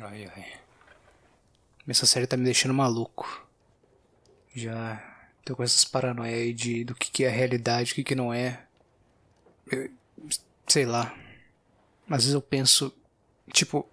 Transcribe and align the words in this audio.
Ai, 0.00 0.26
ai. 0.34 0.60
Essa 1.86 2.06
série 2.06 2.26
tá 2.26 2.36
me 2.36 2.44
deixando 2.44 2.72
maluco. 2.72 3.46
Já 4.54 5.00
tô 5.44 5.54
com 5.54 5.62
essas 5.62 5.84
paranoias 5.84 6.34
aí 6.34 6.52
de 6.52 6.84
do 6.84 6.94
que, 6.94 7.10
que 7.10 7.24
é 7.24 7.28
realidade, 7.28 7.92
o 7.92 7.94
que, 7.94 8.04
que 8.04 8.14
não 8.14 8.32
é. 8.32 8.64
Eu, 9.70 9.90
sei 10.66 10.86
lá. 10.86 11.14
Às 12.08 12.24
vezes 12.24 12.34
eu 12.34 12.42
penso, 12.42 12.92
tipo, 13.52 13.88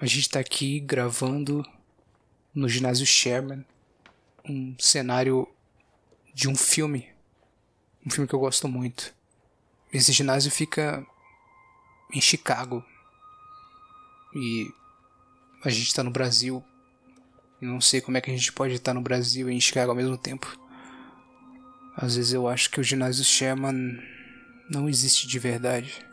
a 0.00 0.06
gente 0.06 0.28
tá 0.28 0.40
aqui 0.40 0.80
gravando 0.80 1.64
no 2.54 2.68
ginásio 2.68 3.06
Sherman 3.06 3.64
um 4.44 4.76
cenário 4.78 5.48
de 6.34 6.48
um 6.48 6.54
filme. 6.54 7.15
Um 8.06 8.10
filme 8.10 8.28
que 8.28 8.34
eu 8.34 8.40
gosto 8.40 8.68
muito. 8.68 9.12
Esse 9.92 10.12
ginásio 10.12 10.50
fica 10.50 11.04
em 12.12 12.20
Chicago, 12.20 12.84
e 14.36 14.70
a 15.64 15.70
gente 15.70 15.94
tá 15.94 16.02
no 16.02 16.10
Brasil. 16.10 16.62
Não 17.58 17.80
sei 17.80 18.02
como 18.02 18.18
é 18.18 18.20
que 18.20 18.30
a 18.30 18.36
gente 18.36 18.52
pode 18.52 18.74
estar 18.74 18.92
no 18.92 19.00
Brasil 19.00 19.48
e 19.48 19.54
em 19.54 19.60
Chicago 19.60 19.90
ao 19.90 19.96
mesmo 19.96 20.18
tempo. 20.18 20.58
Às 21.96 22.16
vezes 22.16 22.34
eu 22.34 22.46
acho 22.46 22.70
que 22.70 22.78
o 22.78 22.84
ginásio 22.84 23.24
Sherman 23.24 23.98
não 24.70 24.90
existe 24.90 25.26
de 25.26 25.38
verdade. 25.38 26.04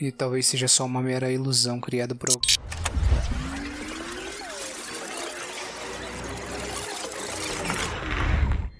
E 0.00 0.10
talvez 0.10 0.46
seja 0.46 0.66
só 0.66 0.84
uma 0.84 1.00
mera 1.00 1.30
ilusão 1.30 1.80
criada 1.80 2.12
por 2.12 2.30
alguém. 2.30 2.56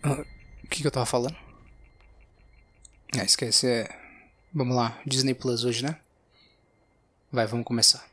Ah, 0.02 0.24
o 0.64 0.68
que, 0.68 0.80
que 0.80 0.86
eu 0.86 0.90
tava 0.90 1.06
falando? 1.06 1.36
Ah, 3.18 3.24
esquece, 3.24 3.66
é. 3.66 3.88
Vamos 4.52 4.76
lá, 4.76 4.98
Disney 5.06 5.34
Plus 5.34 5.64
hoje, 5.64 5.84
né? 5.84 5.96
Vai, 7.30 7.46
vamos 7.46 7.66
começar. 7.66 8.11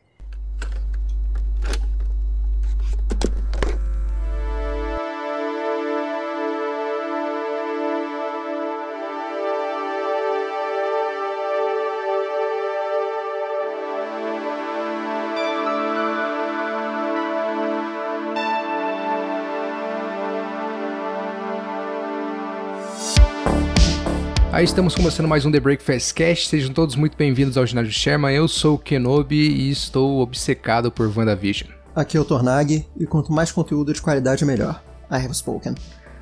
Aí 24.60 24.66
estamos 24.66 24.94
começando 24.94 25.26
mais 25.26 25.46
um 25.46 25.52
The 25.54 25.60
Breakfast 25.62 26.14
Cast. 26.14 26.50
Sejam 26.50 26.74
todos 26.74 26.98
muito 26.98 27.16
bem-vindos 27.16 27.56
ao 27.56 27.66
Ginásio 27.66 27.94
Sherman. 27.94 28.36
Eu 28.36 28.46
sou 28.46 28.76
o 28.76 28.78
Kenobi 28.78 29.38
e 29.38 29.72
estou 29.72 30.20
obcecado 30.20 30.92
por 30.92 31.08
WandaVision. 31.18 31.72
Aqui 31.96 32.18
é 32.18 32.20
o 32.20 32.26
Tornag 32.26 32.86
e 33.00 33.06
quanto 33.06 33.32
mais 33.32 33.54
conteúdo 33.54 33.94
de 33.94 34.02
qualidade, 34.02 34.44
melhor. 34.44 34.84
I 35.10 35.16
have 35.16 35.34
spoken. 35.34 35.76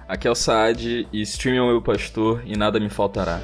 Aqui 0.08 0.28
é 0.28 0.30
o 0.30 0.36
Saad 0.36 1.08
e 1.12 1.22
stream 1.24 1.56
é 1.56 1.62
o 1.64 1.68
meu 1.68 1.82
pastor 1.82 2.44
e 2.46 2.56
nada 2.56 2.80
me 2.80 2.92
faltará. 2.92 3.42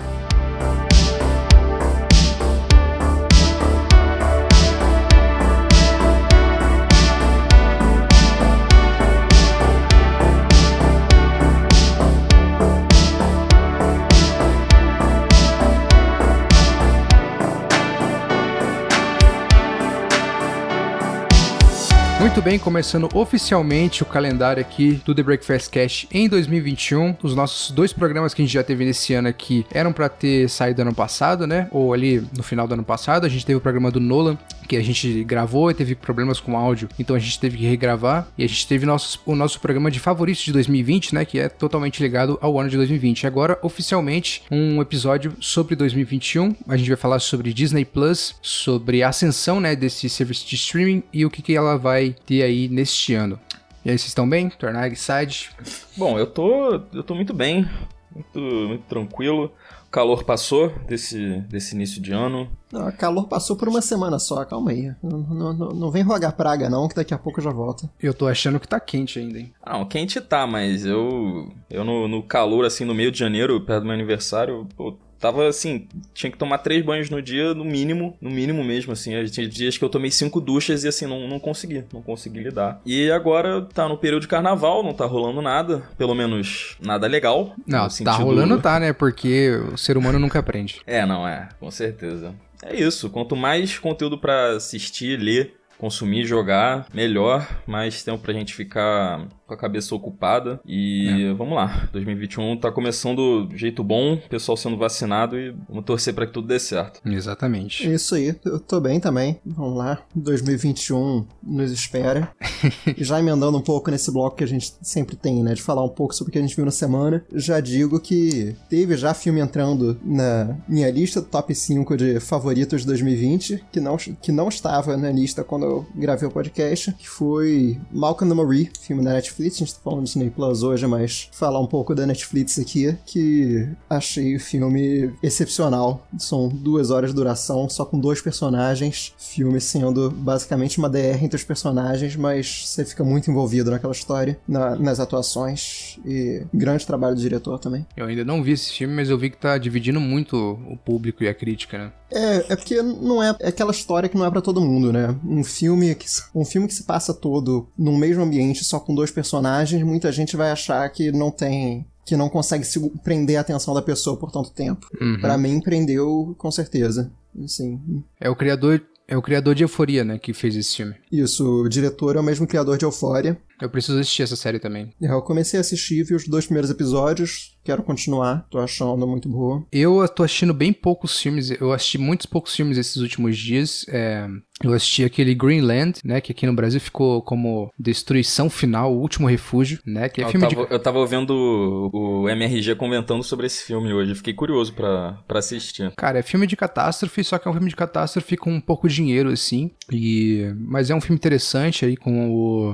Muito 22.33 22.45
bem, 22.45 22.57
começando 22.57 23.07
oficialmente 23.13 24.01
o 24.01 24.07
calendário 24.07 24.59
aqui 24.59 24.99
do 25.05 25.13
The 25.13 25.21
Breakfast 25.21 25.69
Cash 25.69 26.07
em 26.11 26.27
2021. 26.27 27.15
Os 27.21 27.35
nossos 27.35 27.69
dois 27.69 27.93
programas 27.93 28.33
que 28.33 28.41
a 28.41 28.45
gente 28.45 28.55
já 28.55 28.63
teve 28.63 28.83
nesse 28.83 29.13
ano 29.13 29.27
aqui 29.27 29.63
eram 29.71 29.93
para 29.93 30.09
ter 30.09 30.49
saído 30.49 30.81
ano 30.81 30.95
passado, 30.95 31.45
né? 31.45 31.67
Ou 31.69 31.93
ali 31.93 32.27
no 32.35 32.41
final 32.41 32.67
do 32.67 32.73
ano 32.73 32.83
passado. 32.83 33.27
A 33.27 33.29
gente 33.29 33.45
teve 33.45 33.57
o 33.57 33.61
programa 33.61 33.91
do 33.91 33.99
Nolan, 33.99 34.35
que 34.67 34.75
a 34.75 34.81
gente 34.81 35.23
gravou 35.23 35.69
e 35.69 35.75
teve 35.75 35.93
problemas 35.93 36.39
com 36.39 36.57
áudio, 36.57 36.89
então 36.97 37.15
a 37.15 37.19
gente 37.19 37.39
teve 37.39 37.57
que 37.57 37.65
regravar. 37.67 38.27
E 38.35 38.43
a 38.43 38.47
gente 38.47 38.67
teve 38.67 38.83
nosso, 38.83 39.21
o 39.27 39.35
nosso 39.35 39.59
programa 39.59 39.91
de 39.91 39.99
favoritos 39.99 40.43
de 40.43 40.51
2020, 40.51 41.13
né? 41.13 41.25
Que 41.25 41.37
é 41.37 41.47
totalmente 41.47 42.01
ligado 42.01 42.39
ao 42.41 42.59
ano 42.59 42.67
de 42.67 42.77
2020. 42.77 43.27
Agora, 43.27 43.59
oficialmente, 43.61 44.41
um 44.49 44.81
episódio 44.81 45.33
sobre 45.39 45.75
2021. 45.75 46.55
A 46.67 46.75
gente 46.77 46.87
vai 46.87 46.97
falar 46.97 47.19
sobre 47.19 47.53
Disney 47.53 47.85
Plus, 47.85 48.33
sobre 48.41 49.03
a 49.03 49.09
ascensão, 49.09 49.59
né? 49.59 49.75
Desse 49.75 50.09
serviço 50.09 50.47
de 50.47 50.55
streaming 50.55 51.03
e 51.13 51.23
o 51.27 51.29
que, 51.29 51.43
que 51.43 51.55
ela 51.55 51.77
vai 51.77 52.15
ter 52.25 52.43
aí 52.43 52.67
neste 52.67 53.13
ano. 53.13 53.39
E 53.85 53.89
aí, 53.89 53.97
vocês 53.97 54.07
estão 54.09 54.27
bem? 54.27 54.49
Tornag, 54.49 54.95
Side? 54.95 55.51
Bom, 55.97 56.17
eu 56.17 56.25
tô, 56.25 56.81
eu 56.93 57.03
tô 57.03 57.13
muito 57.13 57.33
bem, 57.33 57.69
muito, 58.15 58.39
muito 58.39 58.83
tranquilo. 58.85 59.51
O 59.87 59.91
calor 59.91 60.23
passou 60.23 60.69
desse, 60.87 61.41
desse 61.49 61.75
início 61.75 62.01
de 62.01 62.13
ano. 62.13 62.49
Não, 62.71 62.87
o 62.87 62.93
calor 62.93 63.27
passou 63.27 63.55
por 63.55 63.67
uma 63.67 63.81
semana 63.81 64.17
só, 64.19 64.43
calma 64.45 64.71
aí. 64.71 64.91
Não, 65.03 65.19
não, 65.19 65.53
não, 65.53 65.91
vem 65.91 66.01
rogar 66.01 66.35
praga 66.35 66.69
não, 66.69 66.87
que 66.87 66.95
daqui 66.95 67.13
a 67.13 67.17
pouco 67.17 67.41
já 67.41 67.51
volta. 67.51 67.89
Eu 68.01 68.13
tô 68.13 68.25
achando 68.27 68.59
que 68.59 68.67
tá 68.67 68.79
quente 68.79 69.19
ainda, 69.19 69.37
hein? 69.37 69.53
Não, 69.65 69.85
quente 69.85 70.19
tá, 70.21 70.47
mas 70.47 70.85
eu, 70.85 71.51
eu 71.69 71.83
no, 71.83 72.07
no 72.07 72.23
calor, 72.23 72.65
assim, 72.65 72.85
no 72.85 72.95
meio 72.95 73.11
de 73.11 73.19
janeiro, 73.19 73.59
perto 73.61 73.81
do 73.81 73.85
meu 73.85 73.93
aniversário, 73.93 74.67
pô, 74.75 74.97
tava 75.23 75.47
assim, 75.47 75.87
tinha 76.13 76.29
que 76.29 76.37
tomar 76.37 76.57
três 76.57 76.83
banhos 76.83 77.09
no 77.09 77.21
dia, 77.21 77.53
no 77.53 77.63
mínimo, 77.63 78.17
no 78.19 78.29
mínimo 78.29 78.61
mesmo, 78.61 78.91
assim. 78.91 79.11
Tinha 79.27 79.47
dias 79.47 79.77
que 79.77 79.85
eu 79.85 79.87
tomei 79.87 80.11
cinco 80.11 80.41
duchas 80.41 80.83
e 80.83 80.87
assim, 80.89 81.07
não, 81.07 81.29
não 81.29 81.39
consegui, 81.39 81.85
não 81.93 82.01
consegui 82.01 82.41
lidar. 82.41 82.81
E 82.85 83.09
agora 83.09 83.61
tá 83.61 83.87
no 83.87 83.97
período 83.97 84.23
de 84.23 84.27
carnaval, 84.27 84.83
não 84.83 84.93
tá 84.93 85.05
rolando 85.05 85.41
nada, 85.41 85.81
pelo 85.97 86.13
menos 86.13 86.75
nada 86.81 87.07
legal. 87.07 87.55
Não, 87.65 87.87
tá 87.87 88.11
rolando 88.11 88.59
tá, 88.59 88.77
né? 88.81 88.91
Porque 88.91 89.51
o 89.73 89.77
ser 89.77 89.95
humano 89.95 90.19
nunca 90.19 90.39
aprende. 90.39 90.81
É, 90.85 91.05
não, 91.05 91.25
é, 91.25 91.47
com 91.57 91.71
certeza. 91.71 92.35
É 92.61 92.75
isso, 92.75 93.09
quanto 93.09 93.33
mais 93.33 93.79
conteúdo 93.79 94.17
para 94.17 94.57
assistir, 94.57 95.17
ler, 95.17 95.53
consumir, 95.77 96.25
jogar, 96.25 96.85
melhor, 96.93 97.47
mais 97.65 98.03
tempo 98.03 98.19
pra 98.19 98.33
gente 98.33 98.53
ficar 98.53 99.25
com 99.53 99.55
a 99.55 99.57
cabeça 99.57 99.93
ocupada. 99.95 100.59
E 100.65 101.29
é. 101.29 101.33
vamos 101.33 101.55
lá, 101.55 101.87
2021 101.91 102.57
tá 102.57 102.71
começando 102.71 103.45
do 103.45 103.57
jeito 103.57 103.83
bom, 103.83 104.17
pessoal 104.29 104.57
sendo 104.57 104.77
vacinado 104.77 105.37
e 105.37 105.55
vamos 105.67 105.85
torcer 105.85 106.13
para 106.13 106.25
que 106.25 106.33
tudo 106.33 106.47
dê 106.47 106.59
certo. 106.59 106.99
Exatamente. 107.05 107.91
Isso 107.91 108.15
aí, 108.15 108.35
eu 108.43 108.59
tô 108.59 108.79
bem 108.79 108.99
também. 108.99 109.39
Vamos 109.45 109.77
lá, 109.77 110.01
2021 110.15 111.25
nos 111.41 111.71
espera. 111.71 112.31
já 112.97 113.19
emendando 113.19 113.57
um 113.57 113.61
pouco 113.61 113.91
nesse 113.91 114.11
bloco 114.11 114.37
que 114.37 114.43
a 114.43 114.47
gente 114.47 114.73
sempre 114.81 115.15
tem, 115.15 115.43
né, 115.43 115.53
de 115.53 115.61
falar 115.61 115.83
um 115.83 115.89
pouco 115.89 116.13
sobre 116.13 116.29
o 116.29 116.33
que 116.33 116.39
a 116.39 116.41
gente 116.41 116.55
viu 116.55 116.65
na 116.65 116.71
semana, 116.71 117.23
já 117.33 117.59
digo 117.59 117.99
que 117.99 118.55
teve 118.69 118.97
já 118.97 119.13
filme 119.13 119.39
entrando 119.39 119.97
na 120.03 120.57
minha 120.67 120.89
lista 120.89 121.21
top 121.21 121.53
5 121.53 121.97
de 121.97 122.19
favoritos 122.19 122.81
de 122.81 122.87
2020, 122.87 123.65
que 123.71 123.79
não, 123.79 123.97
que 123.97 124.31
não 124.31 124.49
estava 124.49 124.97
na 124.97 125.11
lista 125.11 125.43
quando 125.43 125.65
eu 125.65 125.85
gravei 125.95 126.27
o 126.27 126.31
podcast, 126.31 126.93
que 126.93 127.07
foi 127.07 127.79
Malcolm 127.91 128.33
the 128.33 128.41
Marie, 128.41 128.71
filme 128.81 129.03
da 129.03 129.13
Netflix 129.13 129.42
Netflix, 129.43 129.55
a 129.55 129.59
gente 129.59 129.75
tá 129.75 129.81
falando 129.83 130.05
de 130.05 130.13
Disney 130.13 130.29
Plus 130.29 130.63
hoje, 130.63 130.87
mas 130.87 131.29
falar 131.33 131.59
um 131.59 131.67
pouco 131.67 131.93
da 131.93 132.05
Netflix 132.05 132.57
aqui, 132.59 132.95
que 133.05 133.67
achei 133.89 134.35
o 134.35 134.39
filme 134.39 135.13
excepcional. 135.21 136.07
São 136.17 136.47
duas 136.47 136.89
horas 136.89 137.09
de 137.09 137.15
duração, 137.15 137.67
só 137.69 137.85
com 137.85 137.99
dois 137.99 138.21
personagens. 138.21 139.13
Filme 139.17 139.59
sendo 139.59 140.09
basicamente 140.09 140.77
uma 140.77 140.89
DR 140.89 141.21
entre 141.21 141.35
os 141.35 141.43
personagens, 141.43 142.15
mas 142.15 142.67
você 142.67 142.85
fica 142.85 143.03
muito 143.03 143.29
envolvido 143.29 143.71
naquela 143.71 143.93
história, 143.93 144.39
na, 144.47 144.75
nas 144.75 144.99
atuações. 144.99 145.99
E 146.05 146.43
grande 146.53 146.85
trabalho 146.85 147.15
do 147.15 147.21
diretor 147.21 147.59
também. 147.59 147.85
Eu 147.97 148.05
ainda 148.05 148.23
não 148.23 148.41
vi 148.41 148.51
esse 148.51 148.71
filme, 148.71 148.93
mas 148.93 149.09
eu 149.09 149.17
vi 149.17 149.29
que 149.29 149.37
tá 149.37 149.57
dividindo 149.57 149.99
muito 149.99 150.59
o 150.69 150.77
público 150.77 151.23
e 151.23 151.27
a 151.27 151.33
crítica, 151.33 151.77
né? 151.77 151.91
É, 152.13 152.53
é 152.53 152.55
porque 152.55 152.81
não 152.81 153.21
é, 153.21 153.35
é 153.39 153.47
aquela 153.49 153.71
história 153.71 154.07
que 154.07 154.17
não 154.17 154.25
é 154.25 154.31
para 154.31 154.41
todo 154.41 154.61
mundo, 154.61 154.93
né? 154.93 155.15
Um 155.25 155.43
filme 155.43 155.95
que 155.95 156.05
um 156.33 156.45
filme 156.45 156.67
que 156.67 156.73
se 156.73 156.83
passa 156.83 157.13
todo 157.13 157.67
num 157.77 157.97
mesmo 157.97 158.23
ambiente 158.23 158.63
só 158.63 158.79
com 158.79 158.93
dois 158.93 159.11
personagens, 159.11 159.83
muita 159.83 160.11
gente 160.11 160.35
vai 160.35 160.51
achar 160.51 160.87
que 160.89 161.11
não 161.11 161.31
tem 161.31 161.85
que 162.05 162.17
não 162.17 162.29
consegue 162.29 162.65
se 162.65 162.79
prender 163.01 163.37
a 163.37 163.41
atenção 163.41 163.73
da 163.73 163.81
pessoa 163.81 164.17
por 164.17 164.31
tanto 164.31 164.51
tempo. 164.51 164.87
Uhum. 164.99 165.19
Para 165.21 165.37
mim 165.37 165.61
prendeu 165.61 166.35
com 166.37 166.51
certeza. 166.51 167.11
Assim. 167.43 167.79
É 168.19 168.29
o 168.29 168.35
criador 168.35 168.81
é 169.07 169.17
o 169.17 169.21
criador 169.21 169.53
de 169.53 169.63
Euforia, 169.63 170.03
né, 170.03 170.17
que 170.17 170.33
fez 170.33 170.55
esse 170.55 170.77
filme. 170.77 170.95
Isso, 171.11 171.45
o 171.45 171.69
diretor 171.69 172.15
é 172.15 172.19
o 172.19 172.23
mesmo 172.23 172.47
criador 172.47 172.77
de 172.77 172.85
Euphoria. 172.85 173.37
Eu 173.61 173.69
preciso 173.69 173.99
assistir 173.99 174.23
essa 174.23 174.35
série 174.35 174.59
também. 174.59 174.93
É, 175.01 175.11
eu 175.11 175.21
comecei 175.21 175.57
a 175.57 175.61
assistir, 175.61 176.03
vi 176.03 176.15
os 176.15 176.27
dois 176.27 176.45
primeiros 176.45 176.69
episódios, 176.69 177.57
quero 177.63 177.83
continuar, 177.83 178.45
tô 178.49 178.59
achando 178.59 179.07
muito 179.07 179.29
boa. 179.29 179.65
Eu 179.71 180.07
tô 180.09 180.23
assistindo 180.23 180.53
bem 180.53 180.73
poucos 180.73 181.19
filmes, 181.19 181.49
eu 181.49 181.71
assisti 181.71 181.97
muitos 181.97 182.25
poucos 182.25 182.55
filmes 182.55 182.77
esses 182.77 182.97
últimos 182.97 183.37
dias. 183.37 183.85
É, 183.87 184.27
eu 184.63 184.73
assisti 184.73 185.03
aquele 185.03 185.33
Greenland, 185.33 185.99
né, 186.03 186.19
que 186.19 186.31
aqui 186.31 186.45
no 186.45 186.53
Brasil 186.53 186.79
ficou 186.79 187.21
como 187.21 187.71
Destruição 187.77 188.49
Final, 188.49 188.93
o 188.93 188.99
Último 188.99 189.27
Refúgio, 189.27 189.79
né, 189.85 190.09
que 190.09 190.21
é 190.21 190.25
eu 190.25 190.29
filme 190.29 190.47
tava, 190.47 190.65
de... 190.65 190.73
Eu 190.73 190.79
tava 190.79 191.05
vendo 191.05 191.89
o 191.93 192.29
MRG 192.29 192.75
comentando 192.75 193.23
sobre 193.23 193.47
esse 193.47 193.63
filme 193.63 193.93
hoje, 193.93 194.15
fiquei 194.15 194.33
curioso 194.33 194.73
para 194.73 195.23
assistir. 195.29 195.91
Cara, 195.95 196.19
é 196.19 196.21
filme 196.21 196.47
de 196.47 196.55
catástrofe, 196.55 197.23
só 197.23 197.37
que 197.37 197.47
é 197.47 197.51
um 197.51 197.53
filme 197.53 197.69
de 197.69 197.75
catástrofe 197.75 198.35
com 198.35 198.51
um 198.51 198.61
pouco 198.61 198.87
de 198.87 198.95
dinheiro, 198.95 199.29
assim, 199.29 199.71
e... 199.91 200.53
Mas 200.57 200.89
é 200.89 200.95
um 200.95 201.01
filme 201.01 201.17
interessante 201.17 201.85
aí 201.85 201.95
com 201.95 202.29
o... 202.29 202.73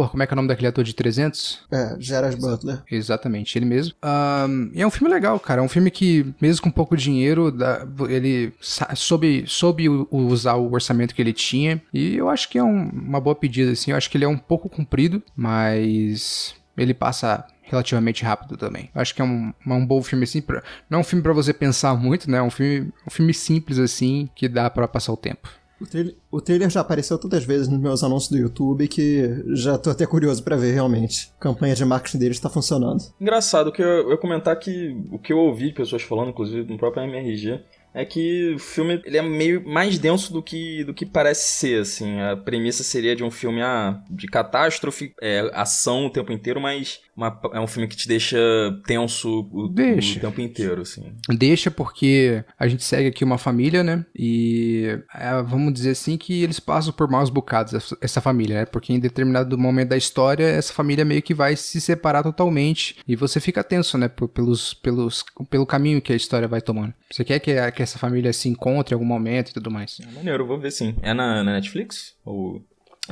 Porra, 0.00 0.12
como 0.12 0.22
é 0.22 0.26
que 0.26 0.32
é 0.32 0.34
o 0.34 0.36
nome 0.36 0.48
daquele 0.48 0.68
ator 0.68 0.82
de 0.82 0.94
300? 0.94 1.58
É, 1.70 1.94
Gerard 1.98 2.34
Butler. 2.34 2.82
Exatamente, 2.90 3.58
ele 3.58 3.66
mesmo. 3.66 3.92
Um, 4.02 4.70
e 4.72 4.80
é 4.80 4.86
um 4.86 4.90
filme 4.90 5.12
legal, 5.12 5.38
cara. 5.38 5.60
É 5.60 5.62
um 5.62 5.68
filme 5.68 5.90
que, 5.90 6.34
mesmo 6.40 6.62
com 6.62 6.70
pouco 6.70 6.96
dinheiro, 6.96 7.52
dá, 7.52 7.86
ele 8.08 8.50
soube, 8.94 9.44
soube 9.46 9.90
usar 10.10 10.54
o 10.54 10.72
orçamento 10.72 11.14
que 11.14 11.20
ele 11.20 11.34
tinha. 11.34 11.82
E 11.92 12.16
eu 12.16 12.30
acho 12.30 12.48
que 12.48 12.56
é 12.56 12.64
um, 12.64 12.88
uma 12.88 13.20
boa 13.20 13.34
pedida, 13.34 13.72
assim. 13.72 13.90
Eu 13.90 13.96
acho 13.98 14.08
que 14.08 14.16
ele 14.16 14.24
é 14.24 14.28
um 14.28 14.38
pouco 14.38 14.70
comprido, 14.70 15.22
mas 15.36 16.54
ele 16.78 16.94
passa 16.94 17.44
relativamente 17.62 18.24
rápido 18.24 18.56
também. 18.56 18.88
Eu 18.94 19.02
acho 19.02 19.14
que 19.14 19.20
é 19.20 19.24
um, 19.24 19.52
um 19.66 19.86
bom 19.86 20.02
filme 20.02 20.24
assim, 20.24 20.40
pra, 20.40 20.62
não 20.88 20.98
é 20.98 21.00
um 21.02 21.04
filme 21.04 21.22
para 21.22 21.34
você 21.34 21.52
pensar 21.52 21.94
muito, 21.94 22.30
né? 22.30 22.38
É 22.38 22.42
um 22.42 22.50
filme, 22.50 22.90
um 23.06 23.10
filme 23.10 23.34
simples 23.34 23.78
assim 23.78 24.30
que 24.34 24.48
dá 24.48 24.70
para 24.70 24.88
passar 24.88 25.12
o 25.12 25.16
tempo. 25.16 25.59
O 25.80 25.86
trailer, 25.86 26.14
o 26.30 26.40
trailer, 26.40 26.70
já 26.70 26.80
apareceu 26.80 27.18
tantas 27.18 27.44
vezes 27.44 27.66
nos 27.68 27.80
meus 27.80 28.04
anúncios 28.04 28.30
do 28.30 28.38
YouTube 28.38 28.86
que 28.86 29.42
já 29.54 29.78
tô 29.78 29.90
até 29.90 30.06
curioso 30.06 30.42
para 30.42 30.56
ver 30.56 30.72
realmente. 30.72 31.32
A 31.38 31.42
campanha 31.42 31.74
de 31.74 31.84
marketing 31.84 32.18
deles 32.18 32.36
está 32.36 32.50
funcionando. 32.50 33.02
Engraçado 33.18 33.72
que 33.72 33.82
eu, 33.82 34.10
eu 34.10 34.18
comentar 34.18 34.58
que 34.58 34.94
o 35.10 35.18
que 35.18 35.32
eu 35.32 35.38
ouvi 35.38 35.68
de 35.68 35.74
pessoas 35.74 36.02
falando, 36.02 36.30
inclusive 36.30 36.70
no 36.70 36.76
próprio 36.76 37.02
MRG, 37.04 37.60
é 37.92 38.04
que 38.04 38.54
o 38.54 38.58
filme 38.58 39.00
ele 39.04 39.16
é 39.16 39.22
meio 39.22 39.66
mais 39.66 39.98
denso 39.98 40.32
do 40.32 40.42
que, 40.42 40.84
do 40.84 40.94
que 40.94 41.04
parece 41.04 41.50
ser, 41.50 41.80
assim. 41.80 42.20
A 42.20 42.36
premissa 42.36 42.84
seria 42.84 43.16
de 43.16 43.24
um 43.24 43.30
filme 43.30 43.60
ah, 43.62 44.00
de 44.08 44.26
catástrofe, 44.26 45.12
é, 45.20 45.50
ação 45.52 46.06
o 46.06 46.10
tempo 46.10 46.30
inteiro, 46.32 46.60
mas 46.60 47.00
uma, 47.20 47.40
é 47.52 47.60
um 47.60 47.66
filme 47.66 47.86
que 47.86 47.96
te 47.96 48.08
deixa 48.08 48.38
tenso 48.86 49.48
o, 49.52 49.68
deixa. 49.68 50.18
o 50.18 50.20
tempo 50.22 50.40
inteiro, 50.40 50.82
assim. 50.82 51.12
Deixa 51.28 51.70
porque 51.70 52.42
a 52.58 52.66
gente 52.66 52.82
segue 52.82 53.08
aqui 53.08 53.22
uma 53.22 53.36
família, 53.36 53.84
né? 53.84 54.04
E 54.16 54.98
é, 55.14 55.42
vamos 55.42 55.74
dizer 55.74 55.90
assim 55.90 56.16
que 56.16 56.42
eles 56.42 56.58
passam 56.58 56.92
por 56.92 57.08
maus 57.10 57.28
bocados, 57.28 57.94
essa 58.00 58.20
família, 58.20 58.60
né? 58.60 58.64
Porque 58.64 58.92
em 58.92 58.98
determinado 58.98 59.58
momento 59.58 59.90
da 59.90 59.96
história, 59.96 60.44
essa 60.44 60.72
família 60.72 61.04
meio 61.04 61.22
que 61.22 61.34
vai 61.34 61.54
se 61.56 61.80
separar 61.80 62.22
totalmente. 62.22 62.96
E 63.06 63.14
você 63.14 63.38
fica 63.38 63.62
tenso, 63.62 63.98
né? 63.98 64.08
Pelos, 64.08 64.72
pelos, 64.74 65.24
pelo 65.50 65.66
caminho 65.66 66.00
que 66.00 66.12
a 66.12 66.16
história 66.16 66.48
vai 66.48 66.62
tomando. 66.62 66.94
Você 67.10 67.24
quer 67.24 67.38
que, 67.38 67.70
que 67.72 67.82
essa 67.82 67.98
família 67.98 68.32
se 68.32 68.48
encontre 68.48 68.94
em 68.94 68.96
algum 68.96 69.06
momento 69.06 69.50
e 69.50 69.54
tudo 69.54 69.70
mais. 69.70 69.98
É 70.00 70.10
maneiro, 70.14 70.46
vou 70.46 70.58
ver 70.58 70.70
sim. 70.70 70.94
É 71.02 71.12
na, 71.12 71.44
na 71.44 71.52
Netflix? 71.52 72.14
Ou 72.24 72.64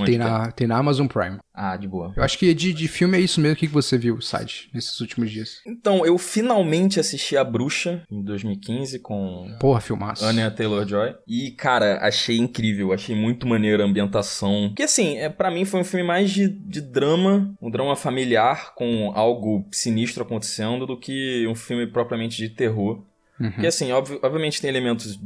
tem 0.04 0.18
na, 0.18 0.50
tem 0.52 0.66
na 0.66 0.76
Amazon 0.76 1.06
Prime. 1.06 1.38
Ah, 1.52 1.76
de 1.76 1.88
boa. 1.88 2.12
Eu 2.16 2.22
acho 2.22 2.38
que 2.38 2.52
de, 2.54 2.72
de 2.72 2.88
filme 2.88 3.18
é 3.18 3.20
isso 3.20 3.40
mesmo. 3.40 3.54
O 3.54 3.58
que 3.58 3.66
você 3.66 3.98
viu, 3.98 4.20
Side, 4.20 4.70
nesses 4.72 5.00
últimos 5.00 5.30
dias? 5.30 5.60
Então, 5.66 6.04
eu 6.04 6.16
finalmente 6.18 7.00
assisti 7.00 7.36
A 7.36 7.44
Bruxa, 7.44 8.02
em 8.10 8.22
2015, 8.22 9.00
com... 9.00 9.56
Porra, 9.58 9.80
filmaço. 9.80 10.24
Anya 10.24 10.50
Taylor-Joy. 10.50 11.14
E, 11.26 11.50
cara, 11.52 11.98
achei 12.00 12.38
incrível. 12.38 12.92
Achei 12.92 13.16
muito 13.16 13.46
maneiro 13.46 13.82
a 13.82 13.86
ambientação. 13.86 14.68
Porque, 14.68 14.84
assim, 14.84 15.16
é, 15.18 15.28
para 15.28 15.50
mim 15.50 15.64
foi 15.64 15.80
um 15.80 15.84
filme 15.84 16.06
mais 16.06 16.30
de, 16.30 16.48
de 16.48 16.80
drama, 16.80 17.52
um 17.60 17.70
drama 17.70 17.96
familiar, 17.96 18.74
com 18.74 19.12
algo 19.14 19.66
sinistro 19.72 20.22
acontecendo, 20.22 20.86
do 20.86 20.96
que 20.96 21.46
um 21.48 21.54
filme 21.54 21.86
propriamente 21.86 22.36
de 22.36 22.48
terror. 22.48 23.02
Uhum. 23.40 23.50
Porque, 23.52 23.66
assim, 23.66 23.92
ob 23.92 24.18
obviamente 24.22 24.60
tem 24.60 24.68
elementos 24.68 25.18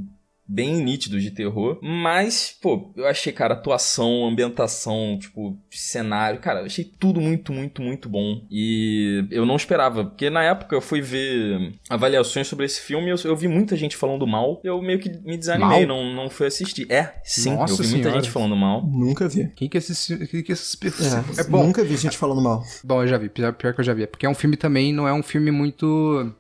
bem 0.47 0.83
nítidos 0.83 1.23
de 1.23 1.31
terror. 1.31 1.79
Mas, 1.83 2.57
pô, 2.61 2.93
eu 2.97 3.07
achei, 3.07 3.33
cara, 3.33 3.55
atuação, 3.55 4.27
ambientação, 4.27 5.19
tipo, 5.19 5.59
cenário, 5.71 6.41
cara, 6.41 6.61
eu 6.61 6.67
achei 6.67 6.85
tudo 6.85 7.21
muito, 7.21 7.53
muito, 7.53 7.81
muito 7.81 8.09
bom. 8.09 8.43
E 8.51 9.25
eu 9.31 9.47
não 9.47 9.57
esperava, 9.57 10.05
porque 10.05 10.29
na 10.29 10.43
época 10.43 10.75
eu 10.75 10.81
fui 10.81 11.01
ver 11.01 11.75
avaliações 11.89 12.47
sobre 12.47 12.67
esse 12.67 12.81
filme 12.81 13.07
e 13.07 13.11
eu, 13.11 13.17
eu 13.25 13.37
vi 13.37 13.49
muita 13.49 13.77
gente 13.77 13.97
falando 13.97 14.27
mal. 14.27 14.61
Eu 14.63 14.81
meio 14.83 14.99
que 14.99 15.09
me 15.25 15.37
desanimei, 15.37 15.87
não, 15.87 16.13
não 16.15 16.29
fui 16.29 16.47
assistir. 16.47 16.91
É, 16.91 17.15
sim, 17.25 17.55
Nossa 17.55 17.75
eu 17.75 17.79
vi 17.79 17.85
senhora. 17.85 18.03
muita 18.03 18.21
gente 18.21 18.31
falando 18.31 18.57
mal. 18.57 18.87
Nunca 18.87 19.29
vi. 19.29 19.49
Quem 19.55 19.69
que 19.69 19.79
assistiu? 19.79 20.19
Quem 20.29 20.43
que 20.43 20.53
assistiu? 20.53 20.91
É, 20.91 21.41
é 21.41 21.45
bom. 21.45 21.65
Nunca 21.65 21.85
vi 21.85 21.97
gente 21.97 22.17
falando 22.17 22.43
mal. 22.43 22.63
Bom, 22.85 23.03
eu 23.03 23.09
já 23.09 23.19
vi, 23.19 23.29
pior, 23.29 23.53
pior 23.53 23.75
que 23.75 23.81
eu 23.81 23.85
já 23.85 23.95
vi. 23.95 24.07
Porque 24.07 24.27
é 24.27 24.29
um 24.29 24.35
filme 24.35 24.57
também, 24.57 24.93
não 24.93 25.07
é 25.07 25.13
um 25.13 25.23
filme 25.23 25.51
muito 25.51 26.33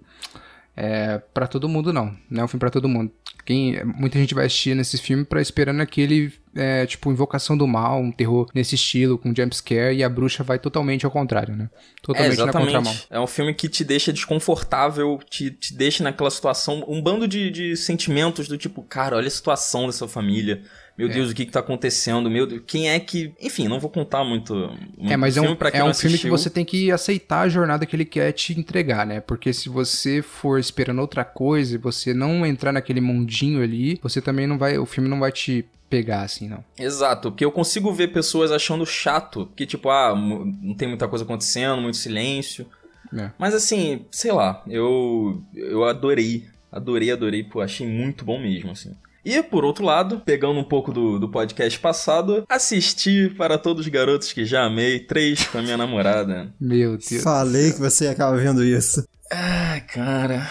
é, 0.76 1.18
para 1.32 1.46
todo 1.46 1.68
mundo 1.68 1.92
não, 1.92 2.16
não 2.30 2.42
é 2.42 2.44
um 2.44 2.48
filme 2.48 2.60
para 2.60 2.70
todo 2.70 2.88
mundo. 2.88 3.12
Quem, 3.44 3.84
muita 3.84 4.18
gente 4.18 4.34
vai 4.34 4.46
assistir 4.46 4.74
nesse 4.74 4.96
filme 4.98 5.24
para 5.24 5.40
esperando 5.40 5.80
aquele 5.80 6.32
é, 6.54 6.86
tipo 6.86 7.10
Invocação 7.10 7.56
do 7.56 7.66
Mal, 7.66 8.00
um 8.00 8.12
terror 8.12 8.48
nesse 8.54 8.76
estilo 8.76 9.18
com 9.18 9.34
jump 9.34 9.54
scare 9.54 9.96
e 9.96 10.04
a 10.04 10.08
bruxa 10.08 10.44
vai 10.44 10.60
totalmente 10.60 11.04
ao 11.04 11.10
contrário, 11.10 11.56
né? 11.56 11.68
Totalmente 12.00 12.40
é, 12.40 12.44
na 12.44 12.52
contramão. 12.52 12.94
É 13.10 13.18
um 13.18 13.26
filme 13.26 13.52
que 13.52 13.68
te 13.68 13.84
deixa 13.84 14.12
desconfortável, 14.12 15.18
te, 15.28 15.50
te 15.50 15.74
deixa 15.74 16.04
naquela 16.04 16.30
situação, 16.30 16.84
um 16.86 17.02
bando 17.02 17.26
de, 17.26 17.50
de 17.50 17.76
sentimentos 17.76 18.46
do 18.46 18.56
tipo, 18.56 18.82
cara, 18.82 19.16
olha 19.16 19.26
a 19.26 19.30
situação 19.30 19.86
dessa 19.86 20.06
família 20.06 20.62
meu 20.96 21.08
é. 21.08 21.12
Deus, 21.12 21.30
o 21.30 21.34
que 21.34 21.46
que 21.46 21.52
tá 21.52 21.60
acontecendo? 21.60 22.30
Meu 22.30 22.46
Deus, 22.46 22.62
quem 22.66 22.90
é 22.90 23.00
que. 23.00 23.32
Enfim, 23.40 23.68
não 23.68 23.80
vou 23.80 23.90
contar 23.90 24.24
muito. 24.24 24.54
muito 24.96 25.12
é, 25.12 25.16
mas 25.16 25.36
é 25.36 25.40
um, 25.40 25.56
é 25.72 25.84
um 25.84 25.94
filme 25.94 26.18
que 26.18 26.28
você 26.28 26.50
tem 26.50 26.64
que 26.64 26.90
aceitar 26.90 27.42
a 27.42 27.48
jornada 27.48 27.86
que 27.86 27.96
ele 27.96 28.04
quer 28.04 28.32
te 28.32 28.58
entregar, 28.58 29.06
né? 29.06 29.20
Porque 29.20 29.52
se 29.52 29.68
você 29.68 30.22
for 30.22 30.58
esperando 30.58 31.00
outra 31.00 31.24
coisa 31.24 31.74
e 31.74 31.78
você 31.78 32.12
não 32.12 32.44
entrar 32.44 32.72
naquele 32.72 33.00
mundinho 33.00 33.62
ali, 33.62 33.98
você 34.02 34.20
também 34.20 34.46
não 34.46 34.58
vai. 34.58 34.78
O 34.78 34.86
filme 34.86 35.08
não 35.08 35.18
vai 35.18 35.32
te 35.32 35.64
pegar, 35.88 36.22
assim, 36.22 36.48
não. 36.48 36.64
Exato, 36.78 37.30
porque 37.30 37.44
eu 37.44 37.52
consigo 37.52 37.92
ver 37.92 38.08
pessoas 38.08 38.50
achando 38.50 38.86
chato, 38.86 39.50
que 39.54 39.66
tipo, 39.66 39.90
ah, 39.90 40.14
não 40.16 40.74
tem 40.74 40.88
muita 40.88 41.06
coisa 41.06 41.24
acontecendo, 41.24 41.82
muito 41.82 41.98
silêncio. 41.98 42.66
É. 43.14 43.30
Mas 43.38 43.54
assim, 43.54 44.06
sei 44.10 44.32
lá, 44.32 44.62
eu 44.66 45.42
eu 45.54 45.84
adorei, 45.84 46.46
adorei, 46.70 47.10
adorei, 47.10 47.44
pô, 47.44 47.60
achei 47.60 47.86
muito 47.86 48.24
bom 48.24 48.38
mesmo, 48.38 48.70
assim. 48.70 48.94
E, 49.24 49.40
por 49.42 49.64
outro 49.64 49.84
lado, 49.84 50.20
pegando 50.24 50.58
um 50.58 50.64
pouco 50.64 50.92
do, 50.92 51.18
do 51.18 51.28
podcast 51.28 51.78
passado, 51.78 52.44
assisti 52.48 53.28
para 53.30 53.56
todos 53.56 53.86
os 53.86 53.92
garotos 53.92 54.32
que 54.32 54.44
já 54.44 54.64
amei, 54.64 54.98
três 54.98 55.46
com 55.46 55.58
a 55.58 55.62
minha 55.62 55.76
namorada. 55.76 56.52
Meu 56.60 56.98
Deus. 56.98 57.22
Falei 57.22 57.72
que 57.72 57.78
você 57.78 58.08
acaba 58.08 58.36
vendo 58.36 58.64
isso. 58.64 59.06
Ah, 59.30 59.80
cara. 59.86 60.48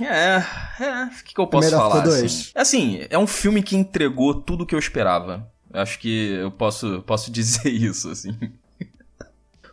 É, 0.00 0.42
é. 0.82 1.04
O 1.04 1.24
que, 1.24 1.34
que 1.34 1.40
eu 1.40 1.46
posso 1.46 1.66
Melhor 1.66 1.90
falar? 1.90 2.04
Assim? 2.04 2.50
assim, 2.54 3.06
é 3.10 3.18
um 3.18 3.26
filme 3.26 3.62
que 3.62 3.76
entregou 3.76 4.34
tudo 4.34 4.62
o 4.62 4.66
que 4.66 4.74
eu 4.74 4.78
esperava. 4.78 5.50
Acho 5.72 5.98
que 5.98 6.32
eu 6.34 6.50
posso, 6.50 7.02
posso 7.02 7.30
dizer 7.32 7.68
isso, 7.68 8.08
assim. 8.08 8.36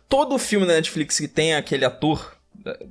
Todo 0.08 0.38
filme 0.38 0.66
da 0.66 0.74
Netflix 0.74 1.18
que 1.18 1.28
tem 1.28 1.54
aquele 1.54 1.84
ator 1.84 2.34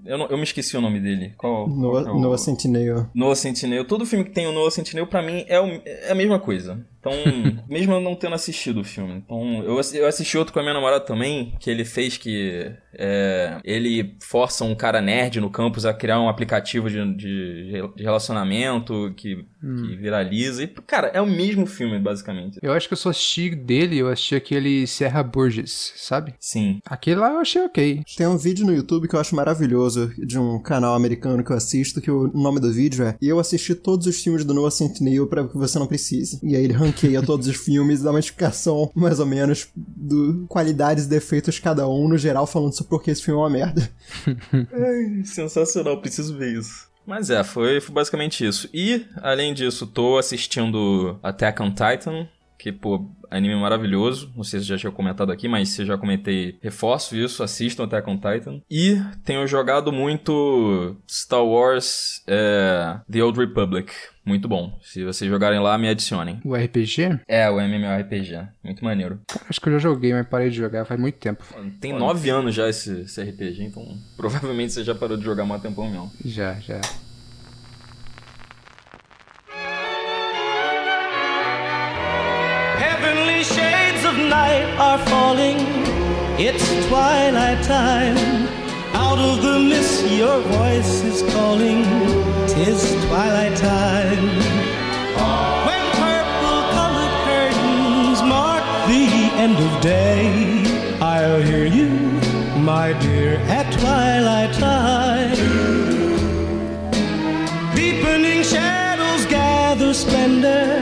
eu, 0.06 0.18
não, 0.18 0.28
eu 0.28 0.38
me 0.38 0.44
esqueci 0.44 0.76
o 0.76 0.82
nome 0.82 1.00
dele. 1.00 1.34
Qual? 1.38 1.68
Noah, 1.68 2.04
qual 2.04 2.16
é 2.16 2.18
o... 2.18 2.22
Noah 2.22 2.38
Centineo. 2.38 3.10
Noah 3.14 3.36
Centineo. 3.36 3.86
Todo 3.86 4.06
filme 4.06 4.26
que 4.26 4.32
tem 4.32 4.48
o 4.48 4.52
Noah 4.52 4.72
Centineo, 4.72 5.08
pra 5.08 5.22
mim, 5.22 5.46
é, 5.48 5.60
o, 5.60 5.82
é 5.86 6.12
a 6.12 6.16
mesma 6.16 6.40
coisa. 6.40 6.86
Então, 7.00 7.14
mesmo 7.68 7.94
eu 7.94 8.02
não 8.02 8.16
tendo 8.16 8.36
assistido 8.36 8.82
o 8.82 8.84
filme. 8.84 9.14
Então, 9.14 9.64
eu, 9.64 9.80
eu 9.94 10.08
assisti 10.08 10.38
outro 10.38 10.54
com 10.54 10.60
a 10.60 10.64
minha 10.64 10.74
namorada 10.74 11.04
também, 11.04 11.56
que 11.60 11.70
ele 11.70 11.86
fez 11.86 12.18
que 12.18 12.72
é, 12.94 13.60
ele 13.64 14.16
força 14.22 14.64
um 14.64 14.76
cara 14.76 15.02
nerd 15.02 15.40
no 15.40 15.50
campus 15.50 15.86
a 15.86 15.94
criar 15.94 16.20
um 16.20 16.30
aplicativo 16.30 16.90
de, 16.90 17.16
de, 17.16 17.72
de 17.96 18.04
relacionamento 18.04 19.14
que, 19.16 19.46
hum. 19.64 19.88
que, 19.88 19.96
viraliza. 19.96 20.64
E, 20.64 20.68
cara, 20.68 21.08
é 21.08 21.22
o 21.22 21.28
mesmo 21.28 21.66
filme, 21.66 22.00
basicamente. 22.00 22.60
Eu 22.62 22.74
acho 22.74 22.88
que 22.88 22.94
eu 22.94 22.98
só 22.98 23.10
assisti 23.10 23.56
dele, 23.56 23.98
eu 23.98 24.10
assisti 24.10 24.36
aquele 24.36 24.88
Serra 24.88 25.24
Burgess, 25.24 25.94
sabe? 25.96 26.34
Sim. 26.40 26.80
Aquele 26.86 27.20
lá 27.20 27.32
eu 27.32 27.40
achei 27.40 27.62
ok. 27.62 28.02
Tem 28.18 28.28
um 28.28 28.38
vídeo 28.38 28.66
no 28.66 28.74
YouTube 28.74 29.08
que 29.08 29.16
eu 29.16 29.20
acho 29.20 29.36
maravilhoso, 29.36 30.12
de 30.18 30.38
um 30.38 30.62
canal 30.62 30.96
americano 30.96 31.44
que 31.44 31.52
eu 31.52 31.58
assisto, 31.58 32.02
que 32.02 32.12
o 32.12 32.28
nome 32.34 32.60
do 32.60 32.72
vídeo 32.72 33.06
é 33.06 33.16
Eu 33.22 33.40
assisti 33.40 33.76
todos 33.76 34.08
os 34.08 34.22
filmes 34.22 34.44
do 34.44 34.54
Noah 34.54 34.72
Centineo 34.72 35.28
para 35.28 35.48
que 35.48 35.58
você 35.58 35.78
não 35.80 35.88
precise. 35.88 36.40
E 36.44 36.56
aí 36.56 36.64
ele 36.64 36.74
ranqueia 36.90 37.22
todos 37.22 37.48
os 37.48 37.56
filmes, 37.56 38.02
dá 38.02 38.10
uma 38.10 38.20
explicação 38.20 38.92
mais 38.96 39.20
ou 39.20 39.26
menos 39.26 39.70
do 39.76 40.46
qualidades 40.48 41.06
e 41.06 41.10
defeitos 41.10 41.60
cada 41.60 41.88
um, 41.88 42.08
no 42.08 42.18
geral, 42.18 42.46
falando 42.46 42.74
sobre 42.74 42.90
por 42.90 43.02
que 43.02 43.12
esse 43.12 43.24
filme 43.24 43.40
é 43.40 43.44
uma 43.44 43.50
merda. 43.50 43.90
Ai, 44.54 45.24
sensacional, 45.24 46.02
preciso 46.02 46.38
ver 46.38 46.58
isso. 46.58 46.90
Mas 47.06 47.30
é, 47.30 47.44
foi, 47.44 47.82
foi 47.82 47.96
basicamente 47.96 48.46
isso. 48.46 48.70
E, 48.74 49.06
além 49.18 49.54
disso, 49.54 49.88
tô 49.88 50.18
assistindo 50.18 51.18
Attack 51.24 51.62
on 51.62 51.72
Titan, 51.72 52.28
que, 52.60 52.74
pô, 52.74 53.10
anime 53.32 53.56
maravilhoso. 53.56 54.32
Não 54.36 54.44
sei 54.44 54.60
se 54.60 54.66
já 54.66 54.78
tinha 54.78 54.92
comentado 54.92 55.32
aqui, 55.32 55.48
mas 55.48 55.70
se 55.70 55.86
já 55.86 55.98
comentei, 55.98 56.60
reforço 56.62 57.16
isso, 57.16 57.42
assistam 57.42 57.86
Attack 57.86 58.08
on 58.10 58.18
Titan. 58.18 58.62
E 58.70 58.98
tenho 59.24 59.48
jogado 59.48 59.94
muito 59.94 60.98
Star 61.10 61.44
Wars 61.44 62.22
é, 62.28 63.00
The 63.10 63.24
Old 63.24 63.40
Republic. 63.40 63.94
Muito 64.26 64.48
bom. 64.48 64.78
Se 64.84 65.04
vocês 65.06 65.32
jogarem 65.32 65.60
lá, 65.60 65.78
me 65.78 65.88
adicionem. 65.88 66.40
O 66.44 66.54
RPG? 66.54 67.22
É, 67.28 67.50
o 67.50 67.60
MMORPG. 67.60 68.48
Muito 68.64 68.84
maneiro. 68.84 69.20
Acho 69.50 69.60
que 69.60 69.70
eu 69.70 69.74
já 69.74 69.80
joguei, 69.80 70.14
mas 70.14 70.28
parei 70.28 70.50
de 70.50 70.58
jogar 70.58 70.86
faz 70.86 71.00
muito 71.00 71.16
tempo. 71.16 71.44
Tem 71.80 71.94
nove 71.94 72.30
anos 72.30 72.54
já 72.54 72.68
esse, 72.70 73.02
esse 73.02 73.24
RPG, 73.24 73.64
então 73.64 73.84
provavelmente 74.18 74.74
você 74.74 74.84
já 74.84 74.94
parou 74.94 75.18
de 75.18 75.24
jogar 75.24 75.44
há 75.44 75.46
um 75.46 75.60
tempão 75.60 75.90
mesmo. 75.90 76.12
Já, 76.26 76.56
já. 76.56 76.82
Heavenly 83.10 83.44
shades 83.44 84.06
of 84.06 84.18
night 84.30 84.70
are 84.78 85.00
falling. 85.10 85.58
It's 86.38 86.64
twilight 86.86 87.64
time. 87.64 88.18
Out 88.94 89.18
of 89.18 89.42
the 89.42 89.58
mist, 89.58 90.06
your 90.12 90.40
voice 90.42 91.04
is 91.04 91.24
calling. 91.34 91.82
Tis 92.48 92.82
twilight 93.08 93.58
time. 93.58 94.26
When 95.68 95.84
purple 96.04 96.62
colored 96.78 97.16
curtains 97.26 98.22
mark 98.22 98.64
the 98.88 99.06
end 99.44 99.58
of 99.58 99.82
day, 99.82 100.30
I'll 101.02 101.42
hear 101.42 101.66
you, 101.66 101.90
my 102.62 102.94
dear, 103.02 103.38
at 103.58 103.74
twilight 103.80 104.54
time. 104.54 105.36
Deepening 107.74 108.44
shadows 108.44 109.26
gather 109.26 109.96
splendor 109.96 110.79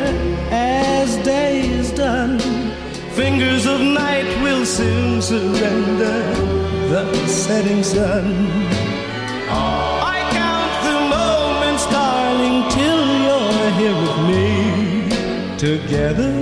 soon 4.78 5.20
surrender 5.24 6.20
the 6.92 7.28
setting 7.28 7.84
sun. 7.84 8.26
I 9.50 10.18
count 10.38 10.74
the 10.88 10.98
moments, 11.18 11.86
darling, 11.88 12.60
till 12.78 13.04
you're 13.26 13.72
here 13.80 13.98
with 14.04 14.18
me. 14.30 14.48
Together 15.58 16.34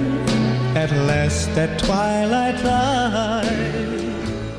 at 0.75 0.91
last 1.09 1.47
at 1.63 1.79
twilight 1.79 2.57
time. 2.57 3.34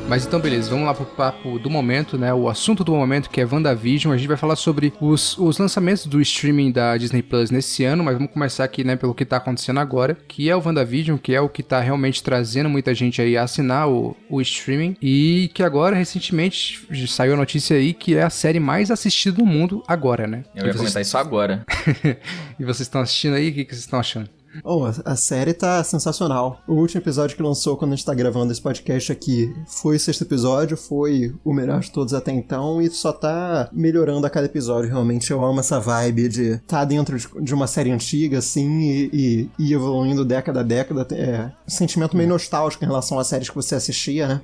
Mas 0.08 0.24
então, 0.24 0.38
beleza, 0.38 0.70
vamos 0.70 0.86
lá 0.86 0.94
pro 0.94 1.04
papo 1.04 1.58
do 1.58 1.68
momento, 1.68 2.16
né? 2.16 2.32
O 2.32 2.48
assunto 2.48 2.84
do 2.84 2.94
momento 2.94 3.28
que 3.28 3.40
é 3.40 3.44
WandaVision. 3.44 4.14
A 4.14 4.16
gente 4.16 4.28
vai 4.28 4.36
falar 4.36 4.54
sobre 4.54 4.92
os, 5.00 5.36
os 5.36 5.58
lançamentos 5.58 6.06
do 6.06 6.20
streaming 6.20 6.70
da 6.70 6.96
Disney 6.96 7.22
Plus 7.22 7.50
nesse 7.50 7.84
ano, 7.84 8.04
mas 8.04 8.14
vamos 8.14 8.32
começar 8.32 8.62
aqui, 8.62 8.84
né, 8.84 8.94
pelo 8.94 9.14
que 9.14 9.24
tá 9.24 9.38
acontecendo 9.38 9.80
agora, 9.80 10.16
que 10.28 10.48
é 10.48 10.54
o 10.54 10.62
WandaVision, 10.64 11.18
que 11.18 11.34
é 11.34 11.40
o 11.40 11.48
que 11.48 11.60
tá 11.60 11.80
realmente 11.80 12.22
trazendo 12.22 12.68
muita 12.68 12.94
gente 12.94 13.20
aí 13.20 13.36
a 13.36 13.42
assinar 13.42 13.88
o, 13.88 14.16
o 14.30 14.40
streaming. 14.40 14.96
E 15.02 15.50
que 15.52 15.62
agora, 15.64 15.96
recentemente, 15.96 16.86
saiu 17.08 17.34
a 17.34 17.36
notícia 17.36 17.76
aí 17.76 17.92
que 17.92 18.14
é 18.14 18.22
a 18.22 18.30
série 18.30 18.60
mais 18.60 18.92
assistida 18.92 19.36
do 19.36 19.44
mundo 19.44 19.82
agora, 19.88 20.28
né? 20.28 20.44
Eu 20.54 20.66
ia 20.66 20.70
e 20.70 20.76
comentar 20.76 21.02
isso 21.02 21.18
agora. 21.18 21.64
e 22.58 22.64
vocês 22.64 22.82
estão 22.82 23.00
assistindo 23.00 23.34
aí? 23.34 23.50
O 23.50 23.52
que, 23.52 23.64
que 23.64 23.74
vocês 23.74 23.84
estão 23.84 23.98
achando? 23.98 24.35
Oh, 24.64 24.84
a- 25.04 25.16
série 25.16 25.52
tá 25.54 25.82
sensacional. 25.82 26.60
O 26.68 26.74
último 26.74 27.00
episódio 27.00 27.36
que 27.36 27.42
lançou 27.42 27.76
quando 27.76 27.92
a 27.92 27.96
gente 27.96 28.04
tá 28.04 28.14
gravando 28.14 28.52
esse 28.52 28.60
podcast 28.60 29.10
aqui 29.12 29.54
foi 29.66 29.96
o 29.96 30.00
sexto 30.00 30.22
episódio, 30.22 30.76
foi 30.76 31.34
o 31.44 31.52
melhor 31.52 31.80
de 31.80 31.90
todos 31.90 32.12
até 32.14 32.32
então 32.32 32.80
e 32.80 32.90
só 32.90 33.12
tá 33.12 33.68
melhorando 33.72 34.26
a 34.26 34.30
cada 34.30 34.46
episódio. 34.46 34.90
Realmente 34.90 35.30
eu 35.30 35.44
amo 35.44 35.60
essa 35.60 35.80
vibe 35.80 36.28
de 36.28 36.58
tá 36.66 36.84
dentro 36.84 37.16
de, 37.42 37.54
uma 37.54 37.66
série 37.66 37.90
antiga, 37.90 38.38
assim, 38.38 38.80
e, 38.80 39.10
e- 39.12 39.50
e 39.58 39.72
evoluindo 39.72 40.24
década 40.24 40.60
a 40.60 40.62
década. 40.62 41.06
É 41.12 41.50
um 41.66 41.70
sentimento 41.70 42.16
meio 42.16 42.28
nostálgico 42.28 42.84
em 42.84 42.86
relação 42.86 43.18
às 43.18 43.26
séries 43.26 43.48
que 43.48 43.54
você 43.54 43.74
assistia, 43.74 44.28
né? 44.28 44.40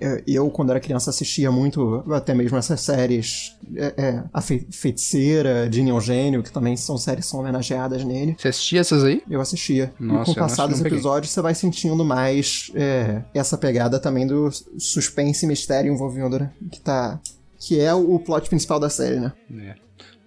Eu, 0.00 0.22
eu, 0.26 0.50
quando 0.50 0.70
era 0.70 0.80
criança, 0.80 1.10
assistia 1.10 1.50
muito 1.50 2.04
até 2.12 2.34
mesmo 2.34 2.56
essas 2.58 2.80
séries. 2.80 3.56
É, 3.76 3.94
é, 3.96 4.22
a 4.32 4.40
Fe- 4.40 4.66
Feiticeira, 4.70 5.68
de 5.68 5.82
Neon 5.82 6.00
Gênio, 6.00 6.42
que 6.42 6.50
também 6.52 6.76
são 6.76 6.96
séries 6.98 7.24
que 7.24 7.30
são 7.30 7.40
homenageadas 7.40 8.04
nele. 8.04 8.36
Você 8.38 8.48
assistia 8.48 8.80
essas 8.80 9.04
aí? 9.04 9.22
Eu 9.30 9.40
assistia. 9.54 9.92
Nossa, 9.98 10.30
e 10.30 10.34
com 10.34 10.40
eu 10.40 10.44
o 10.44 10.48
passar 10.48 10.62
não 10.62 10.70
dos 10.70 10.80
peguei. 10.80 10.98
episódios, 10.98 11.32
você 11.32 11.42
vai 11.42 11.54
sentindo 11.54 12.04
mais 12.04 12.70
é, 12.74 13.22
essa 13.34 13.56
pegada 13.58 13.98
também 13.98 14.26
do 14.26 14.50
suspense 14.78 15.44
e 15.44 15.48
mistério 15.48 15.92
envolvendo, 15.92 16.38
né? 16.38 16.50
Que 16.70 16.80
tá. 16.80 17.20
Que 17.58 17.78
é 17.80 17.92
o 17.92 18.18
plot 18.18 18.48
principal 18.48 18.80
da 18.80 18.88
série, 18.88 19.20
né? 19.20 19.32
É. 19.58 19.74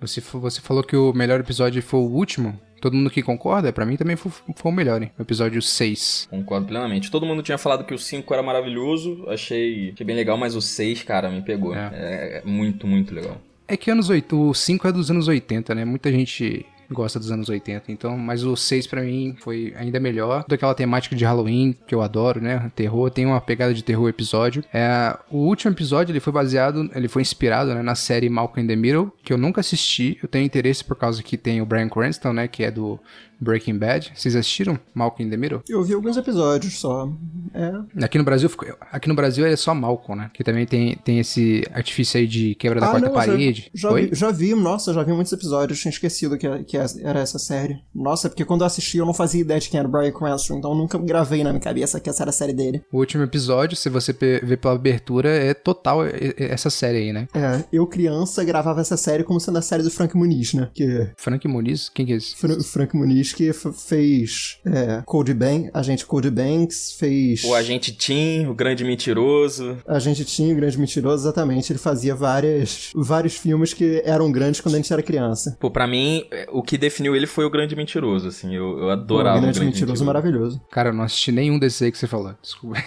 Você, 0.02 0.22
você 0.22 0.62
falou 0.62 0.84
que 0.84 0.96
o 0.96 1.14
melhor 1.14 1.40
episódio 1.40 1.82
foi 1.82 2.00
o 2.00 2.04
último. 2.04 2.60
Todo 2.82 2.98
mundo 2.98 3.10
que 3.10 3.24
concorda? 3.24 3.72
Pra 3.72 3.86
mim 3.86 3.96
também 3.96 4.18
foi, 4.18 4.30
foi 4.30 4.72
o 4.72 4.76
melhor, 4.76 5.02
hein? 5.02 5.10
O 5.18 5.22
episódio 5.22 5.62
6. 5.62 6.28
Concordo 6.30 6.68
plenamente. 6.68 7.10
Todo 7.10 7.26
mundo 7.26 7.42
tinha 7.42 7.58
falado 7.58 7.86
que 7.86 7.94
o 7.94 7.98
5 7.98 8.34
era 8.34 8.44
maravilhoso, 8.44 9.24
achei, 9.30 9.92
achei 9.94 10.06
bem 10.06 10.16
legal, 10.16 10.38
mas 10.38 10.54
o 10.54 10.62
6, 10.62 11.04
cara, 11.04 11.30
me 11.30 11.42
pegou. 11.42 11.74
É. 11.74 11.90
É, 11.94 12.38
é 12.40 12.42
muito, 12.46 12.86
muito 12.86 13.16
legal. 13.16 13.40
É 13.66 13.78
que 13.78 13.90
anos 13.90 14.10
8, 14.10 14.50
o 14.50 14.54
5 14.54 14.86
é 14.86 14.92
dos 14.92 15.10
anos 15.10 15.30
80, 15.30 15.74
né? 15.74 15.86
Muita 15.86 16.12
gente 16.12 16.66
gosta 16.94 17.20
dos 17.20 17.32
anos 17.32 17.50
80, 17.50 17.92
então, 17.92 18.18
mas 18.18 18.44
o 18.44 18.56
6 18.56 18.88
pra 18.88 19.02
mim 19.02 19.36
foi 19.40 19.74
ainda 19.76 20.00
melhor. 20.00 20.46
Daquela 20.48 20.74
temática 20.74 21.16
de 21.16 21.26
Halloween, 21.26 21.76
que 21.88 21.94
eu 21.94 22.02
adoro, 22.02 22.42
né? 22.42 22.72
Terror, 22.76 23.10
tem 23.10 23.26
uma 23.26 23.42
pegada 23.42 23.74
de 23.74 23.84
terror 23.84 24.08
episódio. 24.08 24.64
É, 24.74 25.18
o 25.30 25.38
último 25.38 25.74
episódio, 25.74 26.12
ele 26.12 26.20
foi 26.20 26.32
baseado, 26.32 26.90
ele 26.96 27.08
foi 27.08 27.22
inspirado 27.22 27.74
né, 27.74 27.82
na 27.82 27.96
série 27.96 28.30
Malcolm 28.30 28.64
in 28.64 28.68
the 28.68 28.76
Middle, 28.76 29.12
que 29.24 29.34
eu 29.34 29.38
nunca 29.38 29.62
assisti. 29.62 30.18
Eu 30.22 30.30
tenho 30.30 30.46
interesse 30.46 30.84
por 30.84 30.96
causa 30.96 31.22
que 31.24 31.38
tem 31.38 31.62
o 31.62 31.66
Bryan 31.66 31.90
Cranston, 31.90 32.34
né? 32.34 32.48
Que 32.48 32.64
é 32.64 32.72
do 32.72 33.00
Breaking 33.40 33.78
Bad. 33.78 34.12
Vocês 34.16 34.36
assistiram 34.36 34.80
Malcolm 34.94 35.28
in 35.28 35.30
the 35.32 35.38
Middle? 35.38 35.62
Eu 35.68 35.84
vi 35.84 35.94
alguns 35.94 36.18
episódios 36.18 36.80
só. 36.80 37.10
É. 37.54 38.04
Aqui 38.06 38.18
no 38.18 38.24
Brasil, 38.24 38.50
aqui 38.92 39.08
no 39.08 39.16
Brasil 39.16 39.46
é 39.46 39.56
só 39.56 39.74
Malcolm, 39.76 40.22
né? 40.22 40.32
Que 40.34 40.44
também 40.44 40.66
tem, 40.66 40.96
tem 40.98 41.20
esse 41.20 41.64
artifício 41.74 42.20
aí 42.20 42.28
de 42.28 42.56
quebra 42.56 42.80
da 42.80 42.88
quarta 42.88 43.06
Ah, 43.08 43.10
não, 43.10 43.16
já- 43.16 43.26
parede. 43.28 43.70
Já, 43.74 43.92
Oi? 43.92 44.08
vi, 44.08 44.16
já 44.16 44.32
vi, 44.32 44.56
nossa, 44.56 44.94
já 44.94 45.04
vi 45.04 45.12
muitos 45.14 45.32
episódios, 45.34 45.80
tinha 45.80 45.92
esquecido 45.92 46.38
que, 46.38 46.48
que 46.64 46.78
era 46.78 47.20
essa 47.20 47.38
série. 47.40 47.78
Nossa, 47.94 48.30
porque 48.30 48.46
quando 48.46 48.62
eu 48.62 48.68
assisti 48.68 48.98
eu 48.98 49.06
não 49.06 49.14
fazia 49.14 49.42
ideia 49.42 49.60
de 49.60 49.70
quem 49.70 49.80
era 49.80 49.88
o 49.88 49.92
Brian 49.92 50.12
Cranston, 50.12 50.58
então 50.58 50.72
eu 50.72 50.78
nunca 50.78 50.98
gravei 50.98 51.44
na 51.44 51.52
minha 51.52 51.62
cabeça 51.62 52.00
que 52.00 52.10
essa 52.10 52.24
era 52.24 52.30
a 52.30 52.34
série 52.34 52.54
dele. 52.54 52.82
O 52.92 52.98
último 53.00 53.24
episódio, 53.24 53.76
se 53.78 53.90
você 53.90 54.14
ver 54.14 54.58
pela 54.58 54.74
abertura, 54.76 55.30
é 55.30 55.54
total 55.54 56.00
essa 56.38 56.70
série 56.70 56.98
aí, 56.98 57.14
né? 57.14 57.28
É, 57.34 57.64
eu 57.72 57.86
criança 57.88 58.44
gravava 58.44 58.82
essa 58.82 58.98
série 58.98 59.24
como 59.24 59.40
sendo 59.40 59.58
a 59.58 59.62
série 59.62 59.84
do 59.84 59.92
Frank 59.92 60.16
Muniz, 60.16 60.54
né? 60.54 60.70
Que 60.74 61.10
Frank 61.18 61.48
Muniz, 61.48 61.90
quem 61.90 62.06
que 62.06 62.14
é 62.14 62.16
esse? 62.16 62.36
Fra- 62.36 62.60
Frank 62.64 62.96
Muniz 62.96 63.33
que 63.34 63.52
fez 63.54 64.60
é, 64.66 65.02
Cody 65.06 65.34
Banks, 65.34 65.72
agente 65.74 66.06
Cody 66.06 66.30
Banks, 66.30 66.94
fez 66.98 67.44
O 67.44 67.54
agente 67.54 67.92
Tim, 67.96 68.46
o 68.46 68.54
grande 68.54 68.84
mentiroso. 68.84 69.78
Agente 69.88 70.26
Tim, 70.26 70.54
o 70.54 70.56
Grande 70.56 70.78
Mentiroso, 70.78 71.24
exatamente. 71.24 71.72
Ele 71.72 71.80
fazia 71.80 72.16
várias, 72.16 72.92
vários 72.96 73.36
filmes 73.36 73.74
que 73.74 74.02
eram 74.06 74.32
grandes 74.32 74.62
quando 74.62 74.76
a 74.76 74.78
gente 74.78 74.92
era 74.92 75.02
criança. 75.02 75.58
Pô, 75.60 75.70
pra 75.70 75.88
mim, 75.88 76.26
é, 76.32 76.48
o 76.52 76.62
que 76.62 76.78
definiu 76.78 77.16
ele 77.16 77.28
foi 77.28 77.46
o 77.46 77.50
grande 77.50 77.76
mentiroso, 77.76 78.28
assim. 78.28 78.54
Eu, 78.54 78.80
eu 78.80 78.90
adorava 78.90 79.38
o 79.38 79.42
Grande, 79.42 79.58
o 79.58 79.62
grande 79.62 79.76
Mentiroso, 79.76 80.06
maravilhoso. 80.06 80.62
Cara, 80.72 80.90
eu 80.90 80.94
não 80.94 81.04
assisti 81.04 81.32
nenhum 81.32 81.60
desses 81.60 81.82
aí 81.82 81.92
que 81.92 81.98
você 81.98 82.08
falou. 82.08 82.34
Desculpa. 82.42 82.84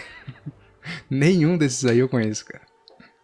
nenhum 1.10 1.56
desses 1.56 1.84
aí 1.84 1.98
eu 1.98 2.08
conheço, 2.08 2.44
cara. 2.44 2.62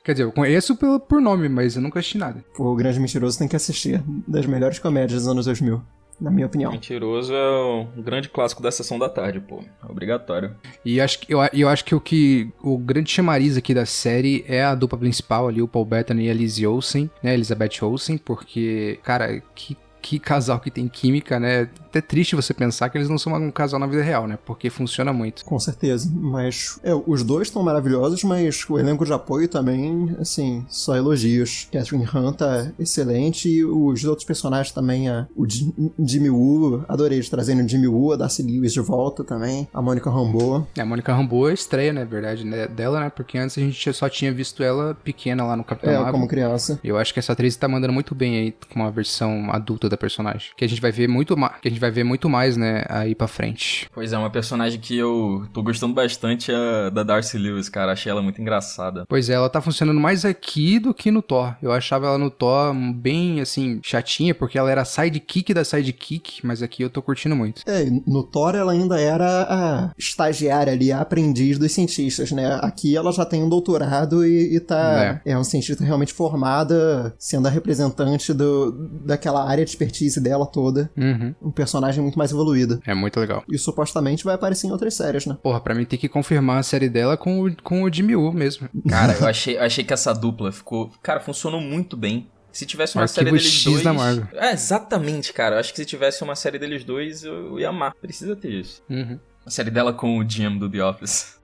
Quer 0.04 0.12
dizer, 0.12 0.24
eu 0.24 0.32
conheço 0.32 0.76
pelo, 0.76 0.98
por 0.98 1.20
nome, 1.20 1.48
mas 1.48 1.76
eu 1.76 1.82
nunca 1.82 2.00
assisti 2.00 2.18
nada. 2.18 2.44
Pô, 2.56 2.72
o 2.72 2.76
Grande 2.76 2.98
Mentiroso 2.98 3.38
tem 3.38 3.46
que 3.46 3.54
assistir. 3.54 4.02
Das 4.26 4.46
melhores 4.46 4.78
comédias 4.78 5.22
dos 5.22 5.30
anos 5.30 5.46
2000, 5.46 5.80
na 6.22 6.30
minha 6.30 6.46
opinião. 6.46 6.70
Mentiroso 6.70 7.34
é 7.34 7.50
um 7.96 8.02
grande 8.02 8.28
clássico 8.28 8.62
da 8.62 8.70
sessão 8.70 8.98
da 8.98 9.08
tarde, 9.08 9.40
pô. 9.40 9.62
É 9.82 9.90
obrigatório. 9.90 10.54
E 10.84 11.00
acho 11.00 11.18
que, 11.18 11.34
eu, 11.34 11.40
eu 11.52 11.68
acho 11.68 11.84
que 11.84 11.94
o 11.94 12.00
que 12.00 12.50
o 12.62 12.78
grande 12.78 13.10
chamariz 13.10 13.56
aqui 13.56 13.74
da 13.74 13.84
série 13.84 14.44
é 14.46 14.62
a 14.62 14.74
dupla 14.74 14.98
principal 14.98 15.48
ali, 15.48 15.60
o 15.60 15.66
Paul 15.66 15.84
Bettany 15.84 16.26
e 16.26 16.30
a 16.30 16.34
Lizzie 16.34 16.66
Olsen, 16.66 17.10
né, 17.22 17.34
Elizabeth 17.34 17.82
Olsen, 17.82 18.16
porque, 18.16 19.00
cara, 19.02 19.42
que, 19.54 19.76
que 20.02 20.18
casal 20.18 20.58
que 20.60 20.70
tem 20.70 20.88
química, 20.88 21.38
né? 21.38 21.68
Até 21.88 22.00
triste 22.00 22.34
você 22.34 22.52
pensar 22.54 22.88
que 22.88 22.96
eles 22.98 23.08
não 23.08 23.18
são 23.18 23.32
um 23.34 23.50
casal 23.50 23.78
na 23.78 23.86
vida 23.86 24.02
real, 24.02 24.26
né? 24.26 24.38
Porque 24.44 24.68
funciona 24.70 25.12
muito. 25.12 25.44
Com 25.44 25.58
certeza. 25.58 26.10
Mas, 26.14 26.80
é, 26.82 26.92
os 27.06 27.22
dois 27.22 27.48
estão 27.48 27.62
maravilhosos, 27.62 28.24
mas 28.24 28.64
o 28.68 28.78
elenco 28.78 29.04
de 29.04 29.12
apoio 29.12 29.46
também, 29.46 30.16
assim, 30.18 30.64
só 30.68 30.96
elogios. 30.96 31.68
Catherine 31.70 32.06
Hunt 32.14 32.36
tá 32.36 32.72
excelente 32.78 33.48
e 33.48 33.64
os 33.64 34.04
outros 34.04 34.26
personagens 34.26 34.72
também, 34.72 35.08
a, 35.08 35.26
o 35.36 35.48
Jim- 35.48 35.92
Jimmy 35.98 36.30
Woo, 36.30 36.82
adorei 36.88 37.20
de 37.20 37.30
trazerem 37.30 37.64
o 37.64 37.68
Jimmy 37.68 37.88
Woo, 37.88 38.12
a 38.12 38.16
Darcy 38.16 38.42
Lewis 38.42 38.72
de 38.72 38.80
volta 38.80 39.22
também, 39.22 39.68
a 39.72 39.82
Mônica 39.82 40.10
Rambeau. 40.10 40.66
É, 40.76 40.80
a 40.80 40.86
Mônica 40.86 41.12
Rambeau 41.14 41.48
é 41.50 41.52
estreia, 41.52 41.92
né, 41.92 42.04
verdade, 42.06 42.44
né, 42.44 42.66
dela, 42.66 43.00
né? 43.00 43.10
Porque 43.10 43.36
antes 43.36 43.56
a 43.58 43.60
gente 43.60 43.92
só 43.92 44.08
tinha 44.08 44.32
visto 44.32 44.62
ela 44.62 44.94
pequena 45.04 45.44
lá 45.44 45.54
no 45.56 45.62
Capitão 45.62 45.92
É, 45.92 45.96
Marvel. 45.96 46.12
como 46.14 46.26
criança. 46.26 46.80
Eu 46.82 46.96
acho 46.96 47.12
que 47.12 47.18
essa 47.18 47.32
atriz 47.34 47.54
tá 47.54 47.68
mandando 47.68 47.92
muito 47.92 48.14
bem 48.14 48.36
aí 48.36 48.54
com 48.72 48.80
uma 48.80 48.90
versão 48.90 49.50
adulta 49.52 49.90
da 49.92 49.96
personagem. 49.96 50.50
Que 50.56 50.64
a 50.64 50.68
gente 50.68 50.80
vai 50.80 50.90
ver 50.90 51.08
muito 51.08 51.36
mais, 51.36 51.60
que 51.60 51.68
a 51.68 51.70
gente 51.70 51.80
vai 51.80 51.90
ver 51.90 52.04
muito 52.04 52.28
mais, 52.28 52.56
né, 52.56 52.84
aí 52.88 53.14
pra 53.14 53.28
frente. 53.28 53.88
Pois 53.94 54.12
é, 54.12 54.18
uma 54.18 54.30
personagem 54.30 54.80
que 54.80 54.96
eu 54.96 55.46
tô 55.52 55.62
gostando 55.62 55.94
bastante 55.94 56.50
é 56.50 56.90
da 56.90 57.02
Darcy 57.02 57.38
Lewis, 57.38 57.68
cara. 57.68 57.92
Achei 57.92 58.10
ela 58.10 58.22
muito 58.22 58.40
engraçada. 58.40 59.04
Pois 59.08 59.28
é, 59.28 59.34
ela 59.34 59.48
tá 59.48 59.60
funcionando 59.60 60.00
mais 60.00 60.24
aqui 60.24 60.78
do 60.78 60.92
que 60.92 61.10
no 61.10 61.22
Thor. 61.22 61.54
Eu 61.62 61.72
achava 61.72 62.06
ela 62.06 62.18
no 62.18 62.30
Thor 62.30 62.74
bem, 62.74 63.40
assim, 63.40 63.80
chatinha, 63.82 64.34
porque 64.34 64.58
ela 64.58 64.70
era 64.70 64.84
sidekick 64.84 65.52
da 65.54 65.64
sidekick, 65.64 66.44
mas 66.44 66.62
aqui 66.62 66.82
eu 66.82 66.90
tô 66.90 67.02
curtindo 67.02 67.36
muito. 67.36 67.62
É, 67.66 67.84
no 68.06 68.22
Thor 68.22 68.54
ela 68.54 68.72
ainda 68.72 69.00
era 69.00 69.46
a 69.48 69.92
estagiária 69.98 70.72
ali, 70.72 70.90
a 70.90 71.00
aprendiz 71.00 71.58
dos 71.58 71.72
cientistas, 71.72 72.32
né? 72.32 72.58
Aqui 72.62 72.96
ela 72.96 73.12
já 73.12 73.24
tem 73.24 73.42
um 73.42 73.48
doutorado 73.48 74.26
e, 74.26 74.56
e 74.56 74.60
tá. 74.60 75.20
É. 75.24 75.32
é 75.32 75.38
um 75.38 75.44
cientista 75.44 75.84
realmente 75.84 76.12
formada, 76.12 77.14
sendo 77.18 77.46
a 77.46 77.50
representante 77.50 78.32
do, 78.32 78.72
daquela 79.04 79.48
área 79.48 79.64
de 79.64 79.76
expertise 79.82 80.20
dela 80.20 80.46
toda. 80.46 80.90
Uhum. 80.96 81.34
Um 81.42 81.50
personagem 81.50 82.02
muito 82.02 82.18
mais 82.18 82.30
evoluído. 82.30 82.80
É 82.86 82.94
muito 82.94 83.18
legal. 83.18 83.44
E 83.48 83.58
supostamente 83.58 84.24
vai 84.24 84.34
aparecer 84.34 84.66
em 84.66 84.70
outras 84.70 84.94
séries, 84.94 85.26
né? 85.26 85.36
Porra, 85.42 85.60
pra 85.60 85.74
mim 85.74 85.84
tem 85.84 85.98
que 85.98 86.08
confirmar 86.08 86.58
a 86.58 86.62
série 86.62 86.88
dela 86.88 87.16
com 87.16 87.44
o, 87.44 87.62
com 87.62 87.82
o 87.82 87.92
Jimmy 87.92 88.16
Woo 88.16 88.32
mesmo. 88.32 88.68
Cara, 88.88 89.16
eu 89.18 89.26
achei, 89.26 89.56
eu 89.56 89.62
achei 89.62 89.84
que 89.84 89.92
essa 89.92 90.12
dupla 90.12 90.52
ficou. 90.52 90.90
Cara, 91.02 91.20
funcionou 91.20 91.60
muito 91.60 91.96
bem. 91.96 92.28
Se 92.52 92.66
tivesse 92.66 92.96
uma 92.96 93.06
série 93.06 93.30
deles 93.30 93.44
X 93.44 93.64
dois. 93.64 93.82
Da 93.82 93.94
Marvel. 93.94 94.26
É, 94.34 94.52
exatamente, 94.52 95.32
cara. 95.32 95.56
Eu 95.56 95.60
acho 95.60 95.72
que 95.72 95.78
se 95.78 95.86
tivesse 95.86 96.22
uma 96.22 96.36
série 96.36 96.58
deles 96.58 96.84
dois, 96.84 97.24
eu 97.24 97.58
ia 97.58 97.70
amar. 97.70 97.94
Precisa 97.94 98.36
ter 98.36 98.50
isso. 98.50 98.82
Uhum. 98.90 99.18
A 99.46 99.50
série 99.50 99.70
dela 99.70 99.92
com 99.92 100.18
o 100.18 100.28
Jim 100.28 100.58
do 100.58 100.70
The 100.70 100.84
Office. 100.84 101.40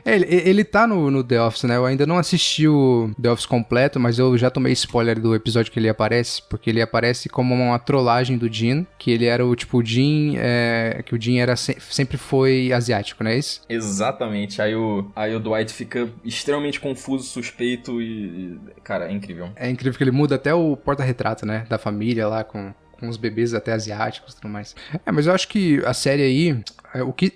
É, 0.05 0.15
ele, 0.15 0.25
ele 0.27 0.63
tá 0.63 0.85
no, 0.85 1.09
no 1.09 1.23
The 1.23 1.41
Office, 1.41 1.63
né? 1.63 1.77
Eu 1.77 1.85
ainda 1.85 2.05
não 2.05 2.17
assisti 2.17 2.67
o 2.67 3.11
The 3.21 3.31
Office 3.31 3.45
completo, 3.45 3.99
mas 3.99 4.19
eu 4.19 4.37
já 4.37 4.49
tomei 4.49 4.73
spoiler 4.73 5.19
do 5.19 5.33
episódio 5.33 5.71
que 5.71 5.79
ele 5.79 5.89
aparece, 5.89 6.41
porque 6.49 6.69
ele 6.69 6.81
aparece 6.81 7.29
como 7.29 7.53
uma 7.53 7.79
trollagem 7.79 8.37
do 8.37 8.51
Jin, 8.51 8.85
que 8.97 9.11
ele 9.11 9.25
era 9.25 9.45
o 9.45 9.55
tipo, 9.55 9.77
o 9.77 9.85
Jin, 9.85 10.35
é, 10.37 11.01
que 11.05 11.15
o 11.15 11.21
Jin 11.21 11.37
era 11.37 11.55
se, 11.55 11.77
sempre 11.79 12.17
foi 12.17 12.71
asiático, 12.73 13.23
não 13.23 13.31
é 13.31 13.37
isso? 13.37 13.61
Exatamente. 13.69 14.61
Aí 14.61 14.75
o, 14.75 15.09
aí 15.15 15.35
o 15.35 15.39
Dwight 15.39 15.71
fica 15.71 16.09
extremamente 16.23 16.79
confuso, 16.79 17.25
suspeito 17.25 18.01
e, 18.01 18.05
e. 18.05 18.59
Cara, 18.83 19.09
é 19.09 19.11
incrível. 19.11 19.49
É 19.55 19.69
incrível 19.69 19.97
que 19.97 20.03
ele 20.03 20.11
muda 20.11 20.35
até 20.35 20.53
o 20.53 20.75
porta-retrato, 20.75 21.45
né? 21.45 21.65
Da 21.69 21.77
família 21.77 22.27
lá 22.27 22.43
com 22.43 22.73
com 23.03 23.09
os 23.09 23.17
bebês 23.17 23.53
até 23.53 23.73
asiáticos 23.73 24.31
e 24.31 24.35
tudo 24.37 24.49
mais. 24.49 24.73
É, 25.05 25.11
mas 25.11 25.27
eu 25.27 25.33
acho 25.33 25.49
que 25.49 25.83
a 25.85 25.93
série 25.93 26.21
aí, 26.21 26.63
é, 26.95 27.03
o 27.03 27.11
que 27.11 27.33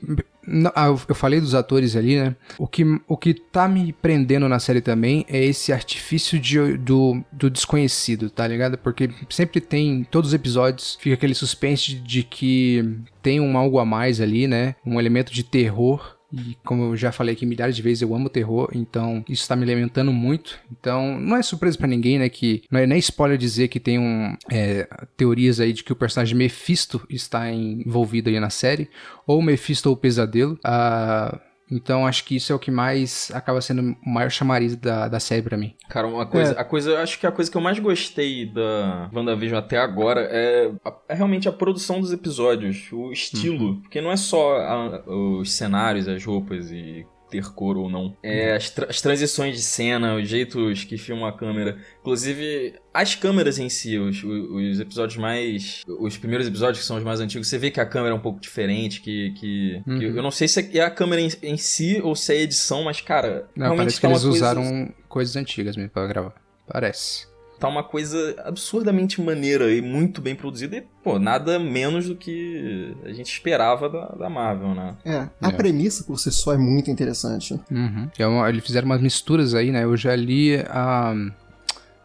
eu 1.09 1.15
falei 1.15 1.41
dos 1.41 1.53
atores 1.53 1.93
ali, 1.93 2.15
né? 2.15 2.33
O 2.57 2.65
que, 2.65 2.83
o 3.05 3.17
que 3.17 3.33
tá 3.33 3.67
me 3.67 3.91
prendendo 3.91 4.47
na 4.47 4.59
série 4.59 4.79
também 4.79 5.25
é 5.27 5.43
esse 5.43 5.73
artifício 5.73 6.39
de, 6.39 6.77
do, 6.77 7.21
do 7.33 7.49
desconhecido, 7.49 8.29
tá 8.29 8.47
ligado? 8.47 8.77
Porque 8.77 9.09
sempre 9.29 9.59
tem, 9.59 10.05
todos 10.09 10.29
os 10.29 10.33
episódios, 10.33 10.97
fica 11.01 11.15
aquele 11.15 11.35
suspense 11.35 11.95
de 11.95 12.23
que 12.23 12.97
tem 13.21 13.41
um 13.41 13.57
algo 13.57 13.77
a 13.77 13.83
mais 13.85 14.21
ali, 14.21 14.47
né? 14.47 14.75
Um 14.85 14.97
elemento 14.97 15.33
de 15.33 15.43
terror 15.43 16.16
e 16.31 16.57
como 16.63 16.83
eu 16.83 16.97
já 16.97 17.11
falei 17.11 17.33
aqui 17.33 17.45
milhares 17.45 17.75
de 17.75 17.81
vezes, 17.81 18.01
eu 18.01 18.13
amo 18.13 18.29
terror, 18.29 18.69
então 18.73 19.23
isso 19.29 19.41
está 19.41 19.55
me 19.55 19.63
alimentando 19.63 20.11
muito. 20.11 20.59
Então 20.71 21.19
não 21.19 21.37
é 21.37 21.41
surpresa 21.41 21.77
para 21.77 21.87
ninguém, 21.87 22.19
né? 22.19 22.27
Que 22.27 22.63
não 22.69 22.79
é 22.79 22.85
nem 22.85 22.99
spoiler 22.99 23.37
dizer 23.37 23.69
que 23.69 23.79
tem 23.79 23.97
um, 23.97 24.35
é, 24.51 24.87
teorias 25.15 25.59
aí 25.59 25.71
de 25.71 25.83
que 25.83 25.93
o 25.93 25.95
personagem 25.95 26.37
Mephisto 26.37 27.01
está 27.09 27.51
envolvido 27.51 28.29
aí 28.29 28.39
na 28.39 28.49
série, 28.49 28.89
ou 29.25 29.41
Mephisto 29.41 29.89
ou 29.89 29.95
o 29.95 29.97
Pesadelo. 29.97 30.59
Ah, 30.63 31.39
então 31.69 32.07
acho 32.07 32.23
que 32.23 32.35
isso 32.35 32.51
é 32.51 32.55
o 32.55 32.59
que 32.59 32.71
mais 32.71 33.29
acaba 33.33 33.61
sendo 33.61 33.95
o 34.05 34.09
maior 34.09 34.29
chamariz 34.29 34.75
da, 34.75 35.07
da 35.07 35.19
série 35.19 35.41
para 35.41 35.57
mim. 35.57 35.75
Cara, 35.89 36.07
uma 36.07 36.25
coisa, 36.25 36.53
é. 36.53 36.59
a 36.59 36.63
coisa, 36.63 36.99
acho 36.99 37.19
que 37.19 37.27
a 37.27 37.31
coisa 37.31 37.51
que 37.51 37.57
eu 37.57 37.61
mais 37.61 37.77
gostei 37.79 38.45
da 38.45 39.09
WandaVision 39.13 39.59
até 39.59 39.77
agora 39.77 40.27
é, 40.31 40.71
é 41.09 41.13
realmente 41.13 41.49
a 41.49 41.51
produção 41.51 41.99
dos 41.99 42.13
episódios, 42.13 42.87
o 42.91 43.11
estilo, 43.11 43.71
hum. 43.71 43.81
porque 43.81 44.01
não 44.01 44.11
é 44.11 44.17
só 44.17 44.57
a, 44.57 45.03
os 45.09 45.51
cenários, 45.51 46.07
as 46.07 46.23
roupas 46.23 46.71
e 46.71 47.05
ter 47.29 47.51
cor 47.53 47.77
ou 47.77 47.89
não. 47.89 48.15
É, 48.23 48.55
as, 48.55 48.69
tra 48.69 48.87
as, 48.89 49.01
transições 49.01 49.55
de 49.55 49.61
cena, 49.61 50.15
os 50.15 50.27
jeitos 50.27 50.83
que 50.83 50.97
filma 50.97 51.29
a 51.29 51.31
câmera. 51.31 51.77
Inclusive, 52.01 52.75
as 52.93 53.15
câmeras 53.15 53.59
em 53.59 53.69
si, 53.69 53.97
os, 53.97 54.23
os, 54.23 54.79
episódios 54.79 55.17
mais. 55.17 55.83
Os 55.87 56.17
primeiros 56.17 56.47
episódios, 56.47 56.79
que 56.79 56.85
são 56.85 56.97
os 56.97 57.03
mais 57.03 57.19
antigos, 57.19 57.47
você 57.47 57.57
vê 57.57 57.71
que 57.71 57.79
a 57.79 57.85
câmera 57.85 58.13
é 58.13 58.17
um 58.17 58.21
pouco 58.21 58.39
diferente, 58.39 59.01
que. 59.01 59.31
que, 59.31 59.81
uhum. 59.87 59.99
que 59.99 60.05
eu 60.05 60.23
não 60.23 60.31
sei 60.31 60.47
se 60.47 60.77
é 60.77 60.81
a 60.81 60.91
câmera 60.91 61.21
em, 61.21 61.29
em, 61.43 61.57
si 61.57 62.01
ou 62.03 62.15
se 62.15 62.33
é 62.33 62.37
a 62.37 62.41
edição, 62.41 62.83
mas, 62.83 63.01
cara. 63.01 63.47
Não, 63.55 63.75
parece 63.75 63.97
que 63.97 64.01
tá 64.01 64.09
eles 64.09 64.21
coisa... 64.21 64.35
usaram 64.35 64.93
coisas 65.07 65.35
antigas 65.35 65.75
mesmo 65.75 65.91
pra 65.91 66.07
gravar. 66.07 66.33
Parece 66.67 67.27
tá 67.59 67.67
uma 67.67 67.83
coisa 67.83 68.35
absurdamente 68.45 69.21
maneira 69.21 69.71
e 69.71 69.81
muito 69.81 70.21
bem 70.21 70.35
produzida 70.35 70.77
e, 70.77 70.83
pô, 71.03 71.17
nada 71.17 71.57
menos 71.57 72.07
do 72.07 72.15
que 72.15 72.95
a 73.03 73.11
gente 73.11 73.31
esperava 73.31 73.89
da, 73.89 74.05
da 74.09 74.29
Marvel, 74.29 74.75
né? 74.75 74.95
É, 75.03 75.27
a 75.41 75.49
é. 75.49 75.51
premissa 75.51 76.03
por 76.03 76.19
si 76.19 76.31
só 76.31 76.53
é 76.53 76.57
muito 76.57 76.91
interessante. 76.91 77.59
Uhum. 77.71 78.09
É 78.17 78.27
uma, 78.27 78.49
eles 78.49 78.65
fizeram 78.65 78.85
umas 78.85 79.01
misturas 79.01 79.53
aí, 79.53 79.71
né? 79.71 79.83
Eu 79.83 79.97
já 79.97 80.15
li 80.15 80.55
a, 80.55 81.13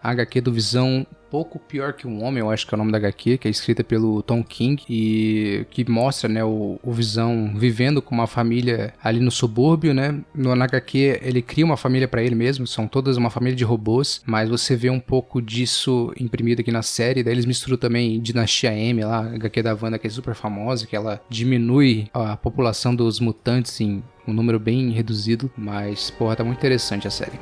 a 0.03 0.11
HQ 0.11 0.41
do 0.41 0.53
Visão 0.53 1.07
pouco 1.33 1.59
pior 1.59 1.95
que 1.95 2.07
um 2.07 2.23
homem, 2.23 2.41
eu 2.41 2.51
acho 2.51 2.67
que 2.67 2.75
é 2.75 2.77
o 2.77 2.79
nome 2.79 2.93
da 2.93 2.99
HQ, 2.99 3.39
que 3.39 3.49
é 3.49 3.51
escrita 3.51 3.83
pelo 3.83 4.23
Tom 4.23 4.45
King 4.45 4.85
e 4.87 5.65
que 5.71 5.91
mostra, 5.91 6.29
né, 6.29 6.45
o, 6.45 6.79
o 6.83 6.93
Visão 6.93 7.55
vivendo 7.57 8.03
com 8.03 8.15
uma 8.15 8.27
família 8.27 8.93
ali 9.03 9.19
no 9.19 9.31
subúrbio, 9.31 9.95
né? 9.95 10.21
No 10.35 10.53
HQ 10.53 11.21
ele 11.23 11.41
cria 11.41 11.65
uma 11.65 11.79
família 11.79 12.07
para 12.07 12.23
ele 12.23 12.35
mesmo, 12.35 12.67
são 12.67 12.87
todas 12.87 13.17
uma 13.17 13.31
família 13.31 13.57
de 13.57 13.65
robôs, 13.65 14.21
mas 14.27 14.51
você 14.51 14.77
vê 14.77 14.91
um 14.91 15.01
pouco 15.01 15.41
disso 15.41 16.13
imprimido 16.21 16.61
aqui 16.61 16.71
na 16.71 16.83
série, 16.83 17.23
daí 17.23 17.33
eles 17.33 17.47
misturam 17.47 17.79
também 17.79 18.21
Dinastia 18.21 18.75
M 18.75 19.03
lá, 19.03 19.21
a 19.21 19.35
HQ 19.37 19.62
da 19.62 19.75
Wanda 19.81 19.99
que 19.99 20.07
é 20.07 20.11
super 20.11 20.35
famosa, 20.35 20.87
que 20.87 20.95
ela 20.95 21.19
diminui 21.31 22.09
a 22.12 22.37
população 22.37 22.95
dos 22.95 23.21
mutantes 23.21 23.81
em 23.81 24.03
um 24.29 24.35
número 24.35 24.61
bem 24.61 24.91
reduzido, 24.91 25.51
mas 25.57 26.11
porra, 26.11 26.37
tá 26.37 26.45
muito 26.45 26.59
interessante 26.59 27.09
a 27.09 27.11
série. 27.11 27.41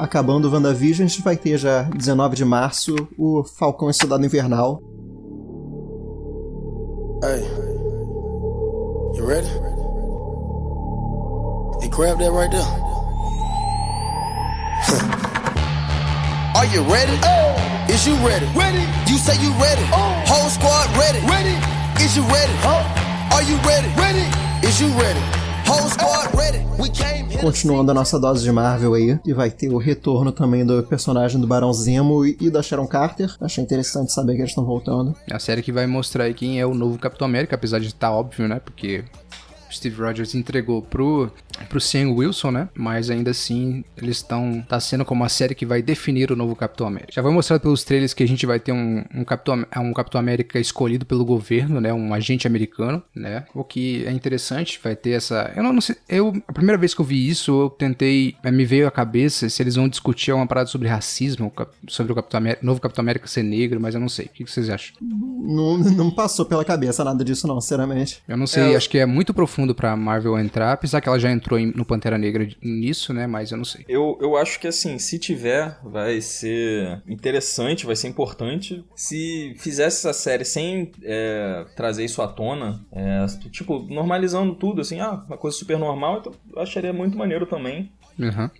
Acabando 0.00 0.48
o 0.48 0.52
WandaVision, 0.52 1.04
a 1.04 1.08
gente 1.08 1.22
vai 1.22 1.36
ter 1.36 1.58
já 1.58 1.82
19 1.82 2.34
de 2.34 2.44
março 2.44 2.96
o 3.18 3.44
Falcão 3.44 3.90
e 3.90 3.94
Soldado 3.94 4.24
Invernal. 4.24 4.80
Hey. 7.22 7.44
You 9.14 9.26
ready? 9.26 9.46
Hey, 11.82 11.88
grab 11.90 12.18
that 12.18 12.32
right 12.32 12.50
there. 12.50 12.64
Are 16.56 16.64
you 16.66 16.82
ready? 16.90 17.12
Oh. 17.22 17.54
Is 17.92 18.06
you 18.06 18.16
ready? 18.26 18.46
Ready. 18.56 18.86
You 19.06 19.18
say 19.18 19.36
you 19.36 19.52
ready. 19.60 19.82
Oh. 19.92 20.22
Whole 20.26 20.48
squad 20.48 20.88
ready. 20.96 21.20
Ready. 21.26 21.54
Is 22.02 22.16
you 22.16 22.22
ready? 22.22 22.54
Huh? 22.62 22.82
Are 23.34 23.42
you 23.42 23.58
ready? 23.68 23.88
Ready. 23.96 24.24
Is 24.66 24.80
you 24.80 24.88
ready? 24.98 25.20
Continuando 27.40 27.90
a 27.90 27.94
nossa 27.94 28.20
dose 28.20 28.42
de 28.42 28.52
Marvel 28.52 28.92
aí, 28.92 29.18
e 29.24 29.32
vai 29.32 29.50
ter 29.50 29.70
o 29.70 29.78
retorno 29.78 30.30
também 30.30 30.64
do 30.64 30.82
personagem 30.82 31.40
do 31.40 31.46
Barão 31.46 31.72
Zemo 31.72 32.26
e 32.26 32.50
da 32.50 32.62
Sharon 32.62 32.86
Carter. 32.86 33.34
Achei 33.40 33.64
interessante 33.64 34.12
saber 34.12 34.34
que 34.34 34.40
eles 34.40 34.50
estão 34.50 34.64
voltando. 34.64 35.16
É 35.26 35.34
a 35.34 35.38
série 35.38 35.62
que 35.62 35.72
vai 35.72 35.86
mostrar 35.86 36.24
aí 36.24 36.34
quem 36.34 36.60
é 36.60 36.66
o 36.66 36.74
novo 36.74 36.98
Capitão 36.98 37.26
América, 37.26 37.54
apesar 37.54 37.78
de 37.78 37.86
estar 37.86 38.08
tá 38.08 38.12
óbvio, 38.12 38.46
né? 38.46 38.60
Porque 38.62 39.04
Steve 39.70 40.00
Rogers 40.00 40.34
entregou 40.34 40.82
pro, 40.82 41.30
pro 41.68 41.80
Sam 41.80 42.12
Wilson, 42.12 42.50
né? 42.50 42.68
Mas 42.74 43.10
ainda 43.10 43.30
assim, 43.30 43.84
eles 43.96 44.18
estão. 44.18 44.64
tá 44.68 44.80
sendo 44.80 45.04
como 45.04 45.24
a 45.24 45.28
série 45.28 45.54
que 45.54 45.66
vai 45.66 45.82
definir 45.82 46.30
o 46.30 46.36
novo 46.36 46.56
Capitão 46.56 46.86
América. 46.86 47.12
Já 47.12 47.22
foi 47.22 47.32
mostrado 47.32 47.60
pelos 47.60 47.84
trailers 47.84 48.14
que 48.14 48.22
a 48.22 48.28
gente 48.28 48.46
vai 48.46 48.58
ter 48.58 48.72
um, 48.72 49.04
um, 49.14 49.24
Capitão, 49.24 49.64
um 49.76 49.92
Capitão 49.92 50.18
América 50.18 50.58
escolhido 50.58 51.06
pelo 51.06 51.24
governo, 51.24 51.80
né? 51.80 51.92
Um 51.92 52.12
agente 52.14 52.46
americano, 52.46 53.02
né? 53.14 53.44
O 53.54 53.64
que 53.64 54.04
é 54.06 54.12
interessante, 54.12 54.80
vai 54.82 54.96
ter 54.96 55.10
essa. 55.10 55.52
Eu 55.56 55.62
não, 55.62 55.72
não 55.72 55.80
sei. 55.80 55.96
Eu, 56.08 56.32
a 56.46 56.52
primeira 56.52 56.78
vez 56.78 56.94
que 56.94 57.00
eu 57.00 57.04
vi 57.04 57.28
isso, 57.28 57.62
eu 57.62 57.70
tentei. 57.70 58.36
Eh, 58.42 58.50
me 58.50 58.64
veio 58.64 58.86
à 58.86 58.90
cabeça 58.90 59.48
se 59.48 59.62
eles 59.62 59.76
vão 59.76 59.88
discutir 59.88 60.30
alguma 60.30 60.46
parada 60.46 60.68
sobre 60.68 60.88
racismo, 60.88 61.52
sobre 61.88 62.12
o 62.12 62.14
Capitão 62.14 62.38
América, 62.38 62.64
novo 62.64 62.80
Capitão 62.80 63.02
América 63.02 63.26
ser 63.26 63.42
negro, 63.42 63.80
mas 63.80 63.94
eu 63.94 64.00
não 64.00 64.08
sei. 64.08 64.26
O 64.26 64.28
que 64.30 64.44
vocês 64.44 64.68
acham? 64.68 64.96
Não, 65.00 65.78
não 65.78 66.10
passou 66.10 66.44
pela 66.44 66.64
cabeça 66.64 67.04
nada 67.04 67.24
disso, 67.24 67.46
não, 67.46 67.60
sinceramente. 67.60 68.22
Eu 68.28 68.36
não 68.36 68.46
sei, 68.46 68.74
é, 68.74 68.76
acho 68.76 68.88
que 68.88 68.98
é 68.98 69.06
muito 69.06 69.32
profundo 69.32 69.59
profundo 69.60 69.74
pra 69.74 69.96
Marvel 69.96 70.38
entrar, 70.38 70.72
apesar 70.72 71.00
que 71.00 71.08
ela 71.08 71.18
já 71.18 71.30
entrou 71.30 71.58
em, 71.58 71.66
no 71.74 71.84
Pantera 71.84 72.16
Negra 72.16 72.48
nisso, 72.62 73.12
né? 73.12 73.26
Mas 73.26 73.50
eu 73.50 73.58
não 73.58 73.64
sei. 73.64 73.84
Eu, 73.88 74.18
eu 74.20 74.36
acho 74.36 74.58
que 74.58 74.66
assim, 74.66 74.98
se 74.98 75.18
tiver, 75.18 75.78
vai 75.84 76.20
ser 76.20 77.02
interessante, 77.06 77.86
vai 77.86 77.96
ser 77.96 78.08
importante. 78.08 78.84
Se 78.94 79.54
fizesse 79.58 79.98
essa 79.98 80.12
série 80.12 80.44
sem 80.44 80.92
é, 81.02 81.66
trazer 81.76 82.04
isso 82.04 82.22
à 82.22 82.28
tona, 82.28 82.80
é, 82.92 83.26
tipo, 83.50 83.80
normalizando 83.88 84.54
tudo, 84.54 84.80
assim, 84.80 85.00
ah, 85.00 85.22
uma 85.26 85.36
coisa 85.36 85.56
super 85.56 85.78
normal, 85.78 86.18
então 86.20 86.32
eu 86.54 86.62
acharia 86.62 86.92
muito 86.92 87.16
maneiro 87.16 87.46
também. 87.46 87.92
Uhum. 88.18 88.50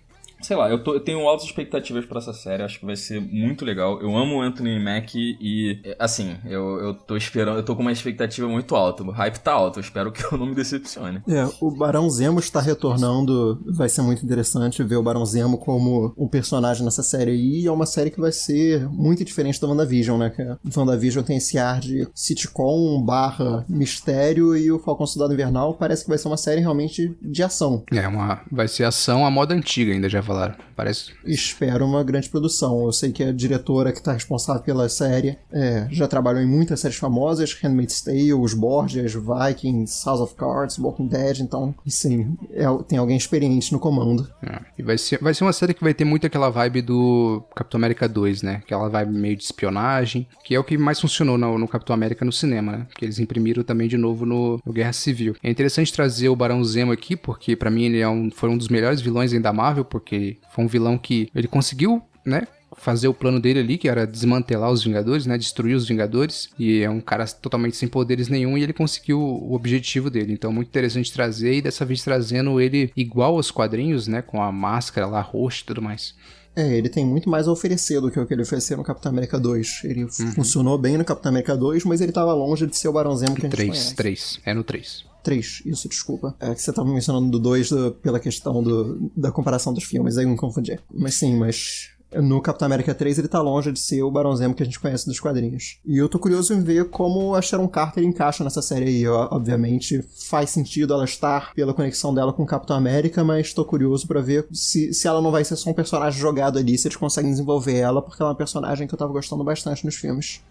Sei 0.41 0.55
lá, 0.55 0.69
eu, 0.69 0.83
tô, 0.83 0.93
eu 0.93 0.99
tenho 0.99 1.27
altas 1.27 1.45
expectativas 1.45 2.05
pra 2.05 2.19
essa 2.19 2.33
série, 2.33 2.63
acho 2.63 2.79
que 2.79 2.85
vai 2.85 2.95
ser 2.95 3.21
muito 3.21 3.65
legal. 3.65 4.01
Eu 4.01 4.15
amo 4.15 4.37
o 4.37 4.41
Anthony 4.41 4.79
Mack 4.79 5.15
e, 5.15 5.81
assim, 5.99 6.35
eu, 6.45 6.79
eu 6.79 6.93
tô 6.93 7.15
esperando, 7.15 7.57
eu 7.57 7.63
tô 7.63 7.75
com 7.75 7.81
uma 7.81 7.91
expectativa 7.91 8.47
muito 8.47 8.75
alta. 8.75 9.03
O 9.03 9.11
hype 9.11 9.37
tá 9.39 9.53
alto, 9.53 9.79
eu 9.79 9.81
espero 9.81 10.11
que 10.11 10.23
eu 10.23 10.37
não 10.37 10.47
me 10.47 10.55
decepcione. 10.55 11.21
É, 11.27 11.47
o 11.59 11.71
Barão 11.71 12.09
Zemo 12.09 12.39
está 12.39 12.59
retornando, 12.59 13.61
vai 13.65 13.89
ser 13.89 14.01
muito 14.01 14.23
interessante 14.23 14.83
ver 14.83 14.95
o 14.95 15.03
Barão 15.03 15.25
Zemo 15.25 15.57
como 15.57 16.13
um 16.17 16.27
personagem 16.27 16.83
nessa 16.83 17.03
série 17.03 17.31
aí, 17.31 17.61
e 17.61 17.67
é 17.67 17.71
uma 17.71 17.85
série 17.85 18.09
que 18.09 18.19
vai 18.19 18.31
ser 18.31 18.87
muito 18.89 19.23
diferente 19.23 19.59
da 19.59 19.67
WandaVision, 19.67 20.19
né? 20.19 20.29
Que 20.29 20.41
a 20.41 20.57
WandaVision 20.75 21.23
tem 21.23 21.37
esse 21.37 21.57
ar 21.57 21.79
de 21.79 22.07
sitcom 22.13 23.01
barra 23.03 23.65
mistério 23.67 24.55
e 24.55 24.71
o 24.71 24.79
Falcão 24.79 25.05
Soldado 25.05 25.33
Invernal 25.33 25.73
parece 25.73 26.03
que 26.03 26.09
vai 26.09 26.17
ser 26.17 26.27
uma 26.27 26.37
série 26.37 26.61
realmente 26.61 27.15
de 27.21 27.43
ação. 27.43 27.83
É, 27.91 28.07
uma, 28.07 28.41
vai 28.51 28.67
ser 28.67 28.83
ação 28.83 29.25
à 29.25 29.31
moda 29.31 29.53
antiga 29.53 29.91
ainda, 29.91 30.09
já 30.09 30.21
falaram. 30.31 30.55
Parece. 30.75 31.11
Espero 31.25 31.85
uma 31.85 32.03
grande 32.03 32.29
produção. 32.29 32.85
Eu 32.85 32.91
sei 32.91 33.11
que 33.11 33.23
a 33.23 33.31
diretora 33.31 33.91
que 33.91 33.99
está 33.99 34.13
responsável 34.13 34.63
pela 34.63 34.89
série 34.89 35.37
é, 35.51 35.87
já 35.91 36.07
trabalhou 36.07 36.41
em 36.41 36.47
muitas 36.47 36.79
séries 36.79 36.97
famosas, 36.97 37.53
Handmaid's 37.61 38.01
Tale, 38.01 38.33
Os 38.33 38.53
Borgias, 38.53 39.13
Vikings, 39.13 40.03
House 40.05 40.21
of 40.21 40.35
Cards, 40.35 40.79
Walking 40.79 41.07
Dead, 41.07 41.39
então, 41.39 41.75
sim, 41.85 42.35
é, 42.51 42.65
tem 42.87 42.97
alguém 42.97 43.17
experiente 43.17 43.71
no 43.71 43.79
comando. 43.79 44.27
É. 44.41 44.59
E 44.77 44.81
vai 44.81 44.97
ser, 44.97 45.19
vai 45.21 45.33
ser 45.33 45.43
uma 45.43 45.53
série 45.53 45.73
que 45.73 45.83
vai 45.83 45.93
ter 45.93 46.05
muito 46.05 46.25
aquela 46.25 46.49
vibe 46.49 46.81
do 46.81 47.43
Capitão 47.55 47.77
América 47.77 48.07
2, 48.07 48.41
né? 48.41 48.61
Aquela 48.63 48.87
vibe 48.89 49.13
meio 49.13 49.35
de 49.35 49.43
espionagem, 49.43 50.27
que 50.43 50.55
é 50.55 50.59
o 50.59 50.63
que 50.63 50.77
mais 50.77 50.99
funcionou 50.99 51.37
no, 51.37 51.57
no 51.57 51.67
Capitão 51.67 51.93
América 51.93 52.25
no 52.25 52.31
cinema, 52.31 52.71
né? 52.71 52.87
Que 52.95 53.05
eles 53.05 53.19
imprimiram 53.19 53.63
também 53.63 53.87
de 53.87 53.97
novo 53.97 54.25
no, 54.25 54.59
no 54.65 54.73
Guerra 54.73 54.93
Civil. 54.93 55.35
É 55.43 55.49
interessante 55.49 55.93
trazer 55.93 56.29
o 56.29 56.35
Barão 56.35 56.63
Zemo 56.63 56.91
aqui, 56.91 57.15
porque 57.15 57.55
para 57.55 57.69
mim 57.69 57.83
ele 57.83 57.99
é 57.99 58.09
um, 58.09 58.31
foi 58.31 58.49
um 58.49 58.57
dos 58.57 58.69
melhores 58.69 59.01
vilões 59.01 59.31
da 59.39 59.53
Marvel, 59.53 59.85
porque 59.85 60.15
foi 60.53 60.63
um 60.63 60.67
vilão 60.67 60.97
que 60.97 61.29
ele 61.35 61.47
conseguiu, 61.47 62.01
né? 62.25 62.47
fazer 62.77 63.07
o 63.07 63.13
plano 63.13 63.39
dele 63.39 63.59
ali, 63.59 63.77
que 63.77 63.87
era 63.87 64.07
desmantelar 64.07 64.71
os 64.71 64.83
Vingadores, 64.83 65.25
né? 65.25 65.37
Destruir 65.37 65.75
os 65.75 65.87
Vingadores. 65.87 66.49
E 66.57 66.81
é 66.81 66.89
um 66.89 67.01
cara 67.01 67.25
totalmente 67.27 67.75
sem 67.75 67.87
poderes 67.87 68.29
nenhum 68.29 68.57
e 68.57 68.63
ele 68.63 68.73
conseguiu 68.73 69.19
o 69.19 69.53
objetivo 69.53 70.09
dele. 70.09 70.33
Então, 70.33 70.51
muito 70.51 70.69
interessante 70.69 71.11
trazer 71.11 71.55
e 71.55 71.61
dessa 71.61 71.85
vez 71.85 72.03
trazendo 72.03 72.59
ele 72.59 72.91
igual 72.95 73.35
aos 73.35 73.51
quadrinhos, 73.51 74.07
né? 74.07 74.21
Com 74.21 74.41
a 74.41 74.51
máscara 74.51 75.07
lá 75.07 75.21
roxa 75.21 75.61
e 75.63 75.65
tudo 75.65 75.81
mais. 75.81 76.15
É, 76.55 76.77
ele 76.77 76.89
tem 76.89 77.05
muito 77.05 77.29
mais 77.29 77.47
a 77.47 77.51
oferecer 77.51 78.01
do 78.01 78.11
que 78.11 78.19
o 78.19 78.25
que 78.25 78.33
ele 78.33 78.41
ofereceu 78.41 78.75
no 78.75 78.83
Capitão 78.83 79.11
América 79.11 79.39
2. 79.39 79.81
Ele 79.85 80.03
uhum. 80.03 80.09
funcionou 80.09 80.77
bem 80.77 80.97
no 80.97 81.05
Capitão 81.05 81.29
América 81.29 81.55
2, 81.55 81.85
mas 81.85 82.01
ele 82.01 82.11
tava 82.11 82.33
longe 82.33 82.67
de 82.67 82.75
ser 82.75 82.89
o 82.89 82.93
Barão 82.93 83.15
Zemo 83.15 83.35
que 83.35 83.41
a 83.41 83.49
gente 83.49 83.51
3, 83.51 83.69
conhece. 83.69 83.95
3, 83.95 84.39
é 84.45 84.53
no 84.53 84.63
3. 84.63 85.10
3, 85.23 85.63
isso, 85.65 85.87
desculpa. 85.87 86.35
É 86.39 86.53
que 86.53 86.61
você 86.61 86.71
tava 86.71 86.91
mencionando 86.91 87.29
do 87.29 87.39
2 87.39 87.69
pela 88.01 88.19
questão 88.19 88.61
do, 88.61 89.11
da 89.15 89.31
comparação 89.31 89.73
dos 89.73 89.83
filmes, 89.83 90.17
aí 90.17 90.25
eu 90.25 90.29
me 90.29 90.37
confundi. 90.37 90.79
Mas 90.93 91.15
sim, 91.15 91.35
mas 91.35 91.91
no 92.19 92.41
Capitão 92.41 92.65
América 92.65 92.93
3 92.93 93.19
ele 93.19 93.27
tá 93.27 93.41
longe 93.41 93.71
de 93.71 93.79
ser 93.79 94.03
o 94.03 94.11
Barão 94.11 94.35
Zemo 94.35 94.53
que 94.53 94.63
a 94.63 94.65
gente 94.65 94.79
conhece 94.79 95.05
dos 95.05 95.19
quadrinhos. 95.19 95.79
E 95.85 95.97
eu 95.97 96.09
tô 96.09 96.19
curioso 96.19 96.53
em 96.53 96.61
ver 96.61 96.89
como 96.89 97.35
a 97.35 97.41
Sharon 97.41 97.67
Carter 97.67 98.03
encaixa 98.03 98.43
nessa 98.43 98.61
série 98.61 98.85
aí. 98.85 99.07
Obviamente 99.07 100.03
faz 100.29 100.49
sentido 100.49 100.93
ela 100.93 101.05
estar 101.05 101.53
pela 101.53 101.73
conexão 101.73 102.13
dela 102.13 102.33
com 102.33 102.43
o 102.43 102.47
Capitão 102.47 102.75
América, 102.75 103.23
mas 103.23 103.53
tô 103.53 103.63
curioso 103.63 104.07
para 104.07 104.21
ver 104.21 104.45
se, 104.51 104.93
se 104.93 105.07
ela 105.07 105.21
não 105.21 105.31
vai 105.31 105.45
ser 105.45 105.55
só 105.55 105.69
um 105.69 105.73
personagem 105.73 106.19
jogado 106.19 106.59
ali, 106.59 106.77
se 106.77 106.87
eles 106.87 106.97
conseguem 106.97 107.31
desenvolver 107.31 107.77
ela, 107.77 108.01
porque 108.01 108.21
ela 108.21 108.29
é 108.29 108.31
uma 108.31 108.37
personagem 108.37 108.87
que 108.87 108.93
eu 108.93 108.99
tava 108.99 109.13
gostando 109.13 109.43
bastante 109.43 109.85
nos 109.85 109.95
filmes. 109.95 110.41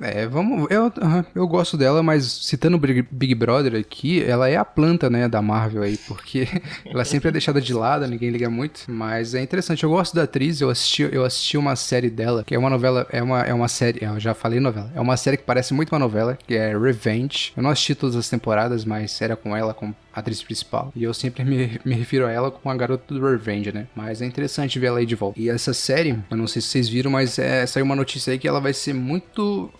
É, 0.00 0.26
vamos. 0.26 0.68
Eu, 0.70 0.92
eu 1.34 1.48
gosto 1.48 1.76
dela, 1.76 2.02
mas 2.02 2.24
citando 2.24 2.78
Big 2.78 3.34
Brother 3.34 3.80
aqui, 3.80 4.22
ela 4.22 4.48
é 4.48 4.56
a 4.56 4.64
planta, 4.64 5.08
né, 5.08 5.28
da 5.28 5.40
Marvel 5.40 5.82
aí, 5.82 5.96
porque 5.96 6.46
ela 6.84 7.04
sempre 7.04 7.28
é 7.28 7.32
deixada 7.32 7.60
de 7.60 7.72
lado, 7.72 8.06
ninguém 8.06 8.30
liga 8.30 8.50
muito. 8.50 8.84
Mas 8.88 9.34
é 9.34 9.42
interessante, 9.42 9.84
eu 9.84 9.90
gosto 9.90 10.14
da 10.14 10.24
atriz, 10.24 10.60
eu 10.60 10.68
assisti, 10.68 11.02
eu 11.02 11.24
assisti 11.24 11.56
uma 11.56 11.76
série 11.76 12.10
dela, 12.10 12.44
que 12.44 12.54
é 12.54 12.58
uma 12.58 12.70
novela, 12.70 13.06
é 13.10 13.22
uma, 13.22 13.42
é 13.42 13.54
uma 13.54 13.68
série, 13.68 14.04
eu 14.04 14.20
já 14.20 14.34
falei 14.34 14.60
novela, 14.60 14.90
é 14.94 15.00
uma 15.00 15.16
série 15.16 15.36
que 15.36 15.44
parece 15.44 15.72
muito 15.72 15.90
uma 15.92 15.98
novela, 15.98 16.36
que 16.46 16.54
é 16.54 16.76
Revenge. 16.76 17.52
Eu 17.56 17.62
não 17.62 17.70
assisti 17.70 17.94
todas 17.94 18.16
as 18.16 18.28
temporadas, 18.28 18.84
mas 18.84 19.20
era 19.20 19.34
com 19.34 19.56
ela, 19.56 19.72
com 19.72 19.94
atriz 20.12 20.42
principal. 20.42 20.92
E 20.94 21.04
eu 21.04 21.14
sempre 21.14 21.44
me, 21.44 21.80
me 21.84 21.94
refiro 21.94 22.26
a 22.26 22.30
ela 22.30 22.50
como 22.50 22.72
a 22.72 22.76
garota 22.76 23.14
do 23.14 23.26
Revenge, 23.26 23.72
né? 23.72 23.86
Mas 23.94 24.20
é 24.20 24.26
interessante 24.26 24.78
ver 24.78 24.88
ela 24.88 24.98
aí 24.98 25.06
de 25.06 25.14
volta. 25.14 25.38
E 25.40 25.48
essa 25.48 25.72
série, 25.72 26.18
eu 26.30 26.36
não 26.36 26.46
sei 26.46 26.60
se 26.60 26.68
vocês 26.68 26.88
viram, 26.88 27.10
mas 27.10 27.38
é, 27.38 27.66
saiu 27.66 27.84
uma 27.84 27.96
notícia 27.96 28.32
aí 28.32 28.38
que 28.38 28.48
ela 28.48 28.60
vai 28.60 28.72
ser 28.72 28.94
muito 28.94 29.70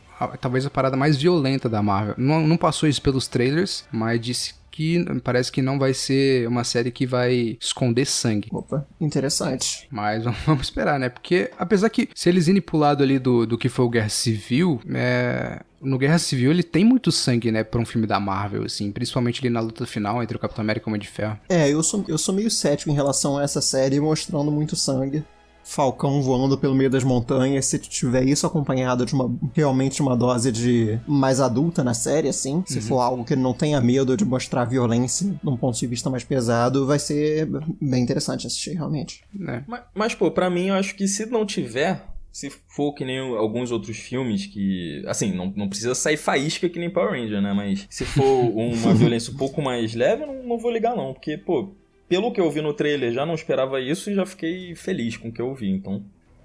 talvez 0.40 0.66
a 0.66 0.70
parada 0.70 0.96
mais 0.96 1.16
violenta 1.16 1.68
da 1.68 1.82
Marvel. 1.82 2.14
Não, 2.18 2.46
não 2.46 2.56
passou 2.56 2.88
isso 2.88 3.02
pelos 3.02 3.28
trailers, 3.28 3.84
mas 3.92 4.20
disse 4.20 4.54
que 4.76 5.02
parece 5.24 5.50
que 5.50 5.62
não 5.62 5.78
vai 5.78 5.94
ser 5.94 6.46
uma 6.46 6.62
série 6.62 6.90
que 6.90 7.06
vai 7.06 7.56
esconder 7.58 8.04
sangue. 8.04 8.50
Opa, 8.52 8.86
interessante. 9.00 9.88
Mas 9.90 10.22
vamos 10.44 10.66
esperar, 10.66 11.00
né? 11.00 11.08
Porque 11.08 11.50
apesar 11.58 11.88
que 11.88 12.10
se 12.14 12.28
eles 12.28 12.46
irem 12.46 12.60
pro 12.60 12.76
lado 12.76 13.02
ali 13.02 13.18
do, 13.18 13.46
do 13.46 13.56
que 13.56 13.70
foi 13.70 13.86
o 13.86 13.88
Guerra 13.88 14.10
Civil, 14.10 14.78
é... 14.92 15.62
No 15.80 15.98
Guerra 15.98 16.18
Civil 16.18 16.50
ele 16.50 16.62
tem 16.62 16.84
muito 16.84 17.12
sangue, 17.12 17.52
né, 17.52 17.62
pra 17.62 17.80
um 17.80 17.86
filme 17.86 18.06
da 18.06 18.18
Marvel, 18.18 18.64
assim, 18.64 18.90
principalmente 18.90 19.40
ali 19.40 19.50
na 19.50 19.60
luta 19.60 19.86
final 19.86 20.22
entre 20.22 20.36
o 20.36 20.40
Capitão 20.40 20.62
América 20.62 20.84
e 20.84 20.88
o 20.88 20.90
Homem 20.90 21.00
de 21.00 21.08
Ferro. 21.08 21.38
É, 21.48 21.70
eu 21.70 21.82
sou, 21.82 22.04
eu 22.08 22.18
sou 22.18 22.34
meio 22.34 22.50
cético 22.50 22.90
em 22.90 22.94
relação 22.94 23.38
a 23.38 23.44
essa 23.44 23.60
série 23.60 24.00
mostrando 24.00 24.50
muito 24.50 24.74
sangue. 24.74 25.24
Falcão 25.68 26.22
voando 26.22 26.56
pelo 26.56 26.76
meio 26.76 26.88
das 26.88 27.02
montanhas, 27.02 27.66
se 27.66 27.76
tiver 27.80 28.22
isso 28.22 28.46
acompanhado 28.46 29.04
de 29.04 29.12
uma 29.12 29.28
realmente 29.52 30.00
uma 30.00 30.16
dose 30.16 30.52
de 30.52 30.96
mais 31.08 31.40
adulta 31.40 31.82
na 31.82 31.92
série, 31.92 32.28
assim, 32.28 32.62
se 32.64 32.76
uhum. 32.76 32.82
for 32.82 33.00
algo 33.00 33.24
que 33.24 33.34
não 33.34 33.52
tenha 33.52 33.80
medo 33.80 34.16
de 34.16 34.24
mostrar 34.24 34.64
violência 34.64 35.34
num 35.42 35.56
ponto 35.56 35.76
de 35.76 35.86
vista 35.88 36.08
mais 36.08 36.22
pesado, 36.22 36.86
vai 36.86 37.00
ser 37.00 37.48
bem 37.80 38.00
interessante 38.00 38.46
assistir, 38.46 38.74
realmente. 38.74 39.24
É. 39.48 39.64
Mas, 39.66 39.82
mas, 39.92 40.14
pô, 40.14 40.30
pra 40.30 40.48
mim, 40.48 40.68
eu 40.68 40.74
acho 40.74 40.94
que 40.94 41.08
se 41.08 41.26
não 41.26 41.44
tiver, 41.44 42.00
se 42.30 42.48
for 42.68 42.92
que 42.92 43.04
nem 43.04 43.18
alguns 43.18 43.72
outros 43.72 43.96
filmes 43.96 44.46
que. 44.46 45.02
Assim, 45.06 45.32
não, 45.32 45.52
não 45.56 45.68
precisa 45.68 45.96
sair 45.96 46.16
faísca 46.16 46.68
que 46.68 46.78
nem 46.78 46.88
Power 46.88 47.10
Ranger, 47.10 47.42
né? 47.42 47.52
Mas 47.52 47.86
se 47.90 48.04
for 48.04 48.22
uma 48.54 48.94
violência 48.94 49.32
um 49.32 49.36
pouco 49.36 49.60
mais 49.60 49.96
leve, 49.96 50.22
eu 50.22 50.28
não, 50.28 50.42
não 50.44 50.58
vou 50.58 50.70
ligar, 50.70 50.94
não. 50.94 51.12
Porque, 51.12 51.36
pô, 51.36 51.74
pelo 52.08 52.32
que 52.32 52.40
eu 52.40 52.50
vi 52.50 52.60
no 52.60 52.72
trailer, 52.72 53.12
já 53.12 53.26
não 53.26 53.34
esperava 53.34 53.80
isso 53.80 54.10
e 54.10 54.14
já 54.14 54.24
fiquei 54.24 54.74
feliz 54.74 55.16
com 55.16 55.28
o 55.28 55.32
que 55.32 55.40
eu 55.40 55.54
vi, 55.54 55.70
então. 55.70 56.02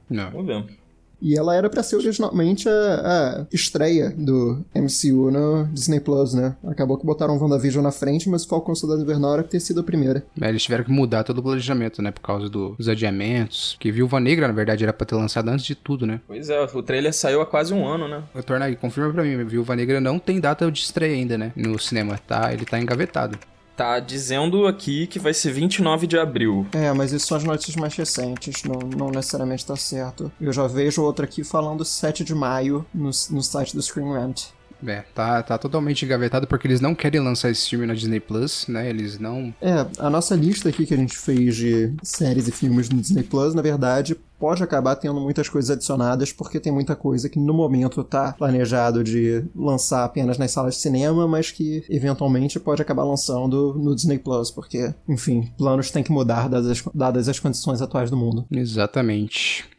Não. 0.09 0.31
Vamos 0.31 0.47
ver. 0.47 0.81
E 1.21 1.37
ela 1.37 1.55
era 1.55 1.69
para 1.69 1.83
ser 1.83 1.97
originalmente 1.97 2.67
a, 2.67 2.71
a, 2.71 3.45
estreia 3.53 4.09
do 4.09 4.65
MCU 4.73 5.29
no 5.29 5.67
Disney 5.67 5.99
Plus, 5.99 6.33
né? 6.33 6.55
Acabou 6.65 6.97
que 6.97 7.05
botaram 7.05 7.37
WandaVision 7.37 7.83
na 7.83 7.91
frente, 7.91 8.27
mas 8.27 8.43
Falcão 8.43 8.73
Soldado 8.73 9.03
Invernal 9.03 9.35
era 9.35 9.43
que 9.43 9.49
ter 9.49 9.59
sido 9.59 9.81
a 9.81 9.83
primeira. 9.83 10.25
É, 10.41 10.49
eles 10.49 10.63
tiveram 10.63 10.83
que 10.83 10.91
mudar 10.91 11.23
todo 11.23 11.37
o 11.37 11.43
planejamento, 11.43 12.01
né? 12.01 12.09
Por 12.09 12.21
causa 12.21 12.49
do, 12.49 12.69
dos 12.75 12.89
adiamentos. 12.89 13.77
Que 13.79 13.91
Viúva 13.91 14.19
Negra, 14.19 14.47
na 14.47 14.53
verdade, 14.53 14.83
era 14.83 14.91
pra 14.91 15.05
ter 15.05 15.13
lançado 15.13 15.49
antes 15.49 15.63
de 15.63 15.75
tudo, 15.75 16.07
né? 16.07 16.19
Pois 16.27 16.49
é, 16.49 16.59
o 16.59 16.81
trailer 16.81 17.13
saiu 17.13 17.39
há 17.39 17.45
quase 17.45 17.71
um 17.71 17.85
ano, 17.85 18.07
né? 18.07 18.23
Retorna 18.33 18.65
aí, 18.65 18.75
confirma 18.75 19.13
pra 19.13 19.23
mim. 19.23 19.43
Viúva 19.43 19.75
Negra 19.75 20.01
não 20.01 20.17
tem 20.17 20.39
data 20.39 20.71
de 20.71 20.79
estreia 20.79 21.13
ainda, 21.13 21.37
né? 21.37 21.53
No 21.55 21.77
cinema, 21.77 22.17
tá? 22.17 22.51
Ele 22.51 22.65
tá 22.65 22.79
engavetado. 22.79 23.37
Tá 23.81 23.99
dizendo 23.99 24.67
aqui 24.67 25.07
que 25.07 25.17
vai 25.17 25.33
ser 25.33 25.51
29 25.51 26.05
de 26.05 26.15
abril. 26.15 26.67
É, 26.71 26.93
mas 26.93 27.11
isso 27.11 27.25
são 27.25 27.37
as 27.37 27.43
notícias 27.43 27.75
mais 27.75 27.95
recentes, 27.95 28.63
não, 28.63 28.77
não 28.79 29.09
necessariamente 29.09 29.65
tá 29.65 29.75
certo. 29.75 30.31
Eu 30.39 30.53
já 30.53 30.67
vejo 30.67 31.01
outra 31.01 31.25
aqui 31.25 31.43
falando 31.43 31.83
7 31.83 32.23
de 32.23 32.35
maio 32.35 32.85
no, 32.93 33.05
no 33.07 33.41
site 33.41 33.75
do 33.75 33.81
Screen 33.81 34.13
Rant. 34.13 34.49
É, 34.85 35.03
tá, 35.13 35.43
tá 35.43 35.57
totalmente 35.57 36.05
engavetado 36.05 36.47
porque 36.47 36.67
eles 36.67 36.81
não 36.81 36.95
querem 36.95 37.21
lançar 37.21 37.49
esse 37.49 37.69
filme 37.69 37.85
na 37.85 37.93
Disney 37.93 38.19
Plus, 38.19 38.67
né? 38.67 38.89
Eles 38.89 39.19
não. 39.19 39.53
É, 39.61 39.85
a 39.99 40.09
nossa 40.09 40.35
lista 40.35 40.69
aqui 40.69 40.85
que 40.85 40.93
a 40.93 40.97
gente 40.97 41.17
fez 41.17 41.55
de 41.55 41.93
séries 42.03 42.47
e 42.47 42.51
filmes 42.51 42.89
no 42.89 42.99
Disney 42.99 43.23
Plus, 43.23 43.53
na 43.53 43.61
verdade, 43.61 44.15
pode 44.39 44.63
acabar 44.63 44.95
tendo 44.95 45.21
muitas 45.21 45.47
coisas 45.47 45.69
adicionadas, 45.69 46.33
porque 46.33 46.59
tem 46.59 46.73
muita 46.73 46.95
coisa 46.95 47.29
que 47.29 47.37
no 47.37 47.53
momento 47.53 48.03
tá 48.03 48.33
planejado 48.33 49.03
de 49.03 49.43
lançar 49.55 50.03
apenas 50.03 50.39
nas 50.39 50.49
salas 50.51 50.73
de 50.73 50.81
cinema, 50.81 51.27
mas 51.27 51.51
que 51.51 51.83
eventualmente 51.87 52.59
pode 52.59 52.81
acabar 52.81 53.03
lançando 53.03 53.75
no 53.77 53.95
Disney 53.95 54.17
Plus, 54.17 54.49
porque, 54.49 54.93
enfim, 55.07 55.51
planos 55.57 55.91
têm 55.91 56.03
que 56.03 56.11
mudar 56.11 56.49
dadas 56.49 56.71
as, 56.71 56.83
dadas 56.93 57.29
as 57.29 57.39
condições 57.39 57.81
atuais 57.83 58.09
do 58.09 58.17
mundo. 58.17 58.45
Exatamente. 58.51 59.69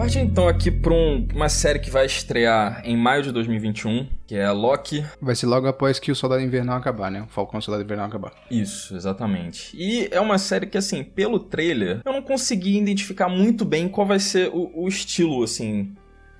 Parte 0.00 0.18
então 0.18 0.48
aqui 0.48 0.70
para 0.70 0.94
um, 0.94 1.28
uma 1.34 1.50
série 1.50 1.78
que 1.78 1.90
vai 1.90 2.06
estrear 2.06 2.80
em 2.86 2.96
maio 2.96 3.22
de 3.22 3.30
2021, 3.32 4.08
que 4.26 4.34
é 4.34 4.46
a 4.46 4.50
Loki. 4.50 5.04
Vai 5.20 5.36
ser 5.36 5.44
logo 5.44 5.66
após 5.66 5.98
que 5.98 6.10
o 6.10 6.16
Soldado 6.16 6.40
Invernal 6.40 6.78
acabar, 6.78 7.10
né? 7.10 7.20
O 7.20 7.26
Falcão 7.26 7.60
Soldado 7.60 7.84
Invernal 7.84 8.06
acabar. 8.06 8.32
Isso, 8.50 8.96
exatamente. 8.96 9.76
E 9.76 10.08
é 10.10 10.18
uma 10.18 10.38
série 10.38 10.66
que, 10.66 10.78
assim, 10.78 11.04
pelo 11.04 11.38
trailer, 11.38 12.00
eu 12.02 12.14
não 12.14 12.22
consegui 12.22 12.78
identificar 12.78 13.28
muito 13.28 13.62
bem 13.62 13.90
qual 13.90 14.06
vai 14.06 14.18
ser 14.18 14.48
o, 14.54 14.72
o 14.74 14.88
estilo, 14.88 15.42
assim, 15.42 15.94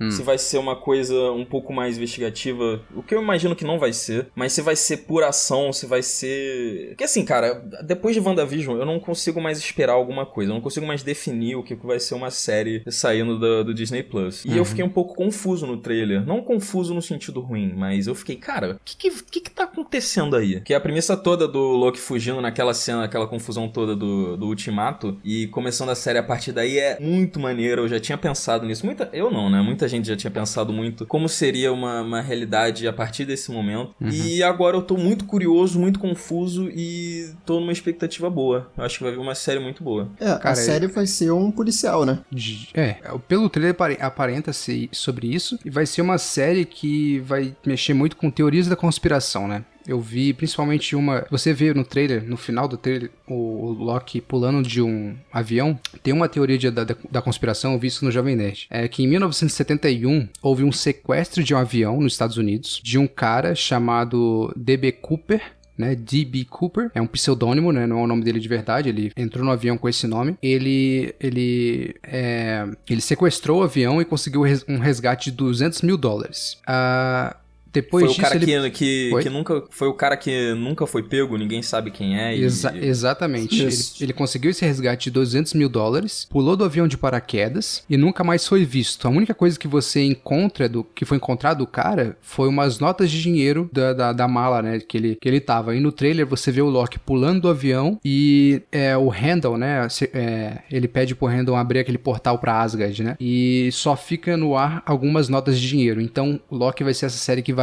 se 0.08 0.22
vai 0.22 0.38
ser 0.38 0.58
uma 0.58 0.76
coisa 0.76 1.14
um 1.32 1.44
pouco 1.44 1.72
mais 1.72 1.96
investigativa, 1.96 2.80
o 2.94 3.02
que 3.02 3.14
eu 3.14 3.22
imagino 3.22 3.56
que 3.56 3.64
não 3.64 3.78
vai 3.78 3.92
ser, 3.92 4.28
mas 4.34 4.52
se 4.52 4.62
vai 4.62 4.76
ser 4.76 4.98
pura 4.98 5.28
ação, 5.28 5.72
se 5.72 5.86
vai 5.86 6.02
ser. 6.02 6.88
Porque 6.88 7.04
assim, 7.04 7.24
cara, 7.24 7.54
depois 7.84 8.14
de 8.14 8.20
WandaVision, 8.20 8.78
eu 8.78 8.86
não 8.86 9.00
consigo 9.00 9.40
mais 9.40 9.58
esperar 9.58 9.92
alguma 9.92 10.24
coisa, 10.24 10.50
eu 10.50 10.54
não 10.54 10.60
consigo 10.60 10.86
mais 10.86 11.02
definir 11.02 11.56
o 11.56 11.62
que 11.62 11.74
vai 11.74 12.00
ser 12.00 12.14
uma 12.14 12.30
série 12.30 12.82
saindo 12.88 13.38
do, 13.38 13.64
do 13.64 13.74
Disney 13.74 14.02
Plus. 14.02 14.44
E 14.44 14.56
eu 14.56 14.64
fiquei 14.64 14.84
um 14.84 14.88
pouco 14.88 15.14
confuso 15.14 15.66
no 15.66 15.76
trailer. 15.76 16.24
Não 16.24 16.42
confuso 16.42 16.94
no 16.94 17.02
sentido 17.02 17.40
ruim, 17.40 17.72
mas 17.76 18.06
eu 18.06 18.14
fiquei, 18.14 18.36
cara, 18.36 18.72
o 18.72 18.80
que, 18.84 18.96
que, 18.96 19.22
que, 19.24 19.40
que 19.40 19.50
tá 19.50 19.64
acontecendo 19.64 20.36
aí? 20.36 20.60
Que 20.60 20.74
a 20.74 20.80
premissa 20.80 21.16
toda 21.16 21.46
do 21.46 21.60
Loki 21.60 21.98
fugindo 21.98 22.40
naquela 22.40 22.74
cena, 22.74 23.04
aquela 23.04 23.26
confusão 23.26 23.68
toda 23.68 23.96
do, 23.96 24.36
do 24.36 24.46
Ultimato, 24.46 25.18
e 25.24 25.46
começando 25.48 25.90
a 25.90 25.94
série 25.94 26.18
a 26.18 26.22
partir 26.22 26.52
daí 26.52 26.78
é 26.78 26.98
muito 27.00 27.38
maneiro. 27.38 27.82
Eu 27.82 27.88
já 27.88 28.00
tinha 28.00 28.16
pensado 28.16 28.66
nisso. 28.66 28.84
Muita, 28.86 29.08
eu 29.12 29.30
não, 29.30 29.50
né? 29.50 29.60
Muita 29.60 29.88
gente 29.90 30.09
já 30.09 30.16
tinha 30.16 30.31
pensado 30.31 30.72
muito 30.72 31.05
como 31.07 31.29
seria 31.29 31.72
uma, 31.72 32.00
uma 32.03 32.20
realidade 32.20 32.87
a 32.88 32.92
partir 32.92 33.24
desse 33.24 33.50
momento. 33.50 33.94
E 34.00 34.42
agora 34.42 34.76
eu 34.76 34.83
tô 34.83 34.96
muito 34.96 35.24
curioso, 35.24 35.79
muito 35.79 35.98
confuso 35.98 36.68
e 36.74 37.31
tô 37.44 37.61
numa 37.61 37.72
expectativa 37.72 38.29
boa. 38.31 38.70
Eu 38.76 38.85
acho 38.85 38.98
que 38.98 39.05
vai 39.05 39.12
vir 39.12 39.18
uma 39.18 39.35
série 39.35 39.61
muito 39.61 39.83
boa. 39.83 40.09
É, 40.20 40.37
Cara, 40.38 40.50
a 40.50 40.55
série 40.55 40.87
vai 40.87 41.07
ser 41.07 41.31
um 41.33 41.50
policial, 41.50 42.05
né? 42.07 42.20
De- 42.31 42.68
É, 42.74 42.96
pelo 43.29 43.48
trailer 43.50 43.72
apare- 43.72 43.98
aparenta-se 44.00 44.88
sobre 44.92 45.26
isso. 45.35 45.59
E 45.64 45.70
vai 45.70 45.87
ser 45.87 46.03
uma 46.03 46.18
série 46.18 46.64
que 46.64 47.18
vai 47.20 47.55
mexer 47.66 47.94
muito 47.94 48.16
com 48.16 48.31
teorias 48.31 48.66
da 48.68 48.76
conspiração, 48.76 49.48
né? 49.48 49.64
Eu 49.86 50.00
vi 50.00 50.32
principalmente 50.32 50.94
uma. 50.94 51.26
Você 51.30 51.52
vê 51.52 51.72
no 51.72 51.84
trailer, 51.84 52.24
no 52.24 52.36
final 52.36 52.68
do 52.68 52.76
trailer, 52.76 53.10
o, 53.26 53.72
Loki 53.72 54.20
pulando 54.20 54.66
de 54.66 54.82
um 54.82 55.16
avião. 55.32 55.78
Tem 56.02 56.12
uma 56.12 56.28
teoria 56.28 56.58
de- 56.58 56.70
da, 56.70 56.84
da, 56.84 57.22
conspiração, 57.22 57.72
eu 57.72 57.78
vi 57.78 57.88
isso 57.88 58.04
no 58.04 58.10
Jovem 58.10 58.36
Nerd. 58.36 58.66
É 58.70 58.86
que 58.88 59.02
em 59.02 59.08
1971 59.08 60.28
houve 60.42 60.64
um 60.64 60.72
sequestro 60.72 61.42
de 61.42 61.54
um 61.54 61.58
avião 61.58 62.00
nos 62.00 62.12
Estados 62.12 62.36
Unidos 62.36 62.80
de 62.82 62.98
um 62.98 63.06
cara 63.06 63.54
chamado 63.54 64.52
D.B. 64.56 64.92
Cooper 64.92 65.42
né? 65.80 65.94
D.B. 65.94 66.44
Cooper, 66.44 66.90
é 66.94 67.00
um 67.00 67.06
pseudônimo, 67.06 67.72
né? 67.72 67.86
Não 67.86 68.00
é 68.00 68.02
o 68.02 68.06
nome 68.06 68.22
dele 68.22 68.38
de 68.38 68.46
verdade. 68.46 68.90
Ele 68.90 69.10
entrou 69.16 69.44
no 69.44 69.50
avião 69.50 69.78
com 69.78 69.88
esse 69.88 70.06
nome. 70.06 70.36
Ele, 70.42 71.14
ele, 71.18 71.96
é, 72.02 72.68
ele 72.88 73.00
sequestrou 73.00 73.60
o 73.60 73.62
avião 73.62 74.00
e 74.00 74.04
conseguiu 74.04 74.42
um 74.68 74.78
resgate 74.78 75.30
de 75.30 75.36
200 75.38 75.80
mil 75.80 75.96
dólares. 75.96 76.58
Ah, 76.66 77.34
depois 77.72 78.02
foi 78.04 78.11
o 78.11 78.14
disso 78.14 78.20
cara 78.22 78.35
ele 78.37 78.70
que, 78.70 79.11
que, 79.11 79.22
que 79.22 79.30
nunca. 79.30 79.62
Foi 79.70 79.88
o 79.88 79.94
cara 79.94 80.16
que 80.16 80.52
nunca 80.54 80.87
foi 80.87 81.02
pego, 81.02 81.37
ninguém 81.37 81.62
sabe 81.62 81.90
quem 81.90 82.18
é. 82.18 82.37
e- 82.37 82.42
Exa- 82.44 82.74
exatamente. 82.76 83.62
Ele, 83.62 83.74
ele 84.00 84.12
conseguiu 84.12 84.50
esse 84.50 84.64
resgate 84.64 85.04
de 85.04 85.11
200 85.12 85.54
mil 85.54 85.68
dólares, 85.68 86.26
pulou 86.30 86.56
do 86.56 86.64
avião 86.64 86.87
de 86.88 86.96
paraquedas 86.96 87.85
e 87.88 87.96
nunca 87.96 88.24
mais 88.24 88.46
foi 88.46 88.64
visto. 88.64 89.06
A 89.06 89.11
única 89.11 89.35
coisa 89.35 89.59
que 89.59 89.68
você 89.68 90.02
encontra 90.02 90.68
do 90.68 90.83
que 90.85 91.04
foi 91.04 91.16
encontrado 91.16 91.59
do 91.59 91.66
cara 91.66 92.16
foi 92.20 92.48
umas 92.48 92.78
notas 92.78 93.11
de 93.11 93.20
dinheiro 93.22 93.68
da, 93.72 93.92
da, 93.92 94.12
da 94.12 94.28
mala, 94.28 94.62
né? 94.62 94.80
Que 94.80 94.96
ele, 94.96 95.16
que 95.20 95.28
ele 95.28 95.40
tava. 95.40 95.74
E 95.74 95.80
no 95.80 95.92
trailer 95.92 96.26
você 96.26 96.50
vê 96.50 96.62
o 96.62 96.68
Loki 96.68 96.98
pulando 96.98 97.42
do 97.42 97.48
avião 97.48 97.98
e 98.04 98.62
é, 98.72 98.96
o 98.96 99.09
Randall, 99.09 99.56
né? 99.59 99.88
se- 99.88 100.11
é, 100.14 100.59
ele 100.70 100.88
pede 100.88 101.14
pro 101.14 101.26
Randall 101.28 101.56
abrir 101.56 101.80
aquele 101.80 101.98
portal 101.98 102.38
pra 102.38 102.61
Asgard, 102.62 103.02
né? 103.02 103.16
E 103.20 103.68
só 103.72 103.96
fica 103.96 104.37
no 104.37 104.56
ar 104.56 104.83
algumas 104.87 105.28
notas 105.28 105.59
de 105.59 105.68
dinheiro. 105.68 106.00
Então 106.00 106.40
o 106.50 106.56
Loki 106.56 106.83
vai 106.83 106.94
ser 106.94 107.06
essa 107.06 107.18
série 107.18 107.42
que 107.42 107.52
vai 107.52 107.59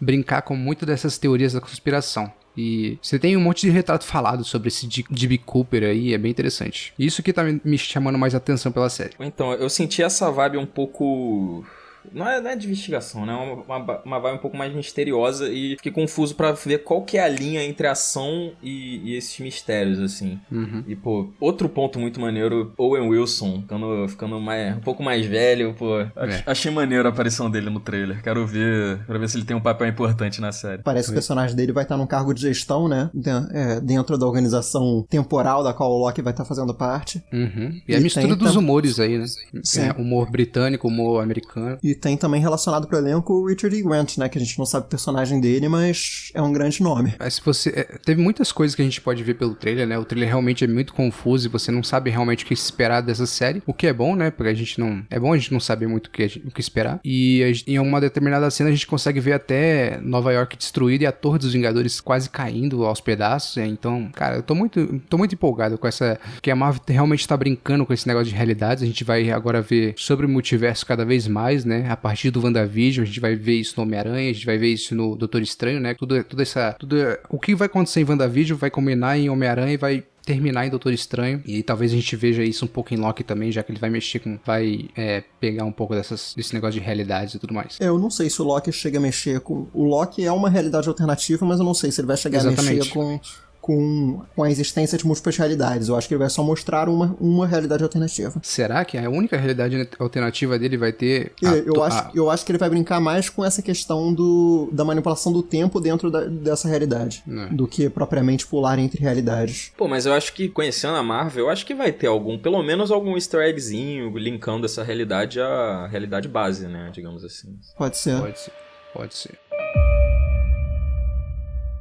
brincar 0.00 0.42
com 0.42 0.56
muito 0.56 0.84
dessas 0.84 1.18
teorias 1.18 1.52
da 1.52 1.60
conspiração. 1.60 2.32
E 2.56 2.98
você 3.02 3.18
tem 3.18 3.36
um 3.36 3.40
monte 3.40 3.62
de 3.62 3.70
retrato 3.70 4.04
falado 4.04 4.42
sobre 4.42 4.68
esse 4.68 4.86
D.B. 4.86 5.38
Cooper 5.38 5.84
aí, 5.84 6.14
é 6.14 6.18
bem 6.18 6.30
interessante. 6.30 6.94
Isso 6.98 7.22
que 7.22 7.32
tá 7.32 7.42
me 7.42 7.76
chamando 7.76 8.18
mais 8.18 8.34
atenção 8.34 8.72
pela 8.72 8.88
série. 8.88 9.12
Então, 9.20 9.52
eu 9.52 9.68
senti 9.68 10.02
essa 10.02 10.30
vibe 10.30 10.56
um 10.56 10.64
pouco. 10.64 11.64
Não 12.12 12.28
é, 12.28 12.40
não 12.40 12.50
é 12.50 12.56
de 12.56 12.66
investigação, 12.66 13.24
né? 13.26 13.32
É 13.32 13.36
Uma, 13.36 13.76
uma, 13.76 14.02
uma 14.04 14.18
vibe 14.20 14.36
um 14.36 14.40
pouco 14.40 14.56
mais 14.56 14.74
misteriosa 14.74 15.48
e 15.50 15.76
fiquei 15.76 15.92
confuso 15.92 16.34
pra 16.34 16.52
ver 16.52 16.82
qual 16.84 17.02
que 17.02 17.18
é 17.18 17.22
a 17.24 17.28
linha 17.28 17.62
entre 17.64 17.86
ação 17.86 18.52
e, 18.62 19.00
e 19.04 19.16
esses 19.16 19.38
mistérios, 19.40 19.98
assim. 20.00 20.38
Uhum. 20.50 20.84
E, 20.86 20.94
pô, 20.96 21.28
outro 21.40 21.68
ponto 21.68 21.98
muito 21.98 22.20
maneiro, 22.20 22.72
Owen 22.78 23.08
Wilson, 23.08 23.60
ficando, 23.62 24.08
ficando 24.08 24.40
mais, 24.40 24.76
um 24.76 24.80
pouco 24.80 25.02
mais 25.02 25.24
velho, 25.26 25.74
pô. 25.74 25.98
Ach- 26.16 26.42
Achei 26.46 26.70
maneiro 26.70 27.06
a 27.08 27.10
aparição 27.10 27.50
dele 27.50 27.70
no 27.70 27.80
trailer. 27.80 28.22
Quero 28.22 28.46
ver, 28.46 29.04
quero 29.06 29.18
ver 29.20 29.28
se 29.28 29.36
ele 29.36 29.44
tem 29.44 29.56
um 29.56 29.60
papel 29.60 29.88
importante 29.88 30.40
na 30.40 30.52
série. 30.52 30.82
Parece 30.82 31.08
que 31.08 31.12
o 31.12 31.14
personagem 31.14 31.56
dele 31.56 31.72
vai 31.72 31.82
estar 31.84 31.96
num 31.96 32.06
cargo 32.06 32.32
de 32.34 32.42
gestão, 32.42 32.88
né? 32.88 33.10
É, 33.52 33.80
dentro 33.80 34.16
da 34.18 34.26
organização 34.26 35.04
temporal 35.08 35.62
da 35.64 35.72
qual 35.72 35.90
o 35.90 35.98
Loki 35.98 36.22
vai 36.22 36.32
estar 36.32 36.44
fazendo 36.44 36.74
parte. 36.74 37.22
Uhum. 37.32 37.80
E, 37.88 37.94
a 37.94 37.98
E 37.98 38.02
mistura 38.02 38.26
tem 38.28 38.36
dos 38.36 38.54
humores 38.56 39.00
aí, 39.00 39.18
né? 39.18 39.24
Sim. 39.62 39.80
É, 39.82 39.92
humor 39.92 40.30
britânico, 40.30 40.88
humor 40.88 41.22
americano. 41.22 41.78
E 41.82 41.94
tem 41.96 42.16
também 42.16 42.40
relacionado 42.40 42.86
pro 42.86 42.98
elenco 42.98 43.32
o 43.32 43.46
Richard 43.46 43.76
E. 43.76 43.82
Grant, 43.82 44.18
né? 44.18 44.28
Que 44.28 44.38
a 44.38 44.40
gente 44.40 44.58
não 44.58 44.66
sabe 44.66 44.86
o 44.86 44.88
personagem 44.88 45.40
dele, 45.40 45.68
mas 45.68 46.30
é 46.34 46.40
um 46.40 46.52
grande 46.52 46.82
nome. 46.82 47.14
Mas 47.18 47.34
se 47.34 47.42
você. 47.44 47.70
é, 47.70 47.98
teve 48.04 48.20
muitas 48.20 48.52
coisas 48.52 48.74
que 48.74 48.82
a 48.82 48.84
gente 48.84 49.00
pode 49.00 49.22
ver 49.22 49.34
pelo 49.34 49.54
trailer, 49.54 49.86
né? 49.86 49.98
O 49.98 50.04
trailer 50.04 50.28
realmente 50.28 50.64
é 50.64 50.68
muito 50.68 50.94
confuso 50.94 51.46
e 51.46 51.50
você 51.50 51.70
não 51.70 51.82
sabe 51.82 52.10
realmente 52.10 52.44
o 52.44 52.46
que 52.46 52.54
esperar 52.54 53.00
dessa 53.00 53.26
série. 53.26 53.62
O 53.66 53.74
que 53.74 53.86
é 53.86 53.92
bom, 53.92 54.14
né? 54.14 54.30
Porque 54.30 54.50
a 54.50 54.54
gente 54.54 54.78
não. 54.78 55.04
É 55.10 55.18
bom 55.18 55.32
a 55.32 55.36
gente 55.36 55.52
não 55.52 55.60
saber 55.60 55.86
muito 55.86 56.06
o 56.06 56.10
que, 56.10 56.42
o 56.44 56.50
que 56.50 56.60
esperar. 56.60 57.00
E 57.04 57.42
em 57.66 57.78
uma 57.78 58.00
determinada 58.00 58.50
cena 58.50 58.70
a 58.70 58.72
gente 58.72 58.86
consegue 58.86 59.20
ver 59.20 59.32
até 59.32 59.98
Nova 60.02 60.32
York 60.32 60.56
destruída 60.56 61.04
e 61.04 61.06
a 61.06 61.12
Torre 61.12 61.38
dos 61.38 61.52
Vingadores 61.52 62.00
quase 62.00 62.28
caindo 62.30 62.84
aos 62.84 63.00
pedaços. 63.00 63.56
é, 63.56 63.66
Então, 63.66 64.10
cara, 64.12 64.36
eu 64.36 64.42
tô 64.42 64.54
muito, 64.54 65.00
tô 65.08 65.18
muito 65.18 65.34
empolgado 65.34 65.78
com 65.78 65.86
essa. 65.86 66.18
Que 66.42 66.50
a 66.50 66.56
Marvel 66.56 66.82
realmente 66.88 67.26
tá 67.26 67.36
brincando 67.36 67.84
com 67.86 67.92
esse 67.92 68.06
negócio 68.06 68.28
de 68.28 68.34
realidades. 68.34 68.82
A 68.82 68.86
gente 68.86 69.04
vai 69.04 69.30
agora 69.30 69.62
ver 69.62 69.94
sobre 69.96 70.26
o 70.26 70.28
multiverso 70.28 70.86
cada 70.86 71.04
vez 71.04 71.26
mais, 71.26 71.64
né? 71.64 71.85
A 71.90 71.96
partir 71.96 72.30
do 72.30 72.42
WandaVision, 72.42 73.02
a 73.02 73.06
gente 73.06 73.20
vai 73.20 73.36
ver 73.36 73.54
isso 73.54 73.74
no 73.76 73.82
Homem-Aranha, 73.82 74.30
a 74.30 74.32
gente 74.32 74.46
vai 74.46 74.58
ver 74.58 74.72
isso 74.72 74.94
no 74.94 75.16
Doutor 75.16 75.42
Estranho, 75.42 75.80
né? 75.80 75.94
Tudo, 75.94 76.22
tudo 76.24 76.42
essa. 76.42 76.72
Tudo, 76.78 76.96
o 77.28 77.38
que 77.38 77.54
vai 77.54 77.66
acontecer 77.66 78.00
em 78.00 78.04
WandaVision 78.04 78.58
vai 78.58 78.70
combinar 78.70 79.18
em 79.18 79.28
Homem-Aranha 79.28 79.74
e 79.74 79.76
vai 79.76 80.04
terminar 80.26 80.66
em 80.66 80.70
Doutor 80.70 80.92
Estranho. 80.92 81.40
E 81.46 81.62
talvez 81.62 81.92
a 81.92 81.94
gente 81.94 82.16
veja 82.16 82.42
isso 82.42 82.64
um 82.64 82.68
pouco 82.68 82.92
em 82.92 82.96
Loki 82.96 83.22
também, 83.22 83.52
já 83.52 83.62
que 83.62 83.70
ele 83.70 83.78
vai 83.78 83.88
mexer 83.88 84.18
com. 84.18 84.38
Vai 84.44 84.90
é, 84.96 85.22
pegar 85.40 85.64
um 85.64 85.72
pouco 85.72 85.94
dessas, 85.94 86.34
desse 86.36 86.52
negócio 86.52 86.78
de 86.78 86.84
realidades 86.84 87.34
e 87.34 87.38
tudo 87.38 87.54
mais. 87.54 87.78
Eu 87.80 87.98
não 87.98 88.10
sei 88.10 88.28
se 88.28 88.42
o 88.42 88.44
Loki 88.44 88.72
chega 88.72 88.98
a 88.98 89.00
mexer 89.00 89.40
com. 89.40 89.68
O 89.72 89.84
Loki 89.84 90.24
é 90.24 90.32
uma 90.32 90.50
realidade 90.50 90.88
alternativa, 90.88 91.46
mas 91.46 91.60
eu 91.60 91.64
não 91.64 91.74
sei 91.74 91.92
se 91.92 92.00
ele 92.00 92.08
vai 92.08 92.16
chegar 92.16 92.38
a 92.38 92.40
Exatamente. 92.40 92.78
mexer 92.78 92.92
com. 92.92 93.20
Com, 93.66 94.22
com 94.36 94.44
a 94.44 94.50
existência 94.50 94.96
de 94.96 95.04
múltiplas 95.04 95.36
realidades. 95.36 95.88
Eu 95.88 95.96
acho 95.96 96.06
que 96.06 96.14
ele 96.14 96.20
vai 96.20 96.30
só 96.30 96.40
mostrar 96.40 96.88
uma, 96.88 97.16
uma 97.20 97.46
realidade 97.48 97.82
alternativa. 97.82 98.38
Será 98.40 98.84
que 98.84 98.96
a 98.96 99.10
única 99.10 99.36
realidade 99.36 99.88
alternativa 99.98 100.56
dele 100.56 100.76
vai 100.76 100.92
ter. 100.92 101.32
a 101.44 101.48
Eu, 101.48 101.74
eu 101.74 101.82
acho, 101.82 102.10
eu 102.14 102.30
acho 102.30 102.44
que 102.46 102.52
ele 102.52 102.58
vai 102.58 102.70
brincar 102.70 103.00
mais 103.00 103.28
com 103.28 103.44
essa 103.44 103.60
questão 103.60 104.14
do, 104.14 104.68
da 104.72 104.84
manipulação 104.84 105.32
do 105.32 105.42
tempo 105.42 105.80
dentro 105.80 106.12
da- 106.12 106.26
dessa 106.26 106.68
realidade. 106.68 107.24
É. 107.28 107.46
Do 107.52 107.66
que 107.66 107.88
propriamente 107.90 108.46
pular 108.46 108.78
entre 108.78 109.00
realidades. 109.02 109.72
Pô, 109.76 109.88
mas 109.88 110.06
eu 110.06 110.12
acho 110.12 110.32
que 110.32 110.48
conhecendo 110.48 110.96
a 110.96 111.02
Marvel, 111.02 111.46
eu 111.46 111.50
acho 111.50 111.66
que 111.66 111.74
vai 111.74 111.90
ter 111.90 112.06
algum, 112.06 112.38
pelo 112.38 112.62
menos 112.62 112.92
algum 112.92 113.16
easter 113.16 113.40
eggzinho 113.40 114.16
linkando 114.16 114.66
essa 114.66 114.84
realidade 114.84 115.40
à 115.40 115.88
realidade 115.88 116.28
base, 116.28 116.68
né? 116.68 116.90
Digamos 116.92 117.24
assim. 117.24 117.58
Pode 117.76 117.96
ser. 117.96 118.20
Pode 118.20 118.38
ser. 118.38 118.52
Pode 118.94 119.14
ser. 119.14 120.15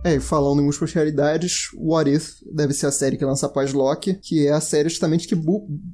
É, 0.05 0.15
e 0.15 0.19
falando 0.19 0.59
em 0.61 0.63
múltiplas 0.63 0.93
realidades, 0.93 1.69
What 1.75 2.09
If 2.09 2.35
deve 2.53 2.73
ser 2.73 2.85
a 2.85 2.91
série 2.91 3.17
que 3.17 3.25
lança 3.25 3.47
após 3.47 3.73
Loki, 3.73 4.13
que 4.21 4.45
é 4.45 4.51
a 4.51 4.61
série 4.61 4.87
justamente 4.87 5.27
que 5.27 5.35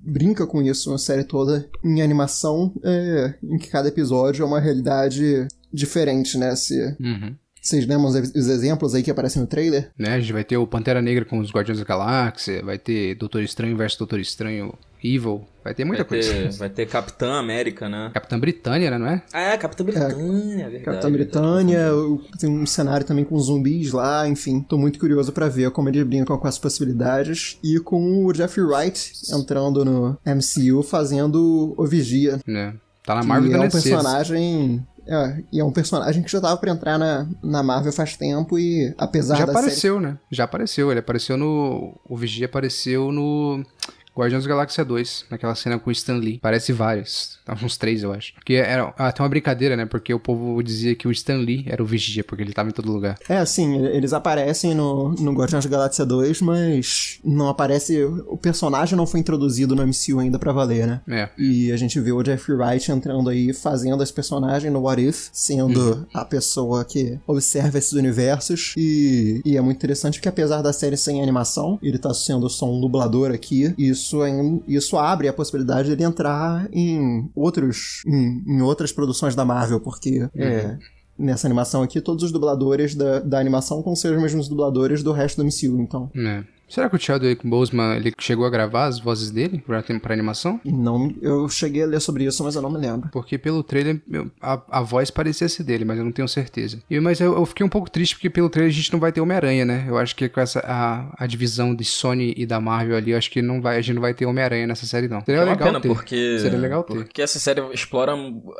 brinca 0.03 0.45
com 0.45 0.61
isso, 0.61 0.89
uma 0.91 0.97
série 0.97 1.23
toda 1.23 1.65
em 1.83 2.01
animação, 2.01 2.73
é, 2.83 3.35
em 3.41 3.57
que 3.57 3.69
cada 3.69 3.87
episódio 3.87 4.43
é 4.43 4.45
uma 4.45 4.59
realidade 4.59 5.47
diferente, 5.73 6.37
né? 6.37 6.53
Se 6.57 6.77
Uhum. 6.99 7.33
vocês 7.61 7.85
lembram 7.87 8.07
os, 8.09 8.15
os 8.15 8.47
exemplos 8.47 8.93
aí 8.93 9.01
que 9.01 9.09
aparecem 9.11 9.41
no 9.41 9.47
trailer? 9.47 9.91
Né? 9.97 10.09
A 10.15 10.19
gente 10.19 10.33
vai 10.33 10.43
ter 10.43 10.57
o 10.57 10.67
Pantera 10.67 11.01
Negra 11.01 11.23
com 11.23 11.39
os 11.39 11.49
Guardiões 11.51 11.79
da 11.79 11.85
Galáxia, 11.85 12.61
vai 12.63 12.77
ter 12.77 13.15
Doutor 13.15 13.41
Estranho 13.43 13.77
versus 13.77 13.97
Doutor 13.97 14.19
Estranho 14.19 14.73
Evil, 15.03 15.45
vai 15.63 15.73
ter 15.73 15.83
muita 15.85 16.03
Vai 16.03 16.19
ter, 16.19 16.33
coisa. 16.41 16.57
vai 16.59 16.69
ter 16.69 16.85
Capitã 16.87 17.33
América, 17.39 17.89
né? 17.89 18.11
Capitã 18.13 18.39
Britânia, 18.39 18.91
né, 18.91 18.97
não 18.97 19.07
é? 19.07 19.23
Ah, 19.33 19.41
é, 19.41 19.57
Capitã 19.57 19.83
Britânia, 19.83 20.55
é 20.65 20.69
verdade. 20.69 20.83
Capitã 20.83 21.11
Britânia, 21.11 21.95
o- 21.95 22.21
tem 22.39 22.49
um 22.49 22.65
cenário 22.65 23.05
também 23.05 23.23
com 23.25 23.37
zumbis 23.39 23.91
lá, 23.91 24.27
enfim. 24.27 24.61
Tô 24.61 24.77
muito 24.77 24.99
curioso 24.99 25.31
pra 25.31 25.49
ver 25.49 25.71
como 25.71 25.89
eles 25.89 26.03
brincam 26.05 26.37
com 26.37 26.47
as 26.47 26.59
possibilidades. 26.59 27.57
E 27.63 27.79
com 27.79 28.25
o 28.25 28.33
Jeffrey 28.33 28.65
Wright 28.65 29.13
entrando 29.33 29.83
no 29.83 30.17
MCU 30.25 30.83
fazendo 30.83 31.73
o 31.77 31.85
Vigia. 31.87 32.39
Né? 32.45 32.75
Tá 33.03 33.15
na 33.15 33.21
que 33.21 33.27
Marvel 33.27 33.49
é 33.49 33.53
da 33.53 33.59
um 33.59 33.61
Netflix. 33.63 33.89
personagem. 33.89 34.85
É, 35.07 35.43
e 35.51 35.59
é 35.59 35.63
um 35.65 35.71
personagem 35.71 36.21
que 36.21 36.31
já 36.31 36.39
tava 36.39 36.55
pra 36.57 36.69
entrar 36.71 36.99
na, 36.99 37.27
na 37.43 37.63
Marvel 37.63 37.91
faz 37.91 38.15
tempo 38.15 38.59
e 38.59 38.93
apesar 38.99 39.35
Já 39.35 39.45
da 39.45 39.51
série 39.53 39.57
apareceu, 39.65 39.99
né? 39.99 40.17
Já 40.31 40.43
apareceu. 40.43 40.91
Ele 40.91 40.99
apareceu 40.99 41.35
no. 41.37 41.99
O 42.07 42.15
Vigia 42.15 42.45
apareceu 42.45 43.11
no. 43.11 43.65
Guardiões 44.15 44.43
da 44.43 44.49
Galáxia 44.49 44.83
2, 44.83 45.25
naquela 45.29 45.55
cena 45.55 45.79
com 45.79 45.89
o 45.89 45.93
Stan 45.93 46.17
Lee. 46.17 46.39
Parece 46.41 46.73
vários. 46.73 47.39
Tá, 47.45 47.57
Uns 47.61 47.77
três, 47.77 48.03
eu 48.03 48.11
acho. 48.11 48.33
Porque 48.33 48.53
era 48.53 48.93
até 48.97 49.21
uma 49.21 49.29
brincadeira, 49.29 49.77
né? 49.77 49.85
Porque 49.85 50.13
o 50.13 50.19
povo 50.19 50.61
dizia 50.61 50.95
que 50.95 51.07
o 51.07 51.11
Stan 51.11 51.37
Lee 51.37 51.63
era 51.67 51.81
o 51.81 51.85
vigia, 51.85 52.23
porque 52.23 52.43
ele 52.43 52.53
tava 52.53 52.69
em 52.69 52.73
todo 52.73 52.91
lugar. 52.91 53.17
É, 53.29 53.37
assim, 53.37 53.85
eles 53.87 54.13
aparecem 54.13 54.73
no, 54.73 55.09
no 55.13 55.33
Guardiões 55.33 55.65
da 55.65 55.71
Galáxia 55.71 56.05
2, 56.05 56.41
mas 56.41 57.19
não 57.23 57.47
aparece. 57.47 58.03
O 58.03 58.37
personagem 58.37 58.97
não 58.97 59.07
foi 59.07 59.19
introduzido 59.19 59.75
no 59.75 59.85
MCU 59.85 60.19
ainda 60.19 60.39
pra 60.39 60.51
valer, 60.51 60.87
né? 60.87 61.01
É. 61.07 61.29
E 61.37 61.71
a 61.71 61.77
gente 61.77 61.99
vê 61.99 62.11
o 62.11 62.23
Jeffrey 62.23 62.57
Wright 62.57 62.91
entrando 62.91 63.29
aí, 63.29 63.53
fazendo 63.53 64.01
esse 64.03 64.13
personagem 64.13 64.71
no 64.71 64.81
What 64.81 65.01
If, 65.01 65.29
sendo 65.31 66.07
a 66.13 66.25
pessoa 66.25 66.83
que 66.83 67.19
observa 67.27 67.77
esses 67.77 67.93
universos. 67.93 68.73
E, 68.77 69.41
e 69.45 69.57
é 69.57 69.61
muito 69.61 69.77
interessante 69.77 70.19
que, 70.19 70.27
apesar 70.27 70.61
da 70.61 70.73
série 70.73 70.97
sem 70.97 71.21
animação, 71.21 71.79
ele 71.81 71.97
tá 71.97 72.13
sendo 72.13 72.49
só 72.49 72.69
um 72.69 72.79
dublador 72.79 73.31
aqui. 73.31 73.73
Isso, 73.77 74.00
ain- 74.23 74.61
isso 74.67 74.97
abre 74.97 75.27
a 75.27 75.33
possibilidade 75.33 75.89
dele 75.89 76.03
entrar 76.03 76.67
em 76.71 77.29
outros. 77.35 78.01
em, 78.07 78.43
em 78.47 78.61
outras 78.61 78.91
produções 78.91 79.35
da 79.35 79.45
Marvel, 79.45 79.79
porque. 79.79 80.27
É, 80.35 80.77
Nessa 81.19 81.45
animação 81.45 81.83
aqui, 81.83 82.01
todos 82.01 82.23
os 82.23 82.31
dubladores 82.31 82.95
da, 82.95 83.19
da 83.19 83.37
animação 83.39 83.83
vão 83.83 83.95
ser 83.95 84.15
os 84.15 84.21
mesmos 84.21 84.47
dubladores 84.47 85.03
do 85.03 85.11
resto 85.11 85.37
do 85.37 85.45
MCU, 85.45 85.79
então. 85.79 86.09
É. 86.15 86.43
Será 86.71 86.89
que 86.89 86.95
o 86.95 86.99
Chadwick 86.99 87.45
Boseman, 87.47 87.95
ele 87.97 88.13
chegou 88.19 88.45
a 88.45 88.49
gravar 88.49 88.85
as 88.85 88.99
vozes 88.99 89.29
dele 89.29 89.61
pra, 89.65 89.83
pra 90.01 90.13
animação? 90.13 90.59
Não, 90.63 91.13
eu 91.21 91.47
cheguei 91.49 91.83
a 91.83 91.85
ler 91.85 91.99
sobre 91.99 92.23
isso, 92.23 92.43
mas 92.43 92.55
eu 92.55 92.61
não 92.61 92.71
me 92.71 92.77
lembro. 92.77 93.09
Porque 93.11 93.37
pelo 93.37 93.61
trailer, 93.61 94.01
eu- 94.09 94.31
a, 94.41 94.61
a 94.69 94.81
voz 94.81 95.11
parecia 95.11 95.49
ser 95.49 95.63
dele, 95.63 95.83
mas 95.85 95.97
eu 95.97 96.05
não 96.05 96.11
tenho 96.11 96.27
certeza. 96.27 96.79
E, 96.89 96.99
mas 96.99 97.19
eu, 97.19 97.33
eu 97.35 97.45
fiquei 97.45 97.65
um 97.65 97.69
pouco 97.69 97.89
triste 97.89 98.15
porque 98.15 98.29
pelo 98.29 98.49
trailer 98.49 98.71
a 98.71 98.75
gente 98.75 98.91
não 98.93 98.99
vai 98.99 99.11
ter 99.11 99.19
Homem-Aranha, 99.21 99.65
né? 99.65 99.85
Eu 99.87 99.97
acho 99.97 100.15
que 100.15 100.29
com 100.29 100.39
essa 100.39 100.59
a, 100.65 101.23
a 101.23 101.27
divisão 101.27 101.75
de 101.75 101.83
Sony 101.83 102.33
e 102.37 102.45
da 102.45 102.61
Marvel 102.61 102.95
ali, 102.95 103.11
eu 103.11 103.17
acho 103.17 103.29
que 103.29 103.41
não 103.41 103.61
vai, 103.61 103.77
a 103.77 103.81
gente 103.81 103.95
não 103.95 104.01
vai 104.01 104.13
ter 104.13 104.25
Homem-Aranha 104.25 104.65
nessa 104.65 104.85
série, 104.85 105.07
não. 105.09 105.19
Seria 105.25 105.41
É 105.41 105.43
uma 105.43 105.51
legal 105.51 105.67
pena, 105.67 105.81
ter. 105.81 105.87
porque. 105.89 106.39
Seria 106.39 106.57
legal 106.59 106.83
ter. 106.83 106.93
Porque 106.95 107.21
essa 107.21 107.37
série 107.39 107.61
explora 107.73 108.13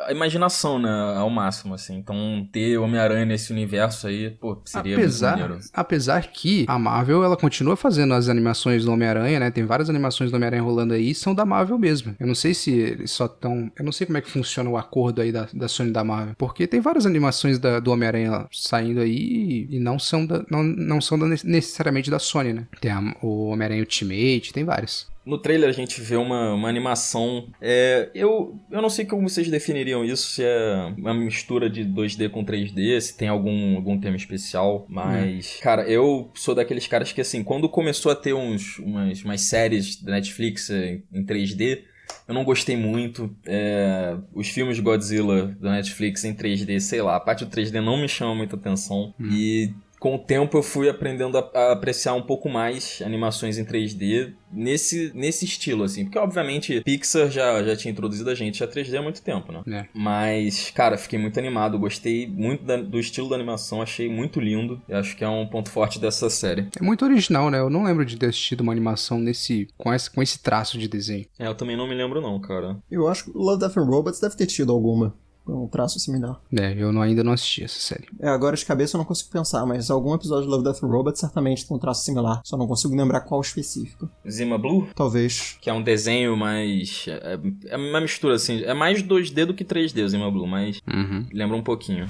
a 0.05 0.11
imaginação, 0.11 0.77
né? 0.79 0.89
Ao 1.17 1.29
máximo, 1.29 1.73
assim. 1.75 1.95
Então, 1.97 2.45
ter 2.51 2.77
Homem-Aranha 2.77 3.25
nesse 3.25 3.51
universo 3.53 4.07
aí, 4.07 4.31
pô, 4.31 4.61
seria 4.65 4.97
muito 4.97 5.05
apesar, 5.07 5.37
maneiro. 5.37 5.59
apesar 5.73 6.27
que 6.27 6.65
a 6.67 6.77
Marvel, 6.77 7.23
ela 7.23 7.37
continua 7.37 7.75
fazendo 7.75 8.00
as 8.13 8.29
animações 8.29 8.85
do 8.85 8.91
Homem-Aranha, 8.91 9.39
né? 9.39 9.51
Tem 9.51 9.65
várias 9.65 9.89
animações 9.89 10.31
do 10.31 10.35
Homem-Aranha 10.35 10.61
rolando 10.63 10.93
aí, 10.93 11.13
são 11.13 11.33
da 11.35 11.45
Marvel 11.45 11.77
mesmo. 11.77 12.15
Eu 12.19 12.27
não 12.27 12.35
sei 12.35 12.53
se 12.53 12.71
eles 12.71 13.11
só 13.11 13.25
estão... 13.25 13.71
Eu 13.77 13.85
não 13.85 13.91
sei 13.91 14.05
como 14.07 14.17
é 14.17 14.21
que 14.21 14.29
funciona 14.29 14.69
o 14.69 14.77
acordo 14.77 15.21
aí 15.21 15.31
da, 15.31 15.47
da 15.53 15.67
Sony 15.67 15.89
e 15.89 15.93
da 15.93 16.03
Marvel. 16.03 16.35
Porque 16.37 16.65
tem 16.67 16.79
várias 16.79 17.05
animações 17.05 17.59
da- 17.59 17.79
do 17.79 17.91
Homem-Aranha 17.91 18.45
saindo 18.51 18.99
aí 19.01 19.67
e, 19.69 19.79
não 19.79 19.99
são, 19.99 20.25
da, 20.25 20.43
não, 20.49 20.63
não 20.63 21.01
são 21.01 21.17
da- 21.19 21.27
necessariamente 21.27 22.09
da 22.09 22.19
Sony, 22.19 22.53
né? 22.53 22.67
Tem 22.79 22.91
a- 22.91 23.15
o 23.21 23.47
Homem-Aranha 23.49 23.81
Ultimate, 23.81 24.53
tem 24.53 24.63
vários. 24.63 25.10
No 25.25 25.37
trailer 25.37 25.69
a 25.69 25.73
gente 25.73 26.01
vê 26.01 26.15
uma, 26.15 26.53
uma 26.53 26.67
animação. 26.67 27.47
É, 27.61 28.09
eu, 28.13 28.59
eu 28.71 28.81
não 28.81 28.89
sei 28.89 29.05
como 29.05 29.29
vocês 29.29 29.49
definiriam 29.49 30.03
isso, 30.03 30.31
se 30.31 30.43
é 30.43 30.93
uma 30.97 31.13
mistura 31.13 31.69
de 31.69 31.85
2D 31.85 32.29
com 32.29 32.43
3D, 32.43 32.99
se 32.99 33.15
tem 33.15 33.27
algum, 33.27 33.75
algum 33.75 33.99
tema 33.99 34.15
especial, 34.15 34.85
mas. 34.89 35.59
Cara, 35.61 35.83
eu 35.83 36.31
sou 36.33 36.55
daqueles 36.55 36.87
caras 36.87 37.11
que, 37.11 37.21
assim, 37.21 37.43
quando 37.43 37.69
começou 37.69 38.11
a 38.11 38.15
ter 38.15 38.33
uns, 38.33 38.79
umas, 38.79 39.23
umas 39.23 39.41
séries 39.41 40.01
da 40.01 40.13
Netflix 40.13 40.69
em, 40.69 41.03
em 41.13 41.23
3D. 41.23 41.83
Eu 42.27 42.33
não 42.33 42.43
gostei 42.43 42.75
muito. 42.75 43.33
É, 43.45 44.17
os 44.33 44.49
filmes 44.49 44.75
de 44.75 44.81
Godzilla 44.81 45.55
da 45.59 45.71
Netflix 45.71 46.25
em 46.25 46.33
3D, 46.33 46.79
sei 46.79 47.01
lá, 47.01 47.15
a 47.15 47.19
parte 47.19 47.45
do 47.45 47.51
3D 47.51 47.79
não 47.79 47.97
me 47.97 48.07
chama 48.07 48.35
muita 48.35 48.55
atenção. 48.55 49.13
E 49.19 49.71
com 50.01 50.15
o 50.15 50.17
tempo 50.17 50.57
eu 50.57 50.63
fui 50.63 50.89
aprendendo 50.89 51.37
a, 51.37 51.47
a 51.53 51.71
apreciar 51.73 52.15
um 52.15 52.23
pouco 52.23 52.49
mais 52.49 53.03
animações 53.05 53.59
em 53.59 53.63
3D 53.63 54.33
nesse, 54.51 55.11
nesse 55.13 55.45
estilo, 55.45 55.83
assim. 55.83 56.05
Porque, 56.05 56.17
obviamente, 56.17 56.81
Pixar 56.81 57.29
já, 57.29 57.63
já 57.63 57.75
tinha 57.75 57.91
introduzido 57.91 58.27
a 58.31 58.33
gente 58.33 58.63
a 58.63 58.67
3D 58.67 58.97
há 58.97 59.01
muito 59.03 59.21
tempo, 59.21 59.51
né? 59.51 59.61
É. 59.67 59.85
Mas, 59.93 60.71
cara, 60.71 60.97
fiquei 60.97 61.19
muito 61.19 61.37
animado. 61.39 61.77
Gostei 61.77 62.25
muito 62.27 62.63
da- 62.63 62.77
do 62.77 62.99
estilo 62.99 63.29
da 63.29 63.35
animação. 63.35 63.79
Achei 63.79 64.09
muito 64.09 64.39
lindo. 64.39 64.81
E 64.89 64.93
acho 64.93 65.15
que 65.15 65.23
é 65.23 65.29
um 65.29 65.45
ponto 65.45 65.69
forte 65.69 65.99
dessa 65.99 66.31
série. 66.31 66.67
É 66.75 66.83
muito 66.83 67.05
original, 67.05 67.51
né? 67.51 67.59
Eu 67.59 67.69
não 67.69 67.83
lembro 67.83 68.03
de 68.03 68.17
ter 68.17 68.25
assistido 68.25 68.61
uma 68.61 68.71
animação 68.71 69.19
nesse, 69.19 69.67
com, 69.77 69.93
esse, 69.93 70.09
com 70.09 70.23
esse 70.23 70.41
traço 70.41 70.79
de 70.79 70.87
desenho. 70.87 71.27
É, 71.37 71.45
eu 71.45 71.53
também 71.53 71.77
não 71.77 71.87
me 71.87 71.93
lembro 71.93 72.19
não, 72.19 72.41
cara. 72.41 72.75
Eu 72.89 73.07
acho 73.07 73.25
que 73.25 73.31
Love, 73.35 73.59
Death 73.59 73.77
and 73.77 73.85
Robots 73.85 74.19
deve 74.19 74.35
ter 74.35 74.47
tido 74.47 74.71
alguma. 74.71 75.15
Um 75.53 75.67
traço 75.67 75.99
similar. 75.99 76.39
É, 76.57 76.73
eu 76.81 76.91
não- 76.91 77.01
ainda 77.01 77.23
não 77.23 77.33
assisti 77.33 77.63
essa 77.63 77.79
série. 77.79 78.07
É, 78.19 78.29
agora 78.29 78.55
de 78.55 78.65
cabeça 78.65 78.95
eu 78.95 78.99
não 78.99 79.05
consigo 79.05 79.29
pensar, 79.31 79.65
mas 79.65 79.89
algum 79.91 80.13
episódio 80.15 80.45
de 80.45 80.49
Love, 80.49 80.63
Death 80.63 80.83
and 80.83 80.87
Robots 80.87 81.19
certamente 81.19 81.67
tem 81.67 81.75
um 81.75 81.79
traço 81.79 82.03
similar. 82.03 82.41
Só 82.45 82.55
não 82.57 82.67
consigo 82.67 82.95
lembrar 82.95 83.21
qual 83.21 83.41
específico. 83.41 84.09
Zima 84.29 84.57
Blue, 84.57 84.87
Talvez. 84.95 85.57
que 85.61 85.69
é 85.69 85.73
um 85.73 85.81
desenho 85.83 86.35
mais... 86.37 87.05
É, 87.07 87.39
é 87.67 87.77
uma 87.77 87.99
mistura, 88.01 88.35
assim. 88.35 88.61
É 88.63 88.73
mais 88.73 89.03
2D 89.03 89.45
do 89.45 89.53
que 89.53 89.65
3D 89.65 90.03
o 90.03 90.09
Zima 90.09 90.29
Blue, 90.31 90.47
mas 90.47 90.79
Uhum. 90.87 91.25
lembra 91.33 91.57
um 91.57 91.63
pouquinho. 91.63 92.07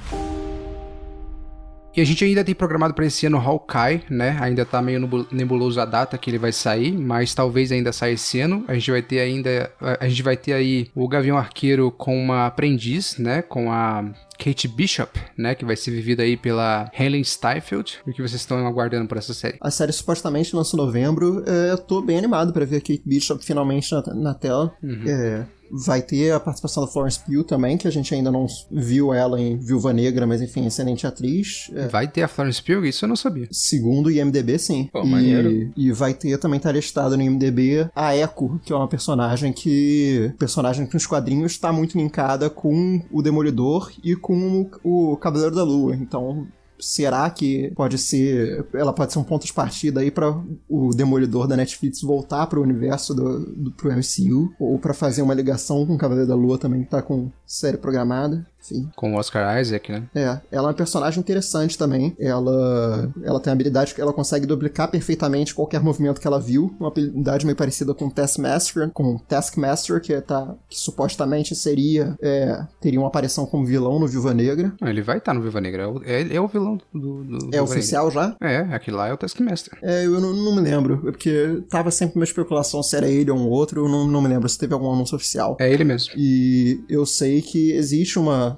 E 1.95 1.99
a 1.99 2.05
gente 2.05 2.23
ainda 2.23 2.43
tem 2.43 2.55
programado 2.55 2.93
pra 2.93 3.05
esse 3.05 3.25
ano 3.25 3.37
Hawkeye, 3.37 4.03
né? 4.09 4.37
Ainda 4.39 4.65
tá 4.65 4.81
meio 4.81 5.27
nebuloso 5.31 5.79
a 5.79 5.85
data 5.85 6.17
que 6.17 6.29
ele 6.29 6.37
vai 6.37 6.53
sair, 6.53 6.91
mas 6.91 7.33
talvez 7.33 7.71
ainda 7.71 7.91
saia 7.91 8.13
esse 8.13 8.39
ano. 8.39 8.63
A 8.67 8.73
gente 8.73 8.91
vai 8.91 9.01
ter 9.01 9.19
ainda. 9.19 9.71
A 9.99 10.07
gente 10.07 10.23
vai 10.23 10.37
ter 10.37 10.53
aí 10.53 10.89
o 10.95 11.07
Gavião 11.07 11.37
Arqueiro 11.37 11.91
com 11.91 12.17
uma 12.17 12.47
aprendiz, 12.47 13.17
né? 13.17 13.41
Com 13.41 13.71
a. 13.71 14.05
Kate 14.43 14.67
Bishop, 14.67 15.19
né? 15.37 15.53
Que 15.53 15.63
vai 15.63 15.75
ser 15.75 15.91
vivida 15.91 16.23
aí 16.23 16.35
pela 16.35 16.89
Helen 16.97 17.23
Steinfeld. 17.23 17.99
O 18.07 18.11
que 18.11 18.23
vocês 18.23 18.41
estão 18.41 18.65
aguardando 18.65 19.07
por 19.07 19.17
essa 19.17 19.35
série? 19.35 19.57
A 19.61 19.69
série 19.69 19.91
supostamente 19.91 20.55
lança 20.55 20.75
em 20.75 20.79
novembro. 20.79 21.43
É, 21.45 21.71
eu 21.71 21.77
tô 21.77 22.01
bem 22.01 22.17
animado 22.17 22.51
pra 22.51 22.65
ver 22.65 22.77
a 22.77 22.81
Kate 22.81 23.03
Bishop 23.05 23.45
finalmente 23.45 23.91
na, 23.91 24.01
na 24.15 24.33
tela. 24.33 24.73
É, 25.05 25.45
vai 25.71 26.01
ter 26.01 26.31
a 26.31 26.39
participação 26.39 26.85
da 26.85 26.91
Florence 26.91 27.19
Pugh 27.19 27.43
também, 27.43 27.77
que 27.77 27.87
a 27.87 27.91
gente 27.91 28.13
ainda 28.13 28.31
não 28.31 28.45
viu 28.69 29.13
ela 29.13 29.39
em 29.39 29.57
Viúva 29.57 29.93
Negra, 29.93 30.27
mas 30.27 30.41
enfim, 30.41 30.65
excelente 30.65 31.07
atriz. 31.07 31.69
É, 31.73 31.87
Vai 31.87 32.07
ter 32.07 32.23
a 32.23 32.27
Florence 32.27 32.61
Pugh? 32.61 32.85
Isso 32.85 33.05
eu 33.05 33.09
não 33.09 33.15
sabia. 33.15 33.47
Segundo 33.51 34.07
o 34.07 34.11
IMDB, 34.11 34.59
sim. 34.59 34.89
Pô, 34.91 35.03
e, 35.03 35.07
maneiro. 35.07 35.71
e 35.75 35.91
vai 35.91 36.13
ter 36.13 36.37
também 36.37 36.59
tá 36.59 36.71
listado 36.71 37.15
no 37.15 37.23
IMDB 37.23 37.89
a 37.95 38.15
Echo, 38.15 38.59
que 38.63 38.73
é 38.73 38.75
uma 38.75 38.87
personagem 38.87 39.53
que. 39.53 40.33
personagem 40.37 40.85
que 40.85 40.93
nos 40.93 41.05
quadrinhos 41.05 41.53
está 41.53 41.71
muito 41.71 41.97
linkada 41.97 42.49
com 42.49 43.01
o 43.11 43.21
Demolidor 43.21 43.91
e 44.03 44.15
com 44.15 44.69
o, 44.83 45.11
o 45.13 45.17
Cavaleiro 45.17 45.55
da 45.55 45.63
Lua. 45.63 45.95
Então. 45.95 46.47
Será 46.81 47.29
que 47.29 47.71
pode 47.75 47.97
ser. 47.97 48.65
Ela 48.73 48.91
pode 48.91 49.13
ser 49.13 49.19
um 49.19 49.23
ponto 49.23 49.45
de 49.45 49.53
partida 49.53 50.01
aí 50.01 50.11
para 50.11 50.35
o 50.67 50.89
Demolidor 50.93 51.47
da 51.47 51.55
Netflix 51.55 52.01
voltar 52.01 52.47
pro 52.47 52.61
universo 52.61 53.13
do, 53.13 53.39
do 53.39 53.71
pro 53.71 53.91
MCU? 53.91 54.53
Ou 54.59 54.79
para 54.79 54.93
fazer 54.93 55.21
uma 55.21 55.33
ligação 55.33 55.85
com 55.85 55.95
o 55.95 55.97
Cavaleiro 55.97 56.27
da 56.27 56.35
Lua 56.35 56.57
também, 56.57 56.83
que 56.83 56.89
tá 56.89 57.01
com 57.01 57.29
série 57.45 57.77
programada? 57.77 58.45
Enfim. 58.63 58.89
Com 58.95 59.13
o 59.13 59.17
Oscar 59.17 59.59
Isaac, 59.59 59.91
né? 59.91 60.03
É, 60.13 60.23
ela 60.23 60.41
é 60.51 60.61
uma 60.61 60.73
personagem 60.73 61.19
interessante 61.19 61.77
também. 61.77 62.15
Ela, 62.19 63.11
ela 63.23 63.39
tem 63.39 63.51
a 63.51 63.53
habilidade 63.53 63.93
que 63.95 64.01
ela 64.01 64.13
consegue 64.13 64.45
duplicar 64.45 64.89
perfeitamente 64.89 65.53
qualquer 65.55 65.81
movimento 65.81 66.19
que 66.21 66.27
ela 66.27 66.39
viu. 66.39 66.75
Uma 66.79 66.89
habilidade 66.89 67.45
meio 67.45 67.55
parecida 67.55 67.93
com 67.93 68.09
Taskmaster, 68.09 68.89
com 68.91 69.17
Taskmaster, 69.17 70.01
que, 70.01 70.19
tá, 70.21 70.55
que 70.69 70.77
supostamente 70.77 71.55
seria 71.55 72.15
é, 72.21 72.63
teria 72.79 72.99
uma 72.99 73.07
aparição 73.07 73.45
como 73.45 73.65
vilão 73.65 73.99
no 73.99 74.07
Viúva 74.07 74.33
Negra. 74.33 74.73
Ah, 74.81 74.89
ele 74.89 75.01
vai 75.01 75.17
estar 75.17 75.33
no 75.33 75.41
Viva 75.41 75.59
Negra. 75.61 75.83
É 75.83 75.87
o- 75.87 76.03
É, 76.03 76.35
é 76.35 76.41
o 76.41 76.47
vilão 76.47 76.77
do. 76.93 77.23
do 77.23 77.37
É 77.47 77.57
Viúva 77.57 77.63
oficial 77.63 78.11
já? 78.11 78.27
Negra. 78.41 78.51
É, 78.51 78.75
aquele 78.75 78.97
lá 78.97 79.07
é 79.07 79.13
o 79.13 79.17
Taskmaster. 79.17 79.77
É, 79.81 80.05
eu 80.05 80.19
não, 80.21 80.33
não 80.33 80.55
me 80.55 80.61
lembro, 80.61 81.01
é 81.07 81.11
porque 81.11 81.63
tava 81.69 81.91
sempre 81.91 82.15
uma 82.17 82.23
especulação 82.25 82.81
se 82.83 82.95
era 82.95 83.07
ele 83.09 83.31
ou 83.31 83.37
um 83.37 83.47
outro, 83.49 83.81
eu 83.85 83.89
não, 83.89 84.07
não 84.07 84.21
me 84.21 84.27
lembro 84.27 84.47
se 84.47 84.57
teve 84.57 84.73
algum 84.73 84.91
anúncio 84.91 85.15
oficial. 85.15 85.57
É 85.59 85.71
ele 85.71 85.83
mesmo. 85.83 86.13
E 86.17 86.83
eu 86.89 87.05
sei 87.05 87.41
que 87.41 87.71
existe 87.71 88.19
uma 88.19 88.50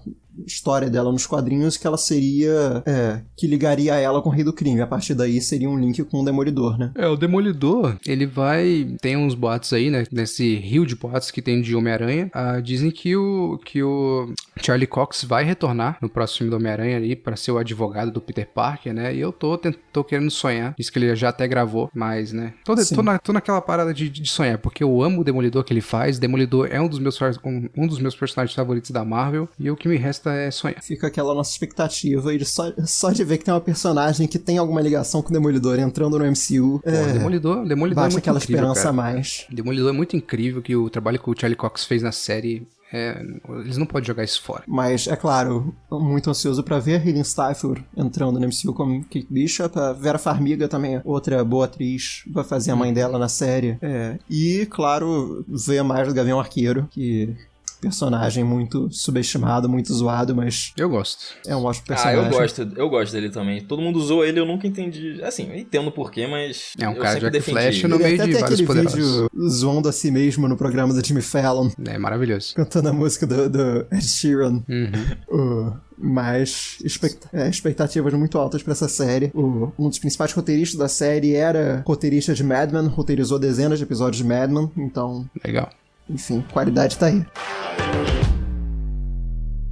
história 0.46 0.90
dela 0.90 1.12
nos 1.12 1.28
quadrinhos 1.28 1.78
que 1.78 1.86
ela 1.86 1.98
seria. 1.98 2.84
É, 2.86 3.22
que 3.38 3.48
ligaria 3.48 3.96
ela 3.96 4.22
com 4.22 4.30
o 4.30 4.32
Rei 4.32 4.44
do 4.44 4.54
Crime. 4.54 4.82
A 4.82 4.88
partir 4.88 5.14
daí 5.14 5.40
seria 5.42 5.70
um 5.70 5.78
link 5.78 6.04
com 6.06 6.22
o 6.22 6.26
Demolidor, 6.26 6.78
né? 6.78 6.92
É, 6.96 7.08
o 7.08 7.16
Demolidor, 7.16 7.98
ele 8.06 8.26
vai. 8.26 8.96
Tem 9.02 9.16
uns 9.16 9.36
boatos 9.36 9.74
aí, 9.74 9.90
né? 9.90 10.04
Nesse 10.12 10.56
rio 10.56 10.86
de 10.86 10.96
boatos 10.96 11.32
que 11.32 11.42
tem 11.42 11.62
de 11.62 11.76
Homem-Aranha. 11.76 12.30
Ah, 12.34 12.60
dizem 12.60 12.92
que 12.92 13.16
o, 13.16 13.60
que 13.64 13.84
o 13.84 14.34
Charlie 14.62 14.88
Cox 14.88 15.24
vai 15.24 15.44
retornar 15.44 15.98
no 16.02 16.10
próximo 16.10 16.40
filme 16.40 16.52
do 16.52 16.58
Homem-Aranha 16.58 16.98
ali 16.98 17.16
pra 17.16 17.36
ser 17.36 17.52
o 17.52 17.58
advogado 17.58 18.12
do 18.12 18.22
Peter 18.22 18.48
Parker, 18.48 18.94
né? 18.94 19.14
E 19.14 19.20
eu 19.20 19.32
tô, 19.32 19.58
tô 19.92 20.04
querendo 20.04 20.30
sonhar. 20.32 20.74
Diz 20.78 20.90
que 20.90 21.00
ele 21.00 21.16
já 21.16 21.30
até 21.30 21.48
gravou, 21.48 21.90
mas, 21.94 22.32
né? 22.32 22.54
Tô, 22.64 22.76
tô, 22.76 23.04
na, 23.04 23.20
tô 23.20 23.34
naquela 23.34 23.62
parada 23.62 23.94
de, 23.94 24.10
de 24.10 24.30
sonhar, 24.30 24.58
porque 24.58 24.84
eu 24.84 25.02
amo 25.02 25.22
o 25.22 25.24
Demolidor 25.24 25.64
que 25.64 25.74
ele 25.74 25.82
faz. 25.82 26.20
Demolidor 26.20 26.68
é 26.72 26.80
um 26.80 26.88
dos 26.88 27.00
meus, 27.00 27.20
um, 27.44 27.70
um 27.76 27.88
dos 27.88 28.00
meus 28.00 28.16
personagens 28.16 28.56
favoritos 28.56 28.92
da 28.92 29.04
Marvel. 29.04 29.50
E 29.60 29.70
o 29.70 29.76
que 29.76 29.88
me 29.88 29.98
resta 29.98 30.34
é 30.34 30.52
sonhar. 30.52 30.82
Fica 30.82 31.08
aquela 31.08 31.34
nossa 31.34 31.52
expectativa 31.52 32.30
aí 32.30 32.44
só, 32.46 32.72
só 32.86 33.12
de 33.12 33.24
ver 33.24 33.38
que 33.38 33.46
tem 33.46 33.54
uma 33.54 33.62
personagem 33.62 34.28
que 34.28 34.40
tem 34.40 34.58
alguma 34.58 34.82
ligação 34.82 35.22
com 35.22 35.30
o 35.30 35.34
Demolidor 35.34 35.80
entrando 35.80 36.18
no 36.20 36.26
MCU. 36.26 36.80
Pô, 36.80 36.90
é, 36.90 37.14
Demolidor, 37.14 37.66
Demolidor 37.66 38.04
é 38.04 38.06
baixa 38.06 38.16
muito 38.16 38.18
aquela 38.20 38.38
incrível, 38.38 38.56
esperança 38.56 38.82
cara. 38.82 38.90
a 38.90 38.94
mais. 38.94 39.48
Demolidor 39.50 39.90
é 39.90 39.94
muito 39.94 40.16
incrível 40.16 40.62
que 40.62 40.76
o 40.76 40.90
trabalho 40.90 41.20
que 41.20 41.30
o 41.30 41.36
Charlie 41.38 41.56
Cox 41.56 41.86
fez 41.86 42.02
na 42.02 42.12
série 42.12 42.68
É, 42.94 43.20
eles 43.62 43.78
não 43.78 43.88
podem 43.88 44.06
jogar 44.06 44.24
isso 44.24 44.40
fora. 44.42 44.64
Mas, 44.68 45.08
é 45.08 45.16
claro, 45.16 45.74
muito 45.92 46.30
ansioso 46.30 46.64
pra 46.64 46.78
ver 46.78 46.96
a 46.96 47.00
Hayden 47.00 47.24
Steiffel 47.24 47.78
entrando 47.98 48.40
no 48.40 48.48
MCU 48.48 48.72
como 48.74 49.04
Kate 49.06 49.28
Bishop. 49.28 49.78
A 49.80 49.94
Vera 49.94 50.20
Farmiga 50.20 50.68
também, 50.68 51.02
outra 51.04 51.44
boa 51.44 51.66
atriz, 51.66 52.24
vai 52.32 52.44
fazer 52.44 52.70
a 52.70 52.76
mãe 52.76 52.94
dela 52.94 53.18
na 53.18 53.28
série. 53.28 53.80
É, 53.82 54.20
e, 54.30 54.68
claro, 54.70 55.44
ver 55.48 55.82
mais 55.84 56.08
do 56.08 56.14
Gavião 56.14 56.40
Arqueiro, 56.40 56.88
que 56.92 57.36
personagem 57.84 58.44
muito 58.44 58.90
subestimado, 58.92 59.68
muito 59.70 59.94
zoado, 59.94 60.36
mas 60.36 60.74
Eu 60.78 60.90
gosto. 60.90 61.20
é 61.46 61.56
um 61.56 61.64
ótimo 61.64 61.84
Ah, 61.90 61.94
personagem. 61.94 62.24
eu 62.24 62.30
gosto, 62.32 62.62
eu 62.78 62.90
gosto 62.90 63.12
dele 63.14 63.30
também. 63.30 63.62
Todo 63.62 63.82
mundo 63.82 63.98
usou 64.00 64.26
ele, 64.26 64.40
eu 64.40 64.46
nunca 64.46 64.66
entendi. 64.68 65.22
Assim, 65.24 65.50
eu 65.50 65.56
entendo 65.58 65.92
porquê, 65.92 66.26
mas. 66.28 66.72
É 66.80 66.88
um 66.88 66.94
eu 66.94 67.02
cara 67.02 67.30
de. 67.30 67.42
Flash 67.42 67.84
no 67.84 67.96
Ele 67.96 68.04
meio 68.04 68.16
até 68.22 68.26
de 68.32 68.40
vários 68.40 68.62
poderosos. 68.62 68.94
vídeo 69.00 69.30
zoando 69.50 69.90
a 69.90 69.92
si 69.92 70.10
mesmo 70.12 70.48
no 70.48 70.56
programa 70.58 70.94
do 70.94 71.06
Jimmy 71.06 71.22
Fallon, 71.22 71.70
É 71.86 71.98
maravilhoso. 71.98 72.54
cantando 72.56 72.90
a 72.90 72.94
música 72.94 73.28
do, 73.28 73.50
do 73.50 73.86
Ed 73.92 74.02
Sheeran. 74.08 74.64
Uhum. 74.70 75.68
Uh, 75.70 75.74
mas 75.98 76.78
expect- 76.84 77.28
é, 77.34 77.48
expectativas 77.50 78.14
muito 78.14 78.38
altas 78.38 78.64
pra 78.64 78.74
essa 78.74 78.88
série. 78.88 79.32
O- 79.34 79.72
um 79.78 79.90
dos 79.90 80.00
principais 80.00 80.32
roteiristas 80.34 80.78
da 80.80 80.88
série 80.88 81.34
era 81.36 81.84
roteirista 81.86 82.34
de 82.34 82.44
Mad 82.44 82.72
Men, 82.72 82.88
roteirizou 82.88 83.38
dezenas 83.40 83.78
de 83.80 83.86
episódios 83.86 84.18
de 84.18 84.24
Mad 84.28 84.50
Men, 84.50 84.72
então, 84.78 85.26
Legal. 85.46 85.70
Enfim, 86.10 86.44
qualidade 86.52 86.98
tá 86.98 87.08
aí. 87.08 87.26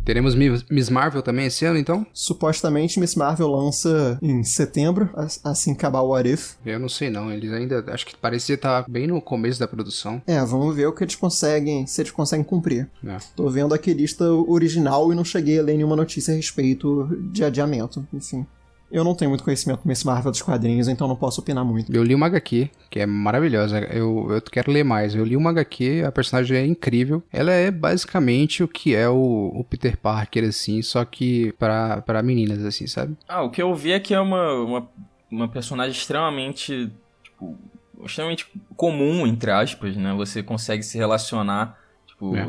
Teremos 0.03 0.33
Mi- 0.33 0.63
Miss 0.69 0.89
Marvel 0.89 1.21
também 1.21 1.45
esse 1.45 1.63
ano, 1.63 1.77
então? 1.77 2.05
Supostamente 2.11 2.99
Miss 2.99 3.13
Marvel 3.15 3.47
lança 3.47 4.17
em 4.19 4.43
setembro, 4.43 5.11
as- 5.13 5.39
assim 5.43 5.73
acabar 5.73 6.01
o 6.01 6.09
What 6.09 6.27
If. 6.27 6.55
Eu 6.65 6.79
não 6.79 6.89
sei 6.89 7.11
não, 7.11 7.31
eles 7.31 7.51
ainda. 7.53 7.85
Acho 7.87 8.07
que 8.07 8.17
parecia 8.17 8.55
estar 8.55 8.83
bem 8.89 9.05
no 9.05 9.21
começo 9.21 9.59
da 9.59 9.67
produção. 9.67 10.19
É, 10.25 10.43
vamos 10.43 10.75
ver 10.75 10.87
o 10.87 10.91
que 10.91 11.03
eles 11.03 11.15
conseguem, 11.15 11.85
se 11.85 12.01
eles 12.01 12.11
conseguem 12.11 12.43
cumprir. 12.43 12.89
né? 13.01 13.19
Tô 13.35 13.47
vendo 13.47 13.75
aqui 13.75 13.91
a 13.91 13.93
lista 13.93 14.25
original 14.25 15.13
e 15.13 15.15
não 15.15 15.23
cheguei 15.23 15.59
a 15.59 15.63
ler 15.63 15.77
nenhuma 15.77 15.95
notícia 15.95 16.33
a 16.33 16.35
respeito 16.35 17.07
de 17.31 17.43
adiamento, 17.43 18.05
enfim. 18.11 18.45
Eu 18.91 19.03
não 19.03 19.15
tenho 19.15 19.29
muito 19.29 19.43
conhecimento 19.43 19.87
Miss 19.87 20.03
Marvel 20.03 20.31
dos 20.31 20.41
quadrinhos, 20.41 20.87
então 20.87 21.07
não 21.07 21.15
posso 21.15 21.39
opinar 21.41 21.63
muito. 21.63 21.91
Eu 21.93 22.03
li 22.03 22.13
uma 22.13 22.25
HQ, 22.27 22.69
que 22.89 22.99
é 22.99 23.05
maravilhosa. 23.05 23.79
Eu, 23.79 24.27
eu 24.29 24.41
quero 24.41 24.71
ler 24.71 24.83
mais. 24.83 25.15
Eu 25.15 25.23
li 25.23 25.37
uma 25.37 25.49
HQ, 25.51 26.03
a 26.05 26.11
personagem 26.11 26.57
é 26.57 26.65
incrível. 26.65 27.23
Ela 27.31 27.51
é 27.51 27.71
basicamente 27.71 28.61
o 28.63 28.67
que 28.67 28.93
é 28.93 29.07
o, 29.07 29.51
o 29.55 29.63
Peter 29.63 29.97
Parker, 29.97 30.43
assim, 30.43 30.81
só 30.81 31.05
que 31.05 31.53
pra, 31.53 32.01
pra 32.01 32.21
meninas, 32.21 32.63
assim, 32.65 32.85
sabe? 32.87 33.15
Ah, 33.27 33.41
o 33.43 33.49
que 33.49 33.61
eu 33.61 33.73
vi 33.73 33.93
é 33.93 33.99
que 33.99 34.13
é 34.13 34.19
uma, 34.19 34.53
uma, 34.55 34.89
uma 35.31 35.47
personagem 35.47 35.93
extremamente. 35.93 36.91
Tipo, 37.23 37.57
extremamente 38.03 38.47
comum, 38.75 39.25
entre 39.25 39.51
aspas, 39.51 39.95
né? 39.95 40.13
Você 40.15 40.43
consegue 40.43 40.83
se 40.83 40.97
relacionar. 40.97 41.79
Tipo, 42.07 42.35
É. 42.35 42.45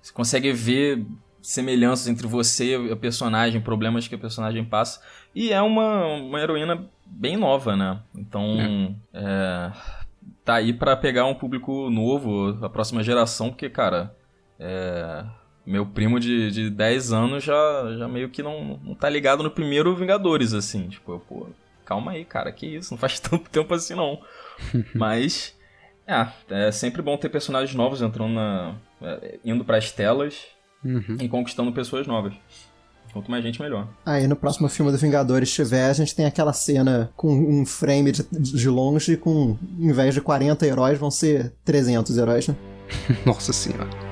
você 0.00 0.12
consegue 0.12 0.52
ver 0.52 1.04
semelhanças 1.46 2.08
entre 2.08 2.26
você 2.26 2.76
e 2.76 2.90
a 2.90 2.96
personagem, 2.96 3.60
problemas 3.60 4.08
que 4.08 4.16
a 4.16 4.18
personagem 4.18 4.64
passa. 4.64 5.00
E 5.32 5.52
é 5.52 5.62
uma, 5.62 6.04
uma 6.04 6.40
heroína 6.40 6.90
bem 7.06 7.36
nova, 7.36 7.76
né? 7.76 8.00
Então, 8.16 8.96
é, 9.14 9.70
tá 10.44 10.54
aí 10.54 10.72
pra 10.72 10.96
pegar 10.96 11.24
um 11.24 11.36
público 11.36 11.88
novo, 11.88 12.58
a 12.64 12.68
próxima 12.68 13.00
geração, 13.00 13.50
porque, 13.50 13.70
cara, 13.70 14.12
é, 14.58 15.24
meu 15.64 15.86
primo 15.86 16.18
de, 16.18 16.50
de 16.50 16.68
10 16.68 17.12
anos 17.12 17.44
já, 17.44 17.94
já 17.96 18.08
meio 18.08 18.28
que 18.28 18.42
não, 18.42 18.80
não 18.82 18.94
tá 18.96 19.08
ligado 19.08 19.44
no 19.44 19.50
primeiro 19.50 19.94
Vingadores, 19.94 20.52
assim. 20.52 20.88
Tipo, 20.88 21.12
eu, 21.12 21.20
pô, 21.20 21.46
calma 21.84 22.10
aí, 22.10 22.24
cara, 22.24 22.50
que 22.50 22.66
isso, 22.66 22.92
não 22.92 22.98
faz 22.98 23.20
tanto 23.22 23.48
tempo 23.48 23.72
assim 23.72 23.94
não. 23.94 24.20
Mas, 24.92 25.56
é, 26.08 26.26
é 26.66 26.72
sempre 26.72 27.02
bom 27.02 27.16
ter 27.16 27.28
personagens 27.28 27.72
novos 27.72 28.02
entrando 28.02 28.34
na. 28.34 28.74
é, 29.00 29.38
indo 29.44 29.64
pras 29.64 29.92
telas 29.92 30.55
Uhum. 30.84 31.16
e 31.20 31.28
conquistando 31.28 31.72
pessoas 31.72 32.06
novas. 32.06 32.34
Quanto 33.12 33.30
mais 33.30 33.42
gente, 33.42 33.60
melhor. 33.60 33.88
Aí 34.04 34.26
no 34.28 34.36
próximo 34.36 34.68
filme 34.68 34.92
do 34.92 34.98
Vingadores 34.98 35.52
tiver, 35.52 35.88
a 35.88 35.92
gente 35.92 36.14
tem 36.14 36.26
aquela 36.26 36.52
cena 36.52 37.10
com 37.16 37.32
um 37.32 37.64
frame 37.64 38.12
de, 38.12 38.22
de 38.30 38.68
longe 38.68 39.16
com, 39.16 39.56
em 39.78 39.92
vez 39.92 40.14
de 40.14 40.20
40 40.20 40.66
heróis, 40.66 40.98
vão 40.98 41.10
ser 41.10 41.52
300 41.64 42.18
heróis, 42.18 42.48
né? 42.48 42.54
Nossa 43.24 43.52
senhora. 43.52 44.05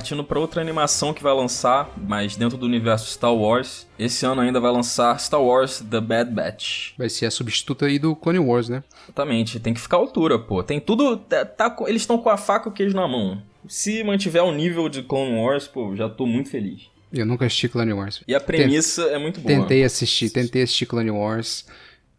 Partindo 0.00 0.24
pra 0.24 0.40
outra 0.40 0.62
animação 0.62 1.12
que 1.12 1.22
vai 1.22 1.34
lançar, 1.34 1.92
mas 2.08 2.34
dentro 2.34 2.56
do 2.56 2.64
universo 2.64 3.10
Star 3.10 3.34
Wars, 3.34 3.86
esse 3.98 4.24
ano 4.24 4.40
ainda 4.40 4.58
vai 4.58 4.72
lançar 4.72 5.20
Star 5.20 5.42
Wars 5.42 5.80
The 5.80 6.00
Bad 6.00 6.30
Batch. 6.30 6.92
Vai 6.96 7.10
ser 7.10 7.26
a 7.26 7.30
substituta 7.30 7.84
aí 7.84 7.98
do 7.98 8.16
Clone 8.16 8.38
Wars, 8.38 8.70
né? 8.70 8.82
Exatamente, 9.04 9.60
tem 9.60 9.74
que 9.74 9.80
ficar 9.80 9.98
à 9.98 10.00
altura, 10.00 10.38
pô. 10.38 10.62
Tem 10.62 10.80
tudo. 10.80 11.18
Tá, 11.18 11.44
tá 11.44 11.76
eles 11.86 12.00
estão 12.00 12.16
com 12.16 12.30
a 12.30 12.38
faca 12.38 12.70
e 12.70 12.72
o 12.72 12.74
queijo 12.74 12.96
na 12.96 13.06
mão. 13.06 13.42
Se 13.68 14.02
mantiver 14.02 14.42
o 14.42 14.52
nível 14.52 14.88
de 14.88 15.02
Clone 15.02 15.36
Wars, 15.36 15.68
pô, 15.68 15.94
já 15.94 16.08
tô 16.08 16.24
muito 16.24 16.48
feliz. 16.48 16.88
Eu 17.12 17.26
nunca 17.26 17.44
assisti 17.44 17.68
Clone 17.68 17.92
Wars. 17.92 18.22
E 18.26 18.34
a 18.34 18.40
premissa 18.40 19.02
é 19.02 19.18
muito 19.18 19.38
boa. 19.38 19.54
Tentei 19.54 19.84
assistir, 19.84 20.30
tentei 20.30 20.62
assistir 20.62 20.86
Clone 20.86 21.10
Wars, 21.10 21.66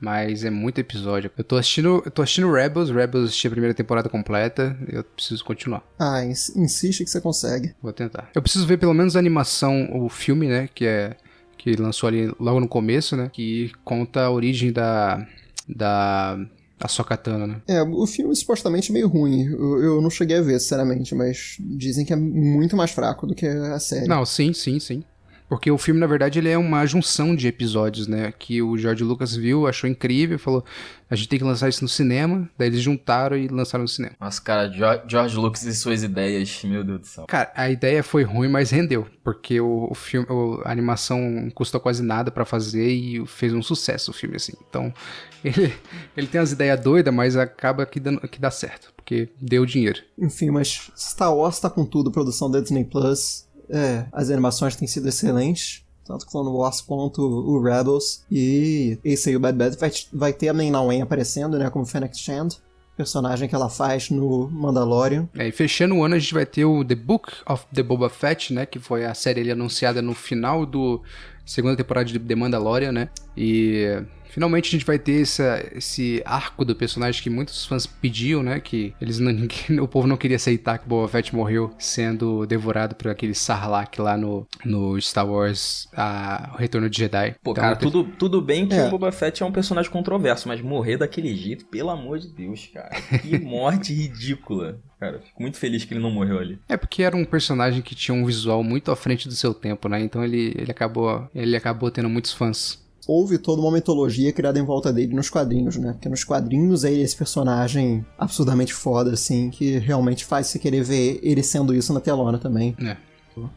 mas 0.01 0.43
é 0.43 0.49
muito 0.49 0.79
episódio. 0.79 1.31
Eu 1.37 1.43
tô 1.43 1.55
assistindo, 1.55 2.01
eu 2.03 2.11
tô 2.11 2.21
assistindo 2.21 2.51
Rebels, 2.51 2.89
Rebels 2.89 3.25
assisti 3.29 3.47
a 3.47 3.51
primeira 3.51 3.73
temporada 3.73 4.09
completa, 4.09 4.75
eu 4.89 5.03
preciso 5.03 5.45
continuar. 5.45 5.83
Ah, 5.99 6.25
ins- 6.25 6.53
insiste 6.55 7.03
que 7.03 7.09
você 7.09 7.21
consegue. 7.21 7.73
Vou 7.81 7.93
tentar. 7.93 8.29
Eu 8.35 8.41
preciso 8.41 8.65
ver 8.65 8.77
pelo 8.77 8.93
menos 8.93 9.15
a 9.15 9.19
animação, 9.19 9.87
o 9.93 10.09
filme, 10.09 10.47
né, 10.47 10.67
que 10.73 10.85
é 10.85 11.15
que 11.57 11.75
lançou 11.75 12.07
ali 12.07 12.33
logo 12.39 12.59
no 12.59 12.67
começo, 12.67 13.15
né, 13.15 13.29
que 13.31 13.71
conta 13.85 14.21
a 14.23 14.31
origem 14.31 14.71
da 14.73 15.25
da 15.69 16.37
da 16.79 16.87
Sokatana, 16.87 17.45
né? 17.45 17.61
É, 17.67 17.83
o 17.83 18.07
filme 18.07 18.35
supostamente 18.35 18.89
é 18.89 18.93
meio 18.93 19.07
ruim. 19.07 19.45
Eu, 19.45 19.83
eu 19.83 20.01
não 20.01 20.09
cheguei 20.09 20.37
a 20.37 20.41
ver, 20.41 20.59
sinceramente, 20.59 21.13
mas 21.13 21.55
dizem 21.59 22.03
que 22.03 22.11
é 22.11 22.15
muito 22.15 22.75
mais 22.75 22.89
fraco 22.89 23.27
do 23.27 23.35
que 23.35 23.45
a 23.45 23.77
série. 23.79 24.07
Não, 24.07 24.25
sim, 24.25 24.51
sim, 24.51 24.79
sim. 24.79 25.03
Porque 25.51 25.69
o 25.69 25.77
filme, 25.77 25.99
na 25.99 26.07
verdade, 26.07 26.39
ele 26.39 26.47
é 26.47 26.57
uma 26.57 26.85
junção 26.85 27.35
de 27.35 27.45
episódios, 27.45 28.07
né? 28.07 28.31
Que 28.39 28.61
o 28.61 28.77
George 28.77 29.03
Lucas 29.03 29.35
viu, 29.35 29.67
achou 29.67 29.89
incrível, 29.89 30.39
falou: 30.39 30.63
a 31.09 31.15
gente 31.15 31.27
tem 31.27 31.37
que 31.39 31.43
lançar 31.43 31.67
isso 31.67 31.83
no 31.83 31.89
cinema. 31.89 32.49
Daí 32.57 32.69
eles 32.69 32.79
juntaram 32.79 33.35
e 33.35 33.49
lançaram 33.49 33.81
no 33.81 33.87
cinema. 33.89 34.15
Nossa, 34.17 34.41
cara, 34.41 34.69
Jo- 34.69 35.01
George 35.05 35.35
Lucas 35.35 35.63
e 35.63 35.75
suas 35.75 36.03
ideias, 36.03 36.63
meu 36.63 36.85
Deus 36.85 37.01
do 37.01 37.07
céu. 37.07 37.25
Cara, 37.27 37.51
a 37.53 37.69
ideia 37.69 38.01
foi 38.01 38.23
ruim, 38.23 38.47
mas 38.47 38.71
rendeu. 38.71 39.05
Porque 39.25 39.59
o, 39.59 39.89
o 39.91 39.93
filme, 39.93 40.25
o- 40.29 40.61
a 40.63 40.71
animação 40.71 41.19
não 41.19 41.49
custou 41.49 41.81
quase 41.81 42.01
nada 42.01 42.31
pra 42.31 42.45
fazer 42.45 42.87
e 42.89 43.27
fez 43.27 43.53
um 43.53 43.61
sucesso 43.61 44.11
o 44.11 44.13
filme, 44.13 44.37
assim. 44.37 44.53
Então, 44.69 44.93
ele, 45.43 45.73
ele 46.15 46.27
tem 46.27 46.39
umas 46.39 46.53
ideias 46.53 46.79
doidas, 46.79 47.13
mas 47.13 47.35
acaba 47.35 47.85
que, 47.85 47.99
dando, 47.99 48.21
que 48.21 48.39
dá 48.39 48.49
certo. 48.49 48.93
Porque 48.95 49.27
deu 49.41 49.65
dinheiro. 49.65 49.99
Enfim, 50.17 50.49
mas 50.49 50.89
Star 50.95 51.35
Wars 51.35 51.59
tá 51.59 51.69
com 51.69 51.83
tudo, 51.85 52.09
produção 52.09 52.49
da 52.49 52.61
Disney 52.61 52.85
Plus. 52.85 53.45
É, 53.71 54.05
as 54.11 54.29
animações 54.29 54.75
têm 54.75 54.87
sido 54.87 55.07
excelentes. 55.07 55.83
Tanto 56.05 56.25
Clone 56.25 56.49
Wars 56.49 56.81
quanto 56.81 57.21
o 57.21 57.61
Rebels. 57.61 58.23
E 58.29 58.97
esse 59.03 59.29
aí, 59.29 59.35
o 59.35 59.39
Bad 59.39 59.57
Bad, 59.57 59.77
vai, 59.77 59.91
vai 60.11 60.33
ter 60.33 60.49
a 60.49 60.53
Mei 60.53 60.69
Na 60.69 60.81
Wen 60.81 61.01
aparecendo, 61.01 61.57
né? 61.57 61.69
Como 61.69 61.85
Fennec 61.85 62.17
Shand. 62.17 62.49
Personagem 62.97 63.47
que 63.47 63.55
ela 63.55 63.69
faz 63.69 64.09
no 64.09 64.49
Mandalorian. 64.49 65.29
É, 65.35 65.47
e 65.47 65.51
fechando 65.51 65.95
o 65.95 66.03
ano, 66.03 66.15
a 66.15 66.19
gente 66.19 66.33
vai 66.33 66.45
ter 66.45 66.65
o 66.65 66.83
The 66.83 66.95
Book 66.95 67.31
of 67.47 67.65
the 67.73 67.81
Boba 67.81 68.09
Fett, 68.09 68.53
né? 68.53 68.65
Que 68.65 68.79
foi 68.79 69.05
a 69.05 69.13
série 69.13 69.41
ali 69.41 69.51
anunciada 69.51 70.01
no 70.01 70.13
final 70.13 70.65
do 70.65 71.01
segunda 71.45 71.75
temporada 71.75 72.05
de 72.05 72.19
The 72.19 72.35
Mandalorian, 72.35 72.91
né? 72.91 73.09
E 73.35 74.03
finalmente 74.31 74.67
a 74.67 74.71
gente 74.71 74.85
vai 74.85 74.97
ter 74.97 75.21
essa, 75.21 75.63
esse 75.75 76.21
arco 76.25 76.65
do 76.65 76.75
personagem 76.75 77.21
que 77.21 77.29
muitos 77.29 77.65
fãs 77.65 77.85
pediam, 77.85 78.41
né? 78.41 78.59
Que 78.59 78.93
eles 78.99 79.19
não, 79.19 79.31
ninguém- 79.31 79.79
o 79.79 79.87
povo 79.87 80.07
não 80.07 80.17
queria 80.17 80.37
aceitar 80.37 80.77
que 80.79 80.87
Boba 80.87 81.07
Fett 81.07 81.35
morreu 81.35 81.73
sendo 81.77 82.45
devorado 82.45 82.95
por 82.95 83.09
aquele 83.09 83.35
Sarlacc 83.35 83.99
lá 83.99 84.17
no, 84.17 84.47
no 84.65 84.99
Star 85.01 85.27
Wars, 85.29 85.87
a, 85.95 86.51
o 86.55 86.57
Retorno 86.57 86.89
de 86.89 86.97
Jedi. 86.97 87.35
Pô, 87.43 87.51
Então, 87.51 87.63
cara, 87.63 87.75
tudo, 87.75 88.03
tudo 88.03 88.41
bem 88.41 88.67
que 88.67 88.73
É. 88.73 88.87
o 88.87 88.89
Boba 88.89 89.11
Fett 89.11 89.43
é 89.43 89.45
um 89.45 89.51
personagem 89.51 89.91
controverso, 89.91 90.47
mas 90.47 90.61
morrer 90.61 90.97
daquele 90.97 91.35
jeito, 91.35 91.65
pelo 91.65 91.89
amor 91.89 92.19
de 92.19 92.27
Deus, 92.29 92.69
cara. 92.73 92.89
Que 93.19 93.37
morte 93.39 93.93
ridícula. 93.93 94.79
Cara, 94.99 95.19
fico 95.19 95.41
muito 95.41 95.57
feliz 95.57 95.83
que 95.83 95.93
ele 95.93 95.99
não 96.01 96.11
morreu 96.11 96.37
ali. 96.37 96.59
É 96.69 96.77
porque 96.77 97.01
era 97.01 97.15
um 97.17 97.25
personagem 97.25 97.81
que 97.81 97.95
tinha 97.95 98.13
um 98.13 98.23
visual 98.25 98.63
muito 98.63 98.91
à 98.91 98.95
frente 98.95 99.27
do 99.27 99.33
seu 99.33 99.51
tempo, 99.53 99.89
né? 99.89 99.99
Então 99.99 100.23
ele, 100.23 100.53
ele 100.55 100.69
acabou 100.71 101.27
ele 101.33 101.55
acabou 101.55 101.89
tendo 101.89 102.07
muitos 102.07 102.31
fãs. 102.33 102.79
Houve 103.13 103.37
toda 103.37 103.61
uma 103.61 103.71
mitologia 103.71 104.31
criada 104.31 104.57
em 104.57 104.63
volta 104.63 104.93
dele 104.93 105.13
nos 105.13 105.29
quadrinhos, 105.29 105.75
né? 105.75 105.91
Porque 105.91 106.07
nos 106.07 106.23
quadrinhos 106.23 106.85
é 106.85 106.93
ele 106.93 107.01
esse 107.01 107.13
personagem 107.13 108.05
absurdamente 108.17 108.73
foda, 108.73 109.11
assim, 109.11 109.49
que 109.49 109.77
realmente 109.79 110.23
faz 110.23 110.47
você 110.47 110.57
querer 110.57 110.81
ver 110.81 111.19
ele 111.21 111.43
sendo 111.43 111.75
isso 111.75 111.91
na 111.91 111.99
telona 111.99 112.37
também. 112.37 112.73
É. 112.81 112.95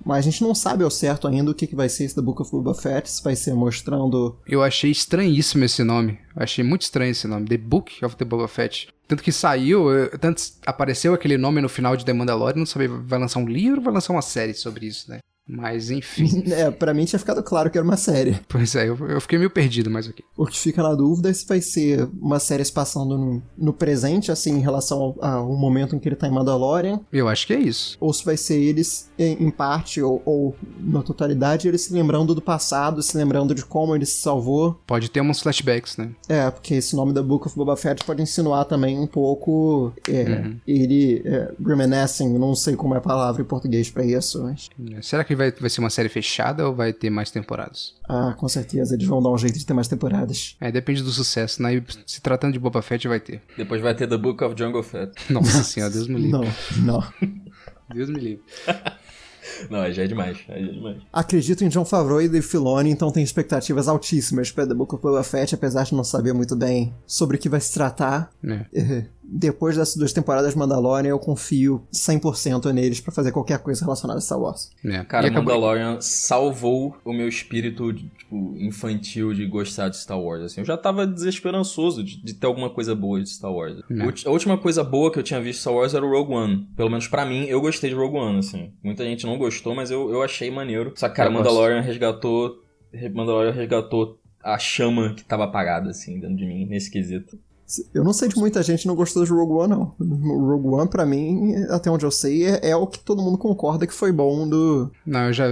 Mas 0.05 0.19
a 0.19 0.31
gente 0.31 0.43
não 0.43 0.57
sabe 0.57 0.83
ao 0.83 0.91
certo 0.91 1.29
ainda 1.29 1.53
o 1.53 1.55
que, 1.55 1.69
que 1.69 1.77
vai 1.77 1.89
ser 1.89 2.03
esse 2.03 2.17
The 2.17 2.21
Book 2.21 2.43
of 2.43 2.51
Boba 2.51 2.75
Fett, 2.75 3.09
se 3.09 3.23
vai 3.23 3.37
ser 3.37 3.55
mostrando... 3.55 4.37
Eu 4.45 4.61
achei 4.61 4.91
estranhíssimo 4.91 5.65
esse 5.65 5.85
nome. 5.85 6.19
Eu 6.35 6.43
achei 6.43 6.65
muito 6.65 6.83
estranho 6.83 7.13
esse 7.13 7.29
nome, 7.29 7.47
The 7.47 7.57
Book 7.57 8.05
of 8.05 8.17
the 8.17 8.25
Boba 8.25 8.49
Fett. 8.49 8.89
Tanto 9.07 9.23
que 9.23 9.31
saiu, 9.31 9.87
tanto 10.19 10.43
apareceu 10.67 11.15
aquele 11.15 11.39
nome 11.39 11.61
no 11.61 11.69
final 11.69 11.97
de 11.97 12.05
The 12.05 12.13
Mandalorian, 12.13 12.59
não 12.59 12.67
sabia, 12.67 12.89
vai 12.89 13.21
lançar 13.21 13.39
um 13.39 13.47
livro 13.47 13.79
ou 13.79 13.85
vai 13.85 13.95
lançar 13.95 14.13
uma 14.13 14.23
série 14.23 14.55
sobre 14.55 14.87
isso, 14.87 15.09
né? 15.09 15.19
Mas 15.49 15.91
enfim. 15.91 16.43
É, 16.55 16.71
pra 16.71 16.95
mim 16.95 17.05
tinha 17.05 17.19
ficado 17.19 17.43
claro 17.43 17.71
que 17.71 17.77
era 17.77 17.85
uma 17.85 17.97
série. 17.97 18.39
pois 18.49 18.75
é, 18.77 18.89
eu, 18.89 18.97
eu 19.09 19.21
fiquei 19.21 19.39
meio 19.39 19.51
perdido, 19.51 19.91
mas 19.91 20.07
ok. 20.07 20.25
O 20.37 20.47
que 20.47 20.59
fica 20.59 20.83
na 20.83 20.95
dúvida 20.95 21.31
é 21.31 21.33
se 21.33 21.47
vai 21.47 21.61
ser 21.61 22.09
uma 22.21 22.39
série 22.39 22.65
se 22.65 22.73
passando 22.73 23.17
no, 23.19 23.43
no 23.57 23.73
presente, 23.73 24.31
assim, 24.31 24.53
em 24.57 24.61
relação 24.61 25.15
ao, 25.21 25.25
ao 25.25 25.57
momento 25.57 25.97
em 25.97 25.99
que 25.99 26.09
ele 26.09 26.17
tá 26.17 26.29
em 26.29 26.31
Mandalorian, 26.31 27.01
Eu 27.13 27.29
acho 27.29 27.47
que 27.47 27.53
é 27.53 27.59
isso. 27.59 27.97
ou 28.01 28.13
se 28.13 28.25
vai 28.25 28.37
ser 28.37 28.57
eles, 28.61 29.11
em, 29.19 29.45
em 29.45 29.51
parte 29.51 30.01
ou, 30.01 30.23
ou 30.25 30.55
na 30.79 31.03
totalidade, 31.03 31.67
eles 31.67 31.83
se 31.83 31.93
lembrando 31.93 32.35
do 32.35 32.43
passado, 32.43 33.03
se 33.03 33.17
lembrando 33.17 33.55
de 33.55 33.65
como 33.65 33.95
ele 33.97 34.07
se 34.07 34.21
salvou. 34.21 34.81
Pode 34.87 35.11
ter 35.11 35.21
uns 35.21 35.41
flashbacks, 35.41 35.97
né? 35.97 36.11
É, 36.29 36.51
porque 36.51 36.75
esse 36.75 36.95
nome 36.95 37.13
da 37.13 37.23
Book 37.23 37.47
of 37.47 37.57
Boba 37.57 37.77
Fett 37.77 38.05
pode 38.05 38.23
insinuar 38.23 38.65
também 38.67 38.99
um 38.99 39.07
pouco 39.07 39.93
é, 40.09 40.53
ele 40.67 41.23
é, 41.25 41.53
reminiscing, 41.65 42.39
não 42.39 42.55
sei 42.55 42.77
como 42.77 42.95
é 42.95 42.99
a 42.99 43.01
palavra 43.01 43.43
em 43.43 43.45
português 43.45 43.91
pra 43.91 44.05
isso, 44.05 44.43
mas 44.43 44.69
Será 45.03 45.25
que 45.25 45.34
vai, 45.35 45.51
vai 45.53 45.71
ser 45.71 45.81
uma 45.81 45.91
série 45.91 46.09
fechada 46.09 46.67
ou 46.67 46.75
vai 46.75 46.93
ter 46.93 47.11
mais 47.11 47.31
temporadas? 47.31 47.95
ah, 48.09 48.35
com 48.37 48.49
certeza 48.49 48.95
eles 48.95 49.07
vão 49.07 49.23
dar 49.23 49.31
um 49.31 49.39
jeito 49.39 49.59
de 49.59 49.65
ter 49.65 49.73
mais 49.75 49.89
temporadas. 49.89 50.57
É, 50.61 50.71
depende 50.71 51.03
do 51.03 51.11
sucesso, 51.11 51.63
né? 51.63 51.75
E 51.77 51.85
se 52.07 52.21
tratando 52.21 52.53
de 52.53 52.59
Boba 52.59 52.83
Fett, 52.83 53.07
vai 53.09 53.21
ter. 53.21 53.41
Depois 53.57 53.81
vai 53.81 53.95
ter 53.95 54.07
The 54.07 54.17
Book 54.17 54.43
of 54.45 54.55
Jungle 54.59 54.83
Fett. 54.83 55.13
Nossa 55.33 55.63
senhora, 55.63 55.93
Deus 55.93 56.07
me 56.09 56.17
livre. 56.17 56.31
Não, 56.31 56.45
não. 56.85 57.05
Deus 57.95 58.09
me 58.11 58.21
livre. 58.21 58.45
Não, 59.69 59.81
aí 59.81 59.93
já 59.93 60.05
é 60.05 60.07
demais. 60.07 60.39
Já 60.49 60.55
é 60.55 60.63
demais. 60.63 60.97
Acredito 61.13 61.63
em 61.63 61.69
John 61.69 61.85
Favreau 61.85 62.21
e 62.21 62.29
Dave 62.29 62.45
Filoni, 62.47 62.91
então 62.91 63.11
tenho 63.11 63.25
expectativas 63.25 63.89
altíssimas 63.89 64.51
para 64.51 64.67
The 64.67 64.75
Book 64.75 64.95
of 64.95 65.03
Boba 65.03 65.23
Fett, 65.23 65.55
apesar 65.55 65.85
de 65.85 65.95
não 65.95 66.03
saber 66.03 66.33
muito 66.33 66.57
bem 66.57 66.95
sobre 67.07 67.37
o 67.37 67.39
que 67.41 67.49
vai 67.49 67.61
se 67.61 67.73
tratar. 67.73 68.33
É. 68.43 69.05
Depois 69.27 69.77
dessas 69.77 69.97
duas 69.97 70.13
temporadas 70.13 70.53
de 70.53 70.59
Mandalorian, 70.59 71.09
eu 71.11 71.19
confio 71.19 71.87
100% 71.93 72.71
neles 72.73 73.01
pra 73.01 73.13
fazer 73.13 73.33
qualquer 73.33 73.59
coisa 73.59 73.83
relacionada 73.85 74.19
a 74.19 74.21
Star 74.21 74.39
Wars. 74.39 74.71
É. 74.85 75.03
Cara, 75.05 75.27
E 75.27 75.31
acabou- 75.31 75.45
Mandalorian 75.55 75.99
salvou 76.01 76.97
o 77.05 77.13
meu 77.13 77.27
espírito, 77.29 77.93
tipo, 77.93 78.55
infantil 78.57 79.33
de 79.33 79.47
gostar 79.47 79.89
de 79.89 79.97
Star 79.97 80.21
Wars, 80.21 80.43
assim. 80.43 80.61
Eu 80.61 80.65
já 80.67 80.77
tava 80.77 81.07
desesperançoso 81.07 82.03
de, 82.05 82.23
de 82.23 82.35
ter 82.35 82.47
alguma 82.47 82.71
coisa 82.71 82.95
boa 82.95 83.21
de 83.23 83.29
Star 83.31 83.53
Wars. 83.53 83.81
Ulti- 83.91 84.27
A 84.27 84.31
última 84.31 84.59
coisa 84.59 84.85
boa 84.85 85.11
que 85.11 85.19
eu 85.19 85.23
tinha 85.23 85.41
visto 85.41 85.57
de 85.57 85.61
Star 85.63 85.75
Wars 85.75 85.95
era 85.95 86.05
o 86.05 86.11
Rogue 86.11 86.33
One. 86.33 86.69
Pelo 86.77 86.91
menos 86.91 87.09
pra 87.09 87.25
mim, 87.25 87.45
eu 87.45 87.61
gostei 87.61 87.91
de 87.91 87.97
Rogue 87.97 88.17
One, 88.17 88.39
assim. 88.39 88.73
Muita 88.83 89.05
gente 89.05 89.27
não 89.27 89.39
gostou, 89.39 89.75
mas 89.75 89.91
eu, 89.91 90.11
eu 90.11 90.23
achei 90.23 90.51
maneiro. 90.51 90.93
Só 90.97 91.09
que, 91.09 91.17
cara, 91.17 91.29
Eu 91.31 91.33
gosto. 91.35 91.45
Mandalorian 91.47 91.81
resgatou... 91.81 92.57
Re- 92.93 93.09
Mandalorian 93.09 93.53
resgatou 93.53 94.19
a 94.43 94.59
chama 94.59 95.15
que 95.15 95.25
tava 95.25 95.45
apagada, 95.45 95.91
assim, 95.91 96.21
dentro 96.21 96.37
de 96.37 96.47
mim, 96.47 96.67
nesse 96.67 96.91
quesito. 96.91 97.39
Eu 97.95 98.05
não 98.05 98.13
sei 98.13 98.29
de 98.29 98.37
muita 98.37 98.63
gente 98.63 98.87
não 98.87 98.95
gostou 98.95 99.25
de 99.25 99.31
Rogue 99.31 99.53
One, 99.53 99.71
não. 99.71 99.95
Rogue 99.99 100.69
One, 100.69 100.89
pra 100.89 101.07
mim, 101.07 101.55
até 101.71 101.91
onde 101.91 102.05
eu 102.05 102.11
sei, 102.11 102.45
é, 102.47 102.71
é 102.71 102.77
o 102.77 102.87
que 102.87 102.99
todo 102.99 103.23
mundo 103.23 103.39
concorda 103.39 103.87
que 103.87 103.95
foi 103.95 104.13
bom 104.13 104.49
do. 104.49 104.91
Não, 105.07 105.27
eu 105.27 105.33
já, 105.33 105.47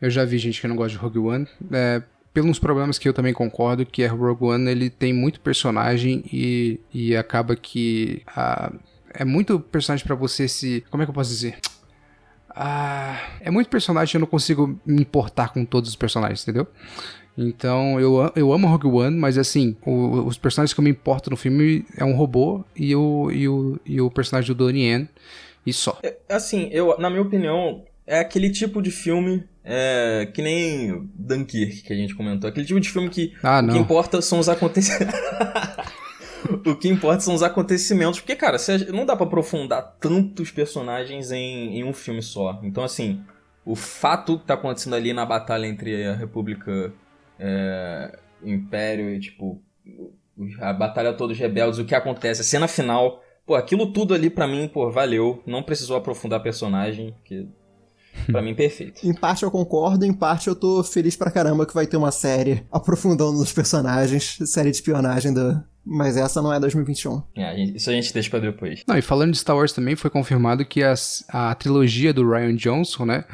eu 0.00 0.10
já 0.10 0.24
vi 0.24 0.38
gente 0.38 0.60
que 0.60 0.66
não 0.66 0.76
gosta 0.76 0.92
de 0.92 0.96
Rogue 0.96 1.18
One. 1.18 1.46
É, 1.70 2.02
pelos 2.32 2.58
problemas 2.58 2.98
que 2.98 3.08
eu 3.08 3.14
também 3.14 3.32
concordo, 3.32 3.86
que 3.86 4.02
é 4.02 4.06
Rogue 4.06 4.44
One, 4.44 4.70
ele 4.70 4.90
tem 4.90 5.12
muito 5.12 5.40
personagem 5.40 6.24
e, 6.32 6.80
e 6.92 7.16
acaba 7.16 7.56
que 7.56 8.22
é 9.14 9.24
muito 9.24 9.58
personagem 9.58 10.06
pra 10.06 10.14
você 10.14 10.46
se... 10.46 10.84
Como 10.90 11.02
é 11.02 11.06
que 11.06 11.10
eu 11.10 11.14
posso 11.14 11.30
dizer? 11.30 11.58
Ah, 12.50 13.18
é 13.40 13.50
muito 13.50 13.68
personagem 13.68 14.16
eu 14.16 14.20
não 14.20 14.26
consigo 14.26 14.78
me 14.84 15.00
importar 15.02 15.50
com 15.52 15.64
todos 15.64 15.90
os 15.90 15.96
personagens, 15.96 16.42
entendeu? 16.42 16.66
Então, 17.38 18.00
eu, 18.00 18.32
eu 18.34 18.52
amo 18.52 18.66
Rogue 18.66 18.86
One, 18.86 19.16
mas 19.16 19.36
assim, 19.36 19.76
o- 19.84 20.24
os 20.26 20.38
personagens 20.38 20.72
que 20.72 20.80
eu 20.80 20.84
me 20.84 20.90
importo 20.90 21.28
no 21.30 21.36
filme 21.36 21.84
é 21.96 22.04
um 22.04 22.14
robô 22.14 22.64
e 22.74 22.94
o, 22.96 23.30
e 23.30 23.46
o, 23.48 23.78
e 23.84 24.00
o 24.00 24.10
personagem 24.10 24.48
do 24.48 24.54
Donnie 24.64 24.84
Yen, 24.86 25.08
e 25.66 25.72
só. 25.72 25.98
Assim, 26.28 26.68
eu, 26.72 26.96
na 26.98 27.10
minha 27.10 27.20
opinião, 27.22 27.82
é 28.06 28.20
aquele 28.20 28.50
tipo 28.50 28.80
de 28.80 28.90
filme 28.90 29.44
é, 29.64 30.30
que 30.32 30.40
nem 30.40 31.10
Dunkirk 31.14 31.82
que 31.82 31.92
a 31.92 31.96
gente 31.96 32.14
comentou. 32.14 32.48
Aquele 32.48 32.64
tipo 32.64 32.80
de 32.80 32.88
filme 32.88 33.10
que 33.10 33.34
Ah, 33.42 33.60
o 33.62 33.72
que 33.72 33.78
importa 33.78 34.22
são 34.22 34.38
os 34.38 34.48
acontecimentos. 34.48 35.14
o 36.64 36.74
que 36.76 36.88
importa 36.88 37.20
são 37.20 37.34
os 37.34 37.42
acontecimentos. 37.42 38.20
Porque, 38.20 38.36
cara, 38.36 38.56
não 38.94 39.04
dá 39.04 39.16
pra 39.16 39.26
aprofundar 39.26 39.96
tantos 40.00 40.50
personagens 40.50 41.32
em, 41.32 41.80
em 41.80 41.84
um 41.84 41.92
filme 41.92 42.22
só. 42.22 42.60
Então, 42.62 42.84
assim, 42.84 43.20
o 43.64 43.74
fato 43.74 44.38
que 44.38 44.46
tá 44.46 44.54
acontecendo 44.54 44.94
ali 44.94 45.12
na 45.12 45.26
batalha 45.26 45.66
entre 45.66 46.04
a 46.06 46.14
República 46.14 46.92
é, 47.38 48.18
o 48.42 48.48
Império 48.48 49.10
e, 49.10 49.20
tipo, 49.20 49.60
a 50.60 50.72
batalha 50.72 51.12
todos 51.12 51.36
os 51.36 51.40
rebeldes, 51.40 51.78
o 51.78 51.84
que 51.84 51.94
acontece, 51.94 52.40
a 52.40 52.44
cena 52.44 52.68
final. 52.68 53.22
Pô, 53.46 53.54
aquilo 53.54 53.92
tudo 53.92 54.12
ali 54.14 54.28
pra 54.28 54.46
mim, 54.48 54.68
pô, 54.68 54.90
valeu. 54.90 55.42
Não 55.46 55.62
precisou 55.62 55.96
aprofundar 55.96 56.42
personagem, 56.42 57.14
que 57.24 57.48
pra 58.30 58.42
mim 58.42 58.54
perfeito. 58.54 59.00
Em 59.06 59.14
parte 59.14 59.44
eu 59.44 59.50
concordo, 59.50 60.04
em 60.04 60.12
parte 60.12 60.48
eu 60.48 60.56
tô 60.56 60.82
feliz 60.82 61.14
pra 61.16 61.30
caramba 61.30 61.64
que 61.66 61.74
vai 61.74 61.86
ter 61.86 61.96
uma 61.96 62.10
série 62.10 62.64
aprofundando 62.72 63.38
nos 63.38 63.52
personagens, 63.52 64.38
série 64.46 64.70
de 64.70 64.76
espionagem 64.76 65.32
da. 65.32 65.62
Mas 65.88 66.16
essa 66.16 66.42
não 66.42 66.52
é 66.52 66.58
2021. 66.58 67.22
É, 67.36 67.60
isso 67.62 67.88
a 67.88 67.92
gente 67.92 68.12
deixa 68.12 68.28
pra 68.28 68.40
depois. 68.40 68.82
Não, 68.88 68.98
e 68.98 69.02
falando 69.02 69.30
de 69.30 69.38
Star 69.38 69.54
Wars 69.56 69.72
também, 69.72 69.94
foi 69.94 70.10
confirmado 70.10 70.64
que 70.64 70.82
as- 70.82 71.24
a 71.28 71.54
trilogia 71.54 72.12
do 72.12 72.28
Ryan 72.28 72.56
Johnson, 72.56 73.04
né? 73.04 73.24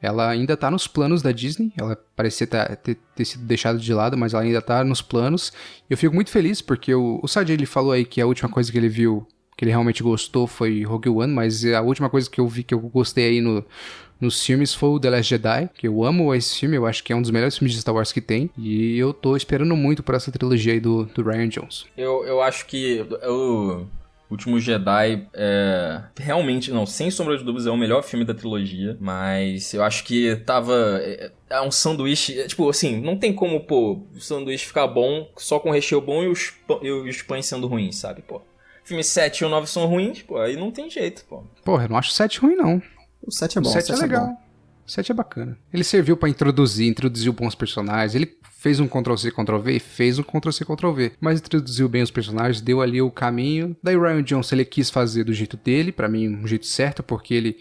Ela 0.00 0.28
ainda 0.28 0.56
tá 0.56 0.70
nos 0.70 0.86
planos 0.86 1.22
da 1.22 1.32
Disney. 1.32 1.72
Ela 1.76 1.96
parecia 2.16 2.46
tá- 2.46 2.76
ter, 2.76 2.96
ter 3.14 3.24
sido 3.24 3.44
deixada 3.44 3.78
de 3.78 3.92
lado, 3.92 4.16
mas 4.16 4.32
ela 4.32 4.42
ainda 4.42 4.62
tá 4.62 4.82
nos 4.82 5.02
planos. 5.02 5.52
Eu 5.88 5.96
fico 5.96 6.14
muito 6.14 6.30
feliz, 6.30 6.62
porque 6.62 6.94
o, 6.94 7.20
o 7.22 7.40
ele 7.50 7.66
falou 7.66 7.92
aí 7.92 8.04
que 8.04 8.20
a 8.20 8.26
última 8.26 8.48
coisa 8.48 8.70
que 8.70 8.78
ele 8.78 8.88
viu, 8.88 9.26
que 9.56 9.64
ele 9.64 9.70
realmente 9.70 10.02
gostou, 10.02 10.46
foi 10.46 10.82
Rogue 10.82 11.08
One, 11.08 11.32
mas 11.32 11.64
a 11.64 11.82
última 11.82 12.08
coisa 12.08 12.30
que 12.30 12.40
eu 12.40 12.48
vi 12.48 12.62
que 12.62 12.72
eu 12.74 12.80
gostei 12.80 13.28
aí 13.28 13.40
no, 13.40 13.64
nos 14.20 14.44
filmes 14.44 14.74
foi 14.74 14.90
o 14.90 15.00
The 15.00 15.10
Last 15.10 15.30
Jedi, 15.30 15.70
que 15.74 15.88
eu 15.88 16.04
amo 16.04 16.34
esse 16.34 16.58
filme, 16.58 16.76
eu 16.76 16.86
acho 16.86 17.02
que 17.02 17.12
é 17.12 17.16
um 17.16 17.22
dos 17.22 17.30
melhores 17.30 17.56
filmes 17.56 17.74
de 17.74 17.80
Star 17.80 17.94
Wars 17.94 18.12
que 18.12 18.20
tem. 18.20 18.50
E 18.56 18.98
eu 18.98 19.12
tô 19.12 19.36
esperando 19.36 19.74
muito 19.74 20.02
por 20.02 20.14
essa 20.14 20.30
trilogia 20.30 20.74
aí 20.74 20.80
do, 20.80 21.04
do 21.06 21.22
Ryan 21.22 21.48
Johnson. 21.48 21.86
Eu, 21.96 22.24
eu 22.24 22.42
acho 22.42 22.66
que 22.66 23.04
o 23.26 23.86
Último 24.30 24.60
Jedi 24.60 25.26
é. 25.34 26.02
Realmente, 26.16 26.70
não, 26.70 26.86
sem 26.86 27.10
sombra 27.10 27.36
de 27.36 27.42
dúvidas, 27.42 27.66
é 27.66 27.70
o 27.70 27.76
melhor 27.76 28.02
filme 28.02 28.24
da 28.24 28.32
trilogia. 28.32 28.96
Mas 29.00 29.74
eu 29.74 29.82
acho 29.82 30.04
que 30.04 30.36
tava. 30.46 31.00
É, 31.02 31.32
é 31.50 31.60
um 31.60 31.70
sanduíche. 31.70 32.38
é, 32.38 32.46
tipo, 32.46 32.68
assim, 32.68 33.00
não 33.00 33.16
tem 33.16 33.32
como, 33.32 33.60
pô, 33.60 34.02
o 34.14 34.20
sanduíche 34.20 34.66
ficar 34.66 34.86
bom 34.86 35.28
só 35.36 35.58
com 35.58 35.70
recheio 35.70 36.00
bom 36.00 36.22
e 36.22 36.28
os, 36.28 36.54
e 36.80 36.90
os 36.90 37.22
pães 37.22 37.46
sendo 37.46 37.66
ruins, 37.66 37.96
sabe, 37.96 38.22
pô. 38.22 38.40
Filme 38.84 39.04
7 39.04 39.40
e 39.40 39.44
o 39.44 39.48
9 39.48 39.66
são 39.66 39.86
ruins, 39.86 40.22
pô, 40.22 40.38
aí 40.38 40.56
não 40.56 40.70
tem 40.70 40.88
jeito, 40.88 41.24
pô. 41.28 41.44
Porra, 41.64 41.84
eu 41.84 41.88
não 41.88 41.96
acho 41.96 42.10
o 42.10 42.14
7 42.14 42.40
ruim, 42.40 42.56
não. 42.56 42.82
O 43.22 43.30
7 43.30 43.58
é 43.58 43.60
bom, 43.60 43.68
o 43.68 43.72
7 43.72 43.90
é 43.90 43.94
bom. 43.94 44.00
legal. 44.00 44.26
O 44.26 44.49
7 44.90 45.12
é 45.12 45.14
bacana. 45.14 45.58
Ele 45.72 45.84
serviu 45.84 46.16
pra 46.16 46.28
introduzir, 46.28 46.88
introduziu 46.88 47.32
bons 47.32 47.54
personagens. 47.54 48.14
Ele 48.14 48.36
fez 48.58 48.78
um 48.78 48.86
Ctrl-C, 48.86 49.30
Ctrl-V 49.30 49.72
e 49.72 49.80
fez 49.80 50.18
um 50.18 50.22
Ctrl-C, 50.22 50.64
Ctrl-V. 50.64 51.12
Mas 51.20 51.40
introduziu 51.40 51.88
bem 51.88 52.02
os 52.02 52.10
personagens, 52.10 52.60
deu 52.60 52.82
ali 52.82 53.00
o 53.00 53.10
caminho. 53.10 53.76
Daí 53.82 53.96
Ryan 53.96 54.22
Johnson, 54.22 54.54
ele 54.54 54.64
quis 54.64 54.90
fazer 54.90 55.24
do 55.24 55.32
jeito 55.32 55.56
dele, 55.56 55.92
pra 55.92 56.08
mim, 56.08 56.28
um 56.28 56.46
jeito 56.46 56.66
certo, 56.66 57.02
porque 57.02 57.34
ele... 57.34 57.56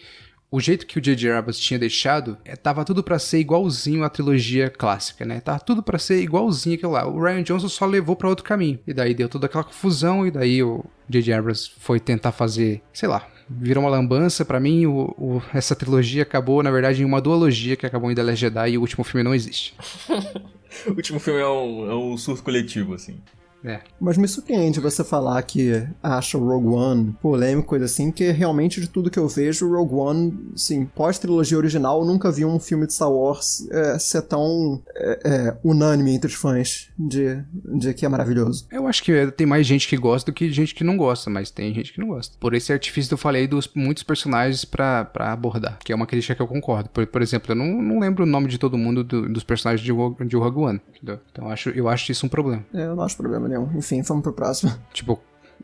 O 0.51 0.59
jeito 0.59 0.88
que 0.88 0.97
o 0.97 1.01
J.J. 1.01 1.32
Abrams 1.32 1.61
tinha 1.61 1.77
deixado, 1.77 2.36
é, 2.43 2.55
tava 2.55 2.84
tudo 2.84 3.03
pra 3.03 3.19
ser 3.19 3.38
igualzinho 3.38 4.03
à 4.03 4.09
trilogia 4.09 4.67
clássica, 4.67 5.23
né? 5.23 5.39
Tava 5.39 5.59
tudo 5.59 5.84
pra 5.84 5.99
ser 5.99 6.23
igualzinho 6.23 6.75
aquilo 6.75 6.93
lá. 6.93 7.07
O 7.07 7.21
Ryan 7.21 7.43
Johnson 7.43 7.69
só 7.69 7.86
levou 7.86 8.15
pra 8.15 8.27
outro 8.27 8.43
caminho. 8.43 8.80
E 8.88 8.91
daí 8.91 9.13
deu 9.13 9.30
toda 9.30 9.45
aquela 9.45 9.63
confusão, 9.63 10.25
e 10.25 10.32
daí 10.32 10.63
o 10.63 10.84
J.J. 11.07 11.34
Abrams 11.34 11.71
foi 11.77 11.99
tentar 11.99 12.32
fazer, 12.32 12.82
sei 12.91 13.07
lá, 13.07 13.27
virou 13.50 13.84
uma 13.84 13.89
lambança. 13.89 14.45
Pra 14.45 14.60
mim, 14.60 14.86
o, 14.86 15.14
o- 15.18 15.41
essa 15.54 15.76
trilogia 15.76 16.24
acabou, 16.24 16.62
na 16.64 16.72
verdade, 16.72 17.02
em 17.02 17.06
uma 17.06 17.20
duologia 17.22 17.76
que 17.76 17.86
acabou 17.86 18.12
em 18.12 18.16
The 18.16 18.24
Last 18.24 18.39
Jedi 18.41 18.72
e 18.72 18.78
o 18.78 18.82
último 18.82 19.04
filme 19.04 19.24
não 19.24 19.34
existe. 19.34 19.74
O 20.86 20.91
último 20.91 21.20
filme 21.20 21.39
é 21.41 21.47
um, 21.47 21.89
é 21.91 21.95
um 21.95 22.16
surto 22.16 22.43
coletivo, 22.43 22.93
assim. 22.93 23.18
É. 23.64 23.80
Mas 23.99 24.18
me 24.18 24.28
surpreende 24.28 24.80
você 24.80 25.03
falar 25.03 25.41
que 25.43 25.86
acha 26.01 26.38
o 26.38 26.45
Rogue 26.47 26.68
One 26.68 27.16
polêmico, 27.22 27.68
coisa 27.68 27.86
assim, 27.86 28.12
que 28.12 28.32
realmente 28.32 28.80
de 28.80 28.88
tudo 28.88 29.10
que 29.10 29.20
eu 29.20 29.28
vejo, 29.28 29.68
o 29.68 29.76
Rogue 29.76 29.95
One, 29.95 30.51
assim, 30.55 30.86
pós-trilogia 30.86 31.57
original, 31.57 31.99
eu 31.99 32.05
nunca 32.05 32.32
vi 32.32 32.45
um 32.45 32.60
filme 32.60 32.88
de 32.88 32.93
Star 32.93 33.12
Wars 33.12 33.68
é, 33.72 33.99
ser 33.99 34.22
tão 34.22 34.82
é, 34.95 35.20
é, 35.26 35.57
unânime 35.64 36.12
entre 36.16 36.28
os 36.28 36.36
fãs 36.36 36.89
de, 36.97 37.43
de 37.78 37.93
que 37.93 38.05
é 38.05 38.10
maravilhoso. 38.10 38.66
Eu 38.72 38.88
acho 38.88 39.03
que 39.03 39.28
tem 39.32 39.45
mais 39.45 39.68
gente 39.68 39.88
que 39.88 39.97
gosta 39.97 40.32
do 40.32 40.36
que 40.36 40.49
gente 40.51 40.74
que 40.74 40.84
não 40.84 40.95
gosta, 40.95 41.30
mas 41.30 41.51
tem 41.51 41.74
gente 41.74 41.91
que 41.91 41.99
não 41.99 42.07
gosta. 42.07 42.38
Por 42.39 42.53
esse 42.53 42.72
artifício 42.72 43.10
que 43.10 43.14
eu 43.14 43.18
falei 43.18 43.47
dos 43.47 43.70
muitos 43.76 44.03
personagens 44.03 44.64
pra, 44.64 45.03
pra 45.03 45.34
abordar, 45.34 45.78
que 45.84 45.91
é 45.91 45.95
uma 45.95 46.07
crítica 46.07 46.34
que 46.36 46.41
eu 46.41 46.47
concordo. 46.47 46.89
Por, 46.89 47.05
por 47.07 47.22
exemplo, 47.22 47.51
eu 47.51 47.55
não, 47.55 47.82
não 47.82 47.99
lembro 47.99 48.24
o 48.24 48.28
nome 48.28 48.47
de 48.47 48.57
todo 48.57 48.78
mundo 48.78 49.03
do- 49.03 49.28
dos 49.28 49.43
personagens 49.43 49.84
de, 49.86 49.91
Rogue- 49.91 50.26
de 50.26 50.38
Rogue 50.38 50.60
One, 50.60 50.82
entendeu? 50.95 51.20
Então 51.32 51.45
eu 51.45 51.51
acho, 51.51 51.70
eu 51.72 51.89
acho 51.89 52.12
isso 52.12 52.26
um 52.26 52.30
problema. 52.30 52.64
É, 52.74 52.86
eu 52.86 52.95
não 52.95 53.03
acho 53.03 53.18
problema 53.18 53.49
nenhum. 53.50 53.70
Enfim, 53.76 54.02
vamos 54.02 54.24
pro 54.24 54.34
próximo. 54.34 54.72
Tipo, 54.93 55.20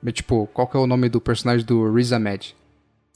é 0.06 0.12
tipo, 0.12 0.48
qual 0.54 0.68
que 0.68 0.76
é 0.76 0.80
o 0.80 0.86
nome 0.88 1.08
do 1.10 1.22
personagem 1.22 1.66
do 1.66 1.92
Riz 1.94 2.12
Ahmed? 2.12 2.56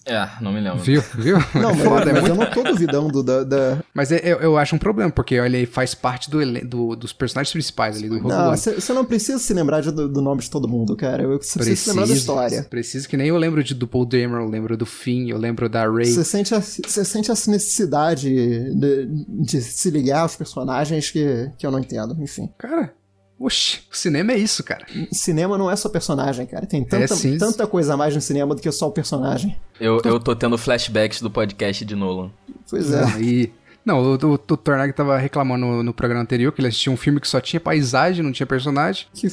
É, 0.05 0.27
não 0.41 0.51
me 0.53 0.61
lembro. 0.61 0.79
Viu? 0.79 1.03
Viu? 1.17 1.37
Não, 1.53 1.75
mas, 1.75 1.83
Foda, 1.83 2.09
é 2.09 2.13
mas 2.13 2.23
muito- 2.23 2.27
eu 2.29 2.35
não 2.35 2.45
tô 2.51 2.63
duvidando 2.63 3.21
da. 3.21 3.43
da... 3.43 3.77
Mas 3.93 4.11
é- 4.11 4.21
eu, 4.23 4.37
eu 4.39 4.57
acho 4.57 4.73
um 4.75 4.79
problema, 4.79 5.11
porque 5.11 5.35
ele 5.35 5.65
faz 5.67 5.93
parte 5.93 6.31
do, 6.31 6.39
do- 6.65 6.95
dos 6.95 7.13
personagens 7.13 7.51
principais 7.51 7.97
ali 7.97 8.07
do 8.07 8.15
Rogue 8.15 8.29
Não, 8.29 8.47
One. 8.47 8.57
você 8.57 8.93
não 8.93 9.05
precisa 9.05 9.37
se 9.37 9.53
lembrar 9.53 9.81
de- 9.81 9.91
do, 9.91 10.07
do 10.07 10.21
nome 10.21 10.41
de 10.41 10.49
todo 10.49 10.67
mundo, 10.69 10.95
cara. 10.95 11.27
Você 11.37 11.59
precisa 11.59 11.75
se 11.75 11.89
lembrar 11.89 12.07
da 12.07 12.13
história. 12.13 12.63
Preciso 12.63 13.07
que 13.09 13.17
nem 13.17 13.27
eu 13.27 13.37
lembro 13.37 13.61
de, 13.63 13.75
do 13.75 13.87
Paul 13.87 14.05
Dameron, 14.05 14.45
eu 14.45 14.49
lembro 14.49 14.75
do 14.77 14.85
Finn, 14.85 15.27
eu 15.29 15.37
lembro 15.37 15.69
da 15.69 15.87
Rey. 15.87 16.05
Você 16.11 16.23
sente, 16.23 16.55
a, 16.55 16.61
você 16.61 17.03
sente 17.05 17.29
essa 17.29 17.51
necessidade 17.51 18.29
de, 18.73 19.05
de 19.45 19.61
se 19.61 19.91
ligar 19.91 20.21
aos 20.21 20.35
personagens 20.35 21.11
que, 21.11 21.51
que 21.57 21.67
eu 21.67 21.71
não 21.71 21.77
entendo. 21.79 22.15
Enfim. 22.19 22.49
Cara, 22.57 22.93
oxi, 23.39 23.79
o 23.91 23.95
cinema 23.95 24.33
é 24.33 24.37
isso, 24.37 24.63
cara. 24.63 24.85
Cinema 25.11 25.57
não 25.57 25.69
é 25.71 25.75
só 25.75 25.87
personagem, 25.89 26.45
cara. 26.45 26.65
Tem 26.65 26.83
tanta, 26.83 27.05
É, 27.05 27.07
sim. 27.07 27.37
tanta 27.37 27.65
coisa 27.65 27.93
a 27.93 27.97
mais 27.97 28.13
no 28.13 28.21
cinema 28.21 28.53
do 28.53 28.61
que 28.61 28.71
só 28.71 28.87
o 28.87 28.91
personagem. 28.91 29.57
Eu, 29.79 30.01
eu 30.03 30.19
tô 30.19 30.35
tendo 30.35 30.57
flashbacks 30.57 31.21
do 31.21 31.31
podcast 31.31 31.83
de 31.85 31.95
Nolan. 31.95 32.31
Pois 32.69 32.91
é. 32.91 33.03
Aí. 33.03 33.53
Não, 33.85 33.99
o, 34.03 34.13
o, 34.15 34.33
o 34.33 34.37
Tornag 34.37 34.93
tava 34.93 35.17
reclamando 35.17 35.65
no, 35.65 35.81
no 35.83 35.93
programa 35.93 36.21
anterior 36.21 36.51
que 36.51 36.59
ele 36.61 36.67
assistiu 36.67 36.91
um 36.91 36.97
filme 36.97 37.19
que 37.19 37.27
só 37.27 37.39
tinha 37.39 37.59
paisagem, 37.59 38.23
não 38.23 38.31
tinha 38.31 38.45
personagem. 38.45 39.07
Que, 39.13 39.27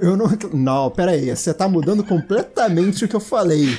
eu 0.00 0.16
não. 0.16 0.26
Não, 0.54 0.90
pera 0.90 1.10
aí. 1.10 1.28
Você 1.34 1.52
tá 1.52 1.68
mudando 1.68 2.02
completamente 2.04 3.04
o 3.04 3.08
que 3.08 3.16
eu 3.16 3.20
falei. 3.20 3.78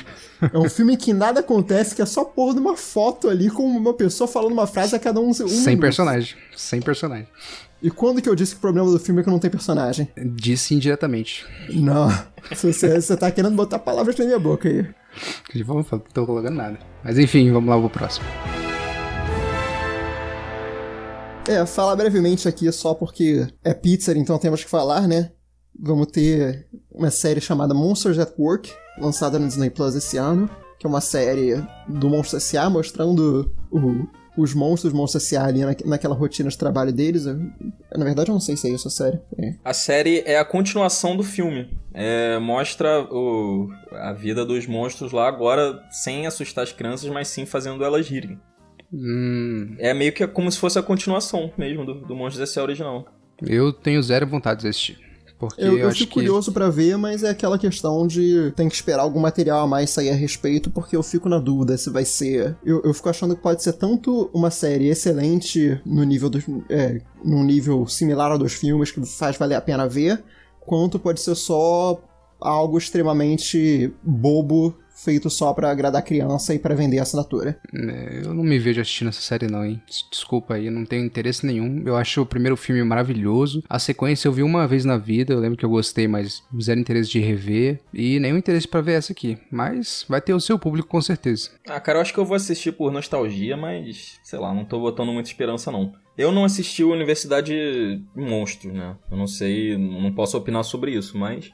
É 0.52 0.58
um 0.58 0.68
filme 0.68 0.96
que 0.96 1.12
nada 1.12 1.40
acontece, 1.40 1.94
que 1.94 2.02
é 2.02 2.06
só 2.06 2.24
pôr 2.24 2.54
numa 2.54 2.76
foto 2.76 3.28
ali 3.28 3.48
com 3.50 3.64
uma 3.64 3.94
pessoa 3.94 4.28
falando 4.28 4.52
uma 4.52 4.66
frase 4.66 4.94
a 4.94 4.98
cada 4.98 5.18
um. 5.18 5.30
um 5.30 5.32
sem 5.32 5.48
minuto. 5.48 5.80
personagem. 5.80 6.36
Sem 6.54 6.80
personagem. 6.80 7.26
E 7.82 7.90
quando 7.90 8.22
que 8.22 8.28
eu 8.28 8.34
disse 8.34 8.52
que 8.52 8.58
o 8.58 8.60
problema 8.60 8.88
do 8.90 8.98
filme 8.98 9.20
é 9.20 9.24
que 9.24 9.30
não 9.30 9.38
tem 9.40 9.50
personagem? 9.50 10.08
Disse 10.16 10.74
indiretamente. 10.74 11.44
Não. 11.70 12.08
Você, 12.50 13.00
você 13.00 13.16
tá 13.16 13.30
querendo 13.30 13.54
botar 13.54 13.78
palavras 13.78 14.16
na 14.16 14.24
minha 14.24 14.38
boca 14.38 14.68
aí. 14.68 14.84
Vamos 15.62 15.88
não 15.88 16.00
tô 16.00 16.26
colocando 16.26 16.56
nada. 16.56 16.76
Mas 17.04 17.16
enfim, 17.16 17.52
vamos 17.52 17.70
lá 17.70 17.78
pro 17.78 17.88
próximo. 17.88 18.26
É, 21.48 21.64
falar 21.66 21.94
brevemente 21.94 22.48
aqui 22.48 22.70
só 22.72 22.94
porque 22.94 23.46
é 23.62 23.72
pizza, 23.72 24.16
então 24.16 24.38
temos 24.38 24.64
que 24.64 24.70
falar, 24.70 25.06
né? 25.06 25.30
Vamos 25.78 26.08
ter 26.08 26.66
uma 26.90 27.10
série 27.12 27.40
chamada 27.40 27.72
Monsters 27.74 28.18
at 28.18 28.32
Work, 28.38 28.72
lançada 28.98 29.38
no 29.38 29.46
Disney 29.46 29.70
Plus 29.70 29.94
esse 29.94 30.16
ano, 30.16 30.50
que 30.80 30.86
é 30.86 30.88
uma 30.88 31.00
série 31.00 31.62
do 31.88 32.08
Monstro 32.08 32.38
S.A. 32.38 32.68
mostrando 32.68 33.52
o- 33.70 34.06
os 34.36 34.54
monstros 34.54 34.92
Monstro 34.92 35.18
S.A. 35.18 35.44
ali 35.46 35.60
na, 35.60 35.74
naquela 35.84 36.14
rotina 36.14 36.48
de 36.48 36.56
trabalho 36.56 36.92
deles. 36.92 37.26
Eu- 37.26 37.36
na 37.96 38.04
verdade, 38.04 38.30
eu 38.30 38.32
não 38.34 38.40
sei 38.40 38.56
se 38.56 38.68
é 38.68 38.72
isso 38.72 38.88
a 38.88 38.90
série. 38.90 39.20
É. 39.38 39.54
A 39.64 39.74
série 39.74 40.22
é 40.26 40.38
a 40.38 40.44
continuação 40.44 41.16
do 41.16 41.22
filme. 41.22 41.70
É, 41.92 42.38
mostra 42.38 43.02
o, 43.12 43.68
a 43.92 44.12
vida 44.12 44.44
dos 44.44 44.66
monstros 44.66 45.12
lá 45.12 45.28
agora 45.28 45.82
sem 45.90 46.26
assustar 46.26 46.64
as 46.64 46.72
crianças, 46.72 47.10
mas 47.10 47.28
sim 47.28 47.44
fazendo 47.44 47.84
elas 47.84 48.08
rirem. 48.08 48.38
Hum, 48.92 49.74
É 49.78 49.94
meio 49.94 50.12
que 50.12 50.26
como 50.26 50.50
se 50.50 50.58
fosse 50.58 50.78
a 50.78 50.82
continuação 50.82 51.50
mesmo 51.56 51.84
do, 51.84 51.94
do 51.94 52.14
Monstros 52.14 52.48
S.A. 52.50 52.62
original. 52.62 53.06
eu 53.42 53.72
tenho 53.72 54.02
zero 54.02 54.26
vontade 54.26 54.60
de 54.62 54.68
assistir. 54.68 54.98
Porque 55.48 55.60
Eu, 55.60 55.76
eu, 55.76 55.78
eu 55.78 55.90
fico 55.90 56.06
que. 56.06 56.14
curioso 56.14 56.52
pra 56.52 56.70
ver, 56.70 56.96
mas 56.96 57.24
é 57.24 57.30
aquela 57.30 57.58
questão 57.58 58.06
de 58.06 58.52
tem 58.54 58.68
que 58.68 58.74
esperar 58.74 59.02
algum 59.02 59.18
material 59.18 59.60
a 59.60 59.66
mais 59.66 59.90
sair 59.90 60.10
a 60.10 60.14
respeito, 60.14 60.70
porque 60.70 60.94
eu 60.94 61.02
fico 61.02 61.28
na 61.28 61.38
dúvida 61.40 61.76
se 61.76 61.90
vai 61.90 62.04
ser. 62.04 62.56
Eu, 62.64 62.80
eu 62.84 62.94
fico 62.94 63.08
achando 63.08 63.34
que 63.34 63.42
pode 63.42 63.62
ser 63.62 63.72
tanto 63.72 64.30
uma 64.32 64.50
série 64.50 64.88
excelente 64.88 65.80
no 65.84 66.04
nível 66.04 66.30
dos. 66.30 66.44
É, 66.70 67.00
num 67.24 67.42
nível 67.42 67.86
similar 67.88 68.30
ao 68.30 68.38
dos 68.38 68.52
filmes, 68.52 68.92
que 68.92 69.04
faz 69.04 69.36
valer 69.36 69.56
a 69.56 69.60
pena 69.60 69.88
ver, 69.88 70.22
quanto 70.60 70.98
pode 70.98 71.20
ser 71.20 71.34
só 71.34 72.00
algo 72.44 72.78
extremamente 72.78 73.92
bobo, 74.02 74.78
feito 74.94 75.28
só 75.28 75.52
pra 75.52 75.70
agradar 75.70 76.00
a 76.00 76.04
criança 76.04 76.54
e 76.54 76.58
pra 76.58 76.74
vender 76.76 76.98
a 76.98 77.02
assinatura. 77.02 77.58
É, 77.74 78.20
eu 78.24 78.32
não 78.34 78.44
me 78.44 78.58
vejo 78.58 78.80
assistindo 78.80 79.08
essa 79.08 79.20
série, 79.20 79.48
não, 79.48 79.64
hein? 79.64 79.82
Des- 79.86 80.06
Desculpa 80.10 80.54
aí, 80.54 80.66
eu 80.66 80.72
não 80.72 80.84
tenho 80.84 81.04
interesse 81.04 81.44
nenhum. 81.44 81.82
Eu 81.84 81.96
acho 81.96 82.22
o 82.22 82.26
primeiro 82.26 82.56
filme 82.56 82.84
maravilhoso. 82.84 83.64
A 83.68 83.78
sequência 83.80 84.28
eu 84.28 84.32
vi 84.32 84.42
uma 84.44 84.66
vez 84.66 84.84
na 84.84 84.96
vida, 84.96 85.32
eu 85.32 85.40
lembro 85.40 85.58
que 85.58 85.64
eu 85.64 85.70
gostei, 85.70 86.06
mas 86.06 86.42
zero 86.60 86.78
interesse 86.78 87.10
de 87.10 87.18
rever. 87.18 87.80
E 87.92 88.20
nenhum 88.20 88.36
interesse 88.36 88.68
pra 88.68 88.80
ver 88.80 88.92
essa 88.92 89.12
aqui. 89.12 89.38
Mas 89.50 90.04
vai 90.08 90.20
ter 90.20 90.34
o 90.34 90.40
seu 90.40 90.56
público 90.58 90.86
com 90.88 91.00
certeza. 91.00 91.50
Ah, 91.68 91.80
cara, 91.80 91.98
eu 91.98 92.02
acho 92.02 92.12
que 92.14 92.20
eu 92.20 92.24
vou 92.26 92.36
assistir 92.36 92.70
por 92.72 92.92
nostalgia, 92.92 93.56
mas 93.56 94.20
sei 94.22 94.38
lá, 94.38 94.54
não 94.54 94.64
tô 94.64 94.78
botando 94.78 95.12
muita 95.12 95.28
esperança 95.30 95.72
não. 95.72 95.92
Eu 96.16 96.30
não 96.30 96.44
assisti 96.44 96.84
o 96.84 96.92
Universidade 96.92 97.54
Monstros, 98.14 98.72
né? 98.72 98.94
Eu 99.10 99.16
não 99.16 99.26
sei, 99.26 99.76
não 99.78 100.12
posso 100.12 100.36
opinar 100.36 100.62
sobre 100.62 100.92
isso, 100.92 101.16
mas 101.16 101.50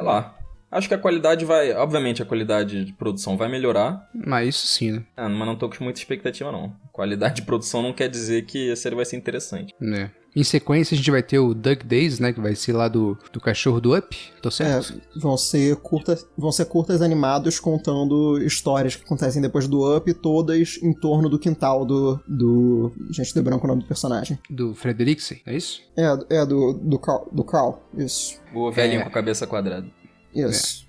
sei 0.00 0.06
lá. 0.06 0.36
Acho 0.72 0.86
que 0.86 0.94
a 0.94 0.98
qualidade 0.98 1.44
vai, 1.44 1.72
obviamente 1.72 2.22
a 2.22 2.24
qualidade 2.24 2.84
de 2.84 2.92
produção 2.92 3.36
vai 3.36 3.48
melhorar, 3.48 4.08
Mas 4.14 4.50
isso 4.50 4.66
sim, 4.68 4.92
né? 4.92 5.02
ah, 5.16 5.28
mas 5.28 5.46
não 5.46 5.56
tô 5.56 5.68
com 5.68 5.82
muita 5.82 5.98
expectativa 5.98 6.52
não. 6.52 6.72
Qualidade 6.92 7.36
de 7.36 7.42
produção 7.42 7.82
não 7.82 7.92
quer 7.92 8.08
dizer 8.08 8.42
que 8.46 8.70
a 8.70 8.76
série 8.76 8.94
vai 8.94 9.04
ser 9.04 9.16
interessante. 9.16 9.74
né? 9.80 10.12
Em 10.34 10.44
sequência, 10.44 10.94
a 10.94 10.96
gente 10.96 11.10
vai 11.10 11.22
ter 11.22 11.38
o 11.40 11.52
Duck 11.52 11.84
Days, 11.84 12.20
né? 12.20 12.32
Que 12.32 12.40
vai 12.40 12.54
ser 12.54 12.72
lá 12.72 12.86
do, 12.86 13.18
do 13.32 13.40
cachorro 13.40 13.80
do 13.80 13.96
Up. 13.96 14.16
Tô 14.40 14.50
certo? 14.50 14.94
É, 14.94 15.18
vão 15.18 15.36
ser 15.36 15.74
curtas, 15.76 16.24
vão 16.38 16.52
ser 16.52 16.66
curtas 16.66 17.02
animados 17.02 17.58
contando 17.58 18.40
histórias 18.42 18.94
que 18.94 19.04
acontecem 19.04 19.42
depois 19.42 19.66
do 19.66 19.96
Up, 19.96 20.14
todas 20.14 20.78
em 20.82 20.92
torno 20.92 21.28
do 21.28 21.38
quintal 21.38 21.84
do. 21.84 22.20
do. 22.28 22.92
Gente, 23.10 23.34
deu 23.34 23.42
branco 23.42 23.64
o 23.64 23.68
nome 23.68 23.82
do 23.82 23.88
personagem. 23.88 24.38
Do 24.48 24.74
Frederiksen, 24.74 25.40
é 25.44 25.56
isso? 25.56 25.80
É, 25.96 26.36
é 26.36 26.46
do. 26.46 26.74
do 26.74 26.98
Carl. 26.98 27.26
Do 27.32 27.42
Carl. 27.42 27.80
Isso. 27.96 28.38
O 28.54 28.70
velhinho 28.70 29.00
É. 29.00 29.02
com 29.02 29.08
a 29.08 29.12
cabeça 29.12 29.46
quadrada. 29.46 29.86
Isso. 30.32 30.86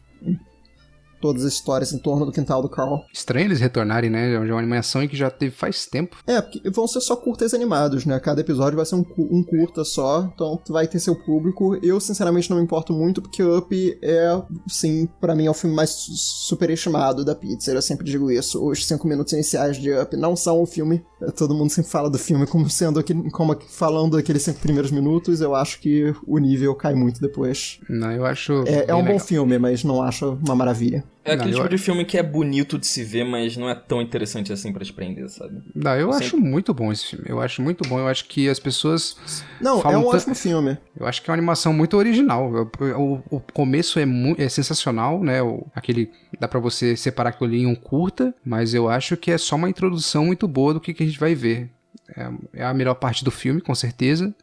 Todas 1.22 1.46
as 1.46 1.54
histórias 1.54 1.94
em 1.94 2.00
torno 2.00 2.26
do 2.26 2.32
quintal 2.32 2.62
do 2.62 2.70
Carl. 2.70 2.98
Estranho 3.14 3.46
eles 3.48 3.60
retornarem, 3.60 4.10
né? 4.10 4.34
É 4.34 4.40
uma 4.40 4.58
animação 4.60 5.08
que 5.08 5.16
já 5.16 5.30
teve 5.30 5.56
faz 5.56 5.86
tempo. 5.86 6.18
É, 6.26 6.42
porque 6.42 6.68
vão 6.70 6.88
ser 6.88 7.02
só 7.02 7.16
curtas 7.16 7.54
animados, 7.54 8.06
né? 8.06 8.20
Cada 8.20 8.42
episódio 8.42 8.76
vai 8.78 8.86
ser 8.86 8.96
um, 8.96 9.06
um 9.18 9.44
curta 9.44 9.84
só, 9.84 10.30
então 10.34 10.60
vai 10.70 10.88
ter 10.88 11.00
seu 11.00 11.16
público. 11.16 11.78
Eu, 11.84 12.00
sinceramente, 12.00 12.50
não 12.50 12.58
me 12.58 12.64
importo 12.64 12.94
muito, 12.94 13.22
porque 13.22 13.44
Up 13.44 14.00
é, 14.02 14.42
sim, 14.68 15.08
pra 15.20 15.36
mim 15.36 15.46
é 15.46 15.50
o 15.52 15.54
filme 15.54 15.76
mais 15.76 15.92
su- 15.92 16.12
superestimado 16.16 17.24
da 17.24 17.36
Pixar. 17.36 17.76
Eu 17.76 17.82
sempre 17.82 18.06
digo 18.06 18.32
isso. 18.32 18.64
Os 18.66 18.86
cinco 18.86 19.08
minutos 19.08 19.34
iniciais 19.34 19.78
de 19.78 19.92
Up 19.94 20.16
não 20.18 20.36
são 20.36 20.62
o 20.62 20.66
filme. 20.66 21.04
Todo 21.38 21.54
mundo 21.54 21.70
sempre 21.70 21.92
fala 21.92 22.10
do 22.10 22.18
filme 22.18 22.48
como 22.48 22.70
sendo 22.70 23.00
aquele, 23.00 23.30
como 23.32 23.56
falando 23.70 24.18
aqueles 24.18 24.42
cinco 24.44 24.60
primeiros 24.60 24.92
minutos. 24.92 25.42
Eu 25.42 25.56
acho 25.56 25.80
que 25.80 26.14
o 26.26 26.38
nível 26.40 26.74
cai 26.76 26.94
muito 26.96 27.22
depois. 27.22 27.80
Não, 27.90 28.12
eu 28.12 28.26
acho. 28.26 28.64
É, 28.66 28.86
é 28.88 28.96
um 28.96 29.00
bom 29.02 29.14
legal. 29.14 29.20
filme, 29.20 29.58
mas 29.60 29.84
não 29.84 30.02
acho 30.02 30.38
uma 30.46 30.56
maravilha. 30.56 31.04
É 31.24 31.36
Não, 31.36 31.42
aquele 31.44 31.52
eu 31.56 31.58
tipo 31.64 31.70
de 31.70 31.78
filme 31.78 32.04
que 32.04 32.18
é 32.18 32.24
bonito 32.24 32.80
de 32.80 32.88
se 32.88 33.04
ver, 33.04 33.24
mas 33.24 33.56
não 33.56 33.70
é 33.70 33.76
tão 33.76 34.02
interessante 34.02 34.52
assim 34.52 34.74
pra 34.74 34.84
te 34.84 34.92
prender, 34.92 35.30
sabe? 35.30 35.62
Não, 35.76 35.96
eu 35.96 36.12
Sempre- 36.14 36.26
acho 36.26 36.38
muito 36.40 36.74
bom 36.74 36.92
esse 36.92 37.06
filme. 37.06 37.26
Eu 37.28 37.40
acho 37.40 37.62
muito 37.62 37.88
bom. 37.88 38.00
Eu 38.00 38.08
acho 38.08 38.26
que 38.26 38.50
as 38.50 38.60
pessoas. 38.60 39.16
Não, 39.62 39.80
é 39.82 39.96
um 39.98 40.06
ótimo 40.08 40.34
filme. 40.34 40.78
Eu 41.00 41.06
acho 41.06 41.22
que 41.22 41.30
é 41.30 41.32
uma 41.32 41.38
animação 41.38 41.72
muito 41.74 41.96
original. 41.96 42.52
Eu- 42.56 42.72
O, 43.00 43.36
o 43.38 43.40
começo 43.40 44.00
é, 44.00 44.06
mu- 44.06 44.36
é 44.38 44.50
sensacional, 44.50 45.24
né? 45.24 45.44
O, 45.44 45.68
aquele. 45.76 46.10
Dá 46.40 46.48
pra 46.48 46.60
você 46.60 46.98
separar 46.98 47.30
aquilo 47.30 47.50
ali 47.50 47.62
em 47.62 47.68
um 47.68 47.76
curta, 47.76 48.34
mas 48.44 48.74
eu 48.74 48.90
acho 48.90 49.16
que 49.16 49.30
é 49.30 49.38
só 49.38 49.56
uma 49.56 49.70
introdução 49.70 50.26
muito 50.26 50.48
boa 50.48 50.74
do 50.74 50.80
que, 50.82 50.92
que 50.94 51.04
a 51.04 51.06
gente 51.06 51.20
vai 51.20 51.36
ver. 51.36 51.70
É, 52.18 52.62
é 52.62 52.66
a 52.66 52.74
melhor 52.74 52.96
parte 52.96 53.24
do 53.24 53.30
filme, 53.32 53.62
com 53.62 53.76
certeza. 53.76 54.34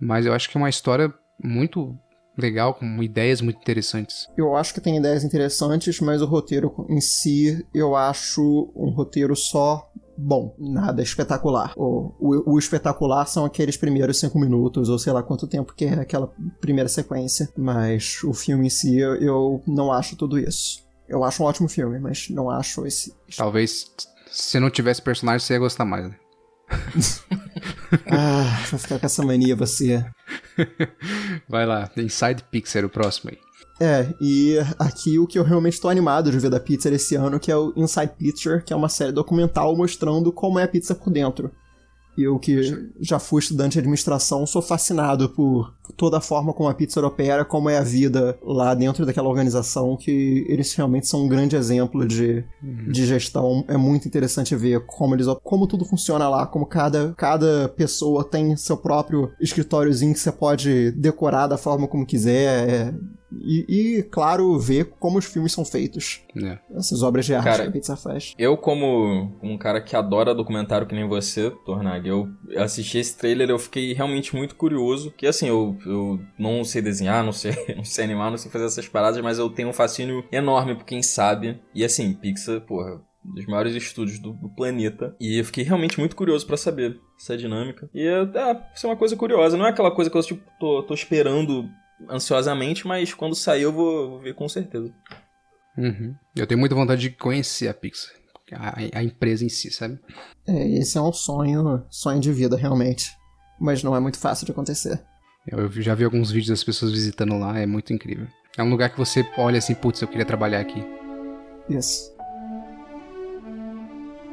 Mas 0.00 0.24
eu 0.24 0.32
acho 0.32 0.48
que 0.48 0.56
é 0.56 0.60
uma 0.60 0.70
história 0.70 1.12
muito 1.42 1.94
legal, 2.40 2.74
com 2.74 3.02
ideias 3.02 3.40
muito 3.40 3.60
interessantes. 3.60 4.26
Eu 4.36 4.56
acho 4.56 4.74
que 4.74 4.80
tem 4.80 4.96
ideias 4.96 5.24
interessantes, 5.24 6.00
mas 6.00 6.22
o 6.22 6.26
roteiro 6.26 6.86
em 6.88 7.00
si 7.00 7.66
eu 7.74 7.96
acho 7.96 8.72
um 8.74 8.90
roteiro 8.90 9.34
só 9.36 9.88
bom, 10.16 10.54
nada 10.58 11.02
espetacular. 11.02 11.72
O, 11.76 12.12
o, 12.18 12.54
o 12.54 12.58
espetacular 12.58 13.26
são 13.26 13.44
aqueles 13.44 13.76
primeiros 13.76 14.18
cinco 14.18 14.38
minutos, 14.38 14.88
ou 14.88 14.98
sei 14.98 15.12
lá 15.12 15.22
quanto 15.22 15.46
tempo 15.46 15.74
que 15.74 15.84
é 15.84 15.94
aquela 15.94 16.32
primeira 16.60 16.88
sequência. 16.88 17.48
Mas 17.56 18.22
o 18.24 18.32
filme 18.32 18.66
em 18.66 18.70
si 18.70 18.98
eu, 18.98 19.14
eu 19.16 19.62
não 19.66 19.92
acho 19.92 20.16
tudo 20.16 20.38
isso. 20.38 20.86
Eu 21.08 21.24
acho 21.24 21.42
um 21.42 21.46
ótimo 21.46 21.68
filme, 21.68 21.98
mas 21.98 22.28
não 22.28 22.50
acho 22.50 22.84
esse. 22.84 23.14
Talvez 23.36 23.86
se 24.30 24.60
não 24.60 24.70
tivesse 24.70 25.00
personagem 25.00 25.46
você 25.46 25.54
ia 25.54 25.58
gostar 25.58 25.84
mais, 25.84 26.08
né? 26.08 26.16
Ah, 28.06 28.64
vai 28.70 28.78
ficar 28.78 28.98
com 28.98 29.06
essa 29.06 29.24
mania 29.24 29.56
você. 29.56 30.04
Vai 31.48 31.66
lá, 31.66 31.90
Inside 31.96 32.44
Pixar, 32.50 32.84
o 32.84 32.88
próximo 32.88 33.30
aí. 33.30 33.38
É, 33.80 34.12
e 34.20 34.56
aqui 34.78 35.18
o 35.18 35.26
que 35.26 35.38
eu 35.38 35.44
realmente 35.44 35.80
tô 35.80 35.88
animado 35.88 36.30
de 36.30 36.38
ver 36.38 36.50
da 36.50 36.58
Pixar 36.58 36.92
esse 36.92 37.14
ano, 37.14 37.38
que 37.38 37.50
é 37.50 37.56
o 37.56 37.72
Inside 37.76 38.12
Picture, 38.18 38.62
que 38.62 38.72
é 38.72 38.76
uma 38.76 38.88
série 38.88 39.12
documental 39.12 39.76
mostrando 39.76 40.32
como 40.32 40.58
é 40.58 40.64
a 40.64 40.68
pizza 40.68 40.94
por 40.94 41.12
dentro. 41.12 41.50
E 42.16 42.24
eu 42.24 42.36
que 42.38 42.90
já 43.00 43.20
fui 43.20 43.40
estudante 43.40 43.74
de 43.74 43.78
administração, 43.78 44.44
sou 44.44 44.60
fascinado 44.60 45.28
por, 45.28 45.72
toda 45.96 46.18
a 46.18 46.20
forma 46.20 46.52
como 46.52 46.68
a 46.68 46.74
Pixar 46.74 47.04
opera, 47.04 47.44
como 47.44 47.70
é 47.70 47.78
a 47.78 47.82
vida 47.82 48.38
lá 48.42 48.74
dentro 48.74 49.06
daquela 49.06 49.28
organização, 49.28 49.96
que 49.96 50.46
eles 50.48 50.74
realmente 50.74 51.06
são 51.06 51.24
um 51.24 51.28
grande 51.28 51.56
exemplo 51.56 52.06
de, 52.06 52.44
de 52.62 53.06
gestão. 53.06 53.64
É 53.68 53.76
muito 53.76 54.06
interessante 54.06 54.54
ver 54.54 54.84
como 54.86 55.14
eles 55.14 55.26
como 55.42 55.66
tudo 55.66 55.84
funciona 55.84 56.28
lá, 56.28 56.46
como 56.46 56.66
cada, 56.66 57.14
cada 57.16 57.68
pessoa 57.68 58.24
tem 58.24 58.56
seu 58.56 58.76
próprio 58.76 59.30
escritóriozinho 59.40 60.12
que 60.12 60.20
você 60.20 60.32
pode 60.32 60.90
decorar 60.92 61.46
da 61.46 61.58
forma 61.58 61.86
como 61.86 62.06
quiser. 62.06 62.68
É, 62.68 62.94
e, 63.30 63.98
e, 63.98 64.02
claro, 64.04 64.58
ver 64.58 64.86
como 64.98 65.18
os 65.18 65.26
filmes 65.26 65.52
são 65.52 65.64
feitos. 65.64 66.22
É. 66.42 66.58
Essas 66.74 67.02
obras 67.02 67.26
de 67.26 67.34
arte 67.34 67.44
Cara, 67.44 67.62
que 67.64 67.68
a 67.68 67.72
Pixar 67.72 67.96
faz. 67.96 68.34
Eu, 68.38 68.56
como 68.56 69.32
um 69.42 69.58
cara 69.58 69.80
que 69.80 69.94
adora 69.94 70.34
documentário 70.34 70.86
que 70.86 70.94
nem 70.94 71.06
você, 71.06 71.50
Tornag, 71.64 72.08
eu 72.08 72.28
assisti 72.56 72.98
esse 72.98 73.16
trailer 73.16 73.50
eu 73.50 73.58
fiquei 73.58 73.92
realmente 73.92 74.34
muito 74.34 74.54
curioso. 74.54 75.12
Que 75.16 75.26
assim, 75.26 75.46
eu, 75.46 75.76
eu 75.86 76.20
não 76.38 76.64
sei 76.64 76.82
desenhar, 76.82 77.24
não 77.24 77.32
sei, 77.32 77.52
não 77.76 77.84
sei 77.84 78.04
animar, 78.04 78.30
não 78.30 78.38
sei 78.38 78.50
fazer 78.50 78.66
essas 78.66 78.88
paradas, 78.88 79.20
mas 79.22 79.38
eu 79.38 79.50
tenho 79.50 79.68
um 79.68 79.72
fascínio 79.72 80.24
enorme 80.32 80.74
por 80.74 80.84
quem 80.84 81.02
sabe. 81.02 81.60
E 81.74 81.84
assim, 81.84 82.12
Pixar, 82.14 82.60
porra, 82.60 83.00
dos 83.24 83.46
maiores 83.46 83.74
estúdios 83.74 84.18
do, 84.18 84.32
do 84.32 84.48
planeta. 84.48 85.14
E 85.20 85.38
eu 85.38 85.44
fiquei 85.44 85.64
realmente 85.64 85.98
muito 85.98 86.16
curioso 86.16 86.46
para 86.46 86.56
saber 86.56 87.00
essa 87.18 87.36
dinâmica. 87.36 87.88
E 87.94 88.06
é, 88.06 88.22
isso 88.74 88.86
é 88.86 88.90
uma 88.90 88.96
coisa 88.96 89.16
curiosa, 89.16 89.56
não 89.56 89.66
é 89.66 89.70
aquela 89.70 89.90
coisa 89.90 90.10
que 90.10 90.16
eu 90.16 90.22
tipo, 90.22 90.42
tô, 90.58 90.82
tô 90.82 90.94
esperando 90.94 91.68
ansiosamente, 92.08 92.86
mas 92.86 93.12
quando 93.12 93.34
sair 93.34 93.62
eu 93.62 93.72
vou, 93.72 94.10
vou 94.10 94.20
ver 94.20 94.34
com 94.34 94.48
certeza. 94.48 94.92
Uhum. 95.76 96.14
Eu 96.34 96.46
tenho 96.46 96.58
muita 96.58 96.74
vontade 96.74 97.00
de 97.00 97.10
conhecer 97.10 97.68
a 97.68 97.74
Pixar. 97.74 98.18
A, 98.52 98.98
a, 98.98 99.04
empresa 99.04 99.44
em 99.44 99.48
si, 99.50 99.70
sabe? 99.70 99.98
É, 100.46 100.68
esse 100.78 100.96
é 100.96 101.00
um 101.02 101.12
sonho, 101.12 101.84
sonho 101.90 102.18
de 102.18 102.32
vida, 102.32 102.56
realmente. 102.56 103.12
Mas 103.60 103.82
não 103.82 103.94
é 103.94 104.00
muito 104.00 104.18
fácil 104.18 104.46
de 104.46 104.52
acontecer. 104.52 105.04
Eu 105.50 105.70
já 105.70 105.94
vi 105.94 106.04
alguns 106.04 106.30
vídeos 106.30 106.48
das 106.48 106.62
pessoas 106.62 106.92
visitando 106.92 107.38
lá, 107.38 107.58
é 107.58 107.64
muito 107.64 107.92
incrível. 107.92 108.26
É 108.56 108.62
um 108.62 108.68
lugar 108.68 108.90
que 108.90 108.98
você 108.98 109.26
olha 109.36 109.58
assim, 109.58 109.74
putz, 109.74 110.02
eu 110.02 110.08
queria 110.08 110.24
trabalhar 110.24 110.60
aqui. 110.60 110.84
Isso. 111.68 112.12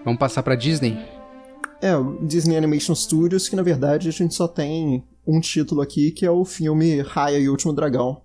Vamos 0.03 0.19
passar 0.19 0.43
pra 0.43 0.55
Disney? 0.55 0.97
É, 1.81 1.95
o 1.95 2.19
Disney 2.25 2.57
Animation 2.57 2.93
Studios, 2.93 3.47
que 3.47 3.55
na 3.55 3.63
verdade 3.63 4.09
a 4.09 4.11
gente 4.11 4.33
só 4.33 4.47
tem 4.47 5.03
um 5.25 5.39
título 5.39 5.81
aqui, 5.81 6.11
que 6.11 6.25
é 6.25 6.31
o 6.31 6.43
filme 6.43 7.01
Raya 7.01 7.39
e 7.39 7.47
o 7.47 7.51
Último 7.51 7.73
Dragão. 7.73 8.21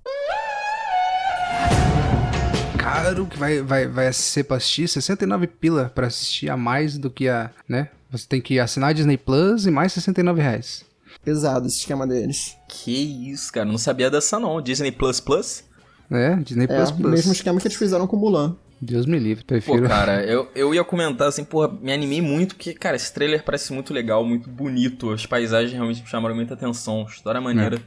Caro 2.77 3.27
que 3.27 3.39
vai, 3.39 3.63
vai, 3.63 3.87
vai 3.87 4.13
ser 4.13 4.45
pra 4.45 4.57
assistir 4.57 4.89
69 4.89 5.47
pila 5.47 5.91
pra 5.95 6.09
assistir 6.09 6.51
a 6.51 6.57
mais 6.57 6.99
do 6.99 7.11
que 7.11 7.29
a, 7.29 7.51
né? 7.69 7.89
Você 8.11 8.27
tem 8.27 8.41
que 8.41 8.59
assinar 8.59 8.91
a 8.91 8.93
Disney 8.93 9.17
Plus 9.17 9.67
e 9.67 9.71
mais 9.71 9.93
69 9.93 10.41
reais. 10.43 10.85
Pesado 11.25 11.67
esse 11.67 11.79
esquema 11.79 12.07
deles. 12.07 12.57
Que 12.69 13.31
isso, 13.31 13.53
cara. 13.53 13.67
Não 13.67 13.79
sabia 13.79 14.11
dessa 14.11 14.39
não. 14.41 14.61
Disney 14.61 14.91
Plus 14.91 15.21
Plus? 15.21 15.65
É, 16.11 16.35
Disney 16.37 16.65
É, 16.65 16.67
Plus 16.67 16.91
o 16.91 16.97
Plus. 16.97 17.11
mesmo 17.11 17.33
esquema 17.33 17.61
que 17.61 17.67
eles 17.69 17.77
fizeram 17.77 18.07
com 18.07 18.17
Mulan. 18.17 18.57
Deus 18.83 19.05
me 19.05 19.19
livre, 19.19 19.45
Pô, 19.45 19.49
prefiro. 19.49 19.87
cara, 19.87 20.25
eu, 20.25 20.49
eu 20.55 20.75
ia 20.75 20.83
comentar 20.83 21.29
assim, 21.29 21.45
porra, 21.45 21.69
me 21.83 21.93
animei 21.93 22.23
muito, 22.23 22.55
porque, 22.55 22.73
cara, 22.73 22.97
esse 22.97 23.13
trailer 23.13 23.45
parece 23.45 23.75
muito 23.75 23.93
legal, 23.93 24.25
muito 24.25 24.49
bonito. 24.49 25.11
As 25.13 25.27
paisagens 25.27 25.73
realmente 25.75 26.01
me 26.01 26.09
chamaram 26.09 26.35
muita 26.35 26.55
atenção. 26.55 27.05
História 27.05 27.43
maneira. 27.43 27.79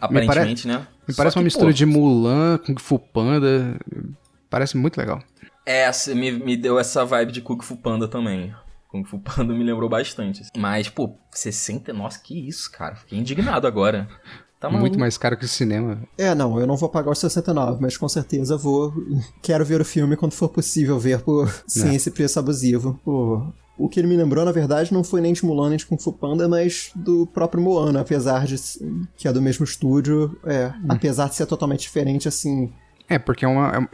Aparentemente, 0.00 0.66
né? 0.66 0.86
Me 1.06 1.14
Só 1.14 1.18
parece 1.18 1.34
que, 1.34 1.38
uma 1.38 1.44
mistura 1.44 1.66
pô, 1.66 1.72
de 1.72 1.86
Mulan, 1.86 2.58
Kung 2.58 2.74
Fu 2.80 2.98
Panda. 2.98 3.78
Parece 4.50 4.76
muito 4.76 4.98
legal. 4.98 5.22
É, 5.64 5.88
me, 6.14 6.32
me 6.32 6.56
deu 6.56 6.80
essa 6.80 7.04
vibe 7.04 7.30
de 7.30 7.40
Kung 7.40 7.62
Fu 7.62 7.76
Panda 7.76 8.08
também. 8.08 8.52
Kung 8.88 9.04
Fu 9.04 9.18
Panda 9.18 9.52
me 9.54 9.62
lembrou 9.64 9.88
bastante. 9.88 10.40
assim. 10.42 10.50
Mas, 10.56 10.88
pô, 10.88 11.16
60... 11.30 11.92
Nossa, 11.92 12.18
que 12.18 12.48
isso, 12.48 12.70
cara. 12.72 12.96
Fiquei 12.96 13.18
indignado 13.18 13.66
agora. 13.66 14.08
Tá. 14.60 14.68
Muito 14.68 14.98
mais 14.98 15.16
caro 15.16 15.36
que 15.36 15.44
o 15.44 15.48
cinema. 15.48 16.02
É, 16.18 16.34
não, 16.34 16.58
eu 16.58 16.66
não 16.66 16.76
vou 16.76 16.88
pagar 16.88 17.12
os 17.12 17.18
69, 17.20 17.80
mas 17.80 17.96
com 17.96 18.08
certeza 18.08 18.56
vou. 18.56 18.92
Quero 19.40 19.64
ver 19.64 19.80
o 19.80 19.84
filme 19.84 20.16
quando 20.16 20.32
for 20.32 20.48
possível 20.48 20.98
ver 20.98 21.20
por 21.22 21.48
sem 21.68 21.90
É. 21.92 21.94
esse 21.94 22.10
preço 22.10 22.40
abusivo. 22.40 22.98
Pô, 23.04 23.52
o 23.76 23.88
que 23.88 24.00
ele 24.00 24.08
me 24.08 24.16
lembrou, 24.16 24.44
na 24.44 24.50
verdade, 24.50 24.92
não 24.92 25.04
foi 25.04 25.20
nem 25.20 25.32
de 25.32 25.44
Mulan 25.44 25.68
nem 25.68 25.78
de 25.78 25.86
Kung 25.86 25.96
Fu 25.96 26.12
Panda, 26.12 26.48
mas 26.48 26.90
do 26.96 27.24
próprio 27.28 27.62
Moana, 27.62 28.00
apesar 28.00 28.46
de 28.46 28.56
que 29.16 29.28
é 29.28 29.32
do 29.32 29.40
mesmo 29.40 29.62
estúdio, 29.62 30.36
é, 30.44 30.72
apesar 30.88 31.28
de 31.28 31.36
ser 31.36 31.46
totalmente 31.46 31.82
diferente, 31.82 32.26
assim, 32.26 32.72
É, 33.08 33.16
porque 33.16 33.44
é 33.44 33.48
uma. 33.48 33.88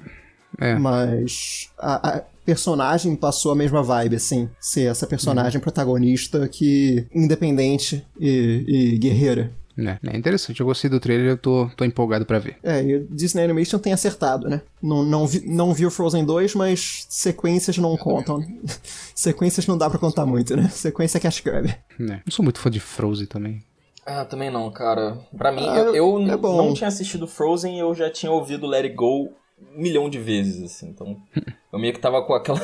É, 0.59 0.71
é. 0.71 0.79
mas 0.79 1.71
a, 1.79 2.09
a 2.17 2.23
personagem 2.45 3.15
passou 3.17 3.53
a 3.53 3.57
mesma 3.57 3.83
vibe, 3.83 4.17
assim, 4.17 4.49
ser 4.61 4.91
essa 4.91 5.07
personagem 5.07 5.61
protagonista 5.61 6.49
que 6.49 7.07
independente 7.15 8.05
e, 8.19 8.65
e 8.95 8.99
guerreira. 8.99 9.53
É, 9.77 9.99
é 10.13 10.17
interessante, 10.17 10.61
eu 10.61 10.67
gostei 10.67 10.89
do 10.89 11.01
trailer, 11.01 11.31
eu 11.31 11.37
tô, 11.37 11.69
tô 11.77 11.85
empolgado 11.85 12.25
pra 12.25 12.39
ver. 12.39 12.57
É, 12.63 12.81
e 12.83 12.95
o 12.97 13.09
Disney 13.11 13.43
Animation 13.43 13.79
tem 13.79 13.93
acertado, 13.93 14.49
né? 14.49 14.63
Não, 14.81 15.03
não, 15.03 15.27
vi, 15.27 15.43
não 15.47 15.75
vi 15.75 15.85
o 15.85 15.91
Frozen 15.91 16.25
2, 16.25 16.55
mas 16.55 17.07
sequências 17.09 17.77
não 17.79 17.97
contam. 17.97 18.41
sequências 19.15 19.67
não 19.67 19.77
dá 19.77 19.91
pra 19.91 19.99
contar 19.99 20.25
muito, 20.27 20.57
né? 20.57 20.69
Sequência 20.69 21.19
é 21.19 21.21
Cash 21.21 21.41
Grab. 21.41 21.67
né. 21.99 22.23
Não 22.25 22.31
sou 22.31 22.45
muito 22.45 22.61
fã 22.61 22.71
de 22.71 22.79
Frozen 22.79 23.27
também. 23.27 23.63
Ah, 24.07 24.25
também 24.25 24.51
não, 24.51 24.71
cara. 24.71 25.19
Pra 25.37 25.51
mim, 25.51 25.67
Ah, 25.67 25.77
eu, 25.77 25.95
eu 25.95 26.19
é 26.21 26.37
não 26.37 26.75
tinha 26.75 26.89
assistido 26.89 27.27
Frozen 27.27 27.77
e 27.77 27.81
eu 27.81 27.95
já 27.95 28.11
tinha 28.11 28.31
ouvido 28.31 28.67
Let 28.67 28.85
It 28.85 28.95
Go 28.95 29.33
um 29.59 29.83
milhão 29.83 30.09
de 30.09 30.19
vezes, 30.19 30.63
assim. 30.63 30.89
Então, 30.89 31.17
eu 31.73 31.79
meio 31.79 31.93
que 31.93 32.01
tava 32.01 32.23
com 32.23 32.35
aquela, 32.35 32.61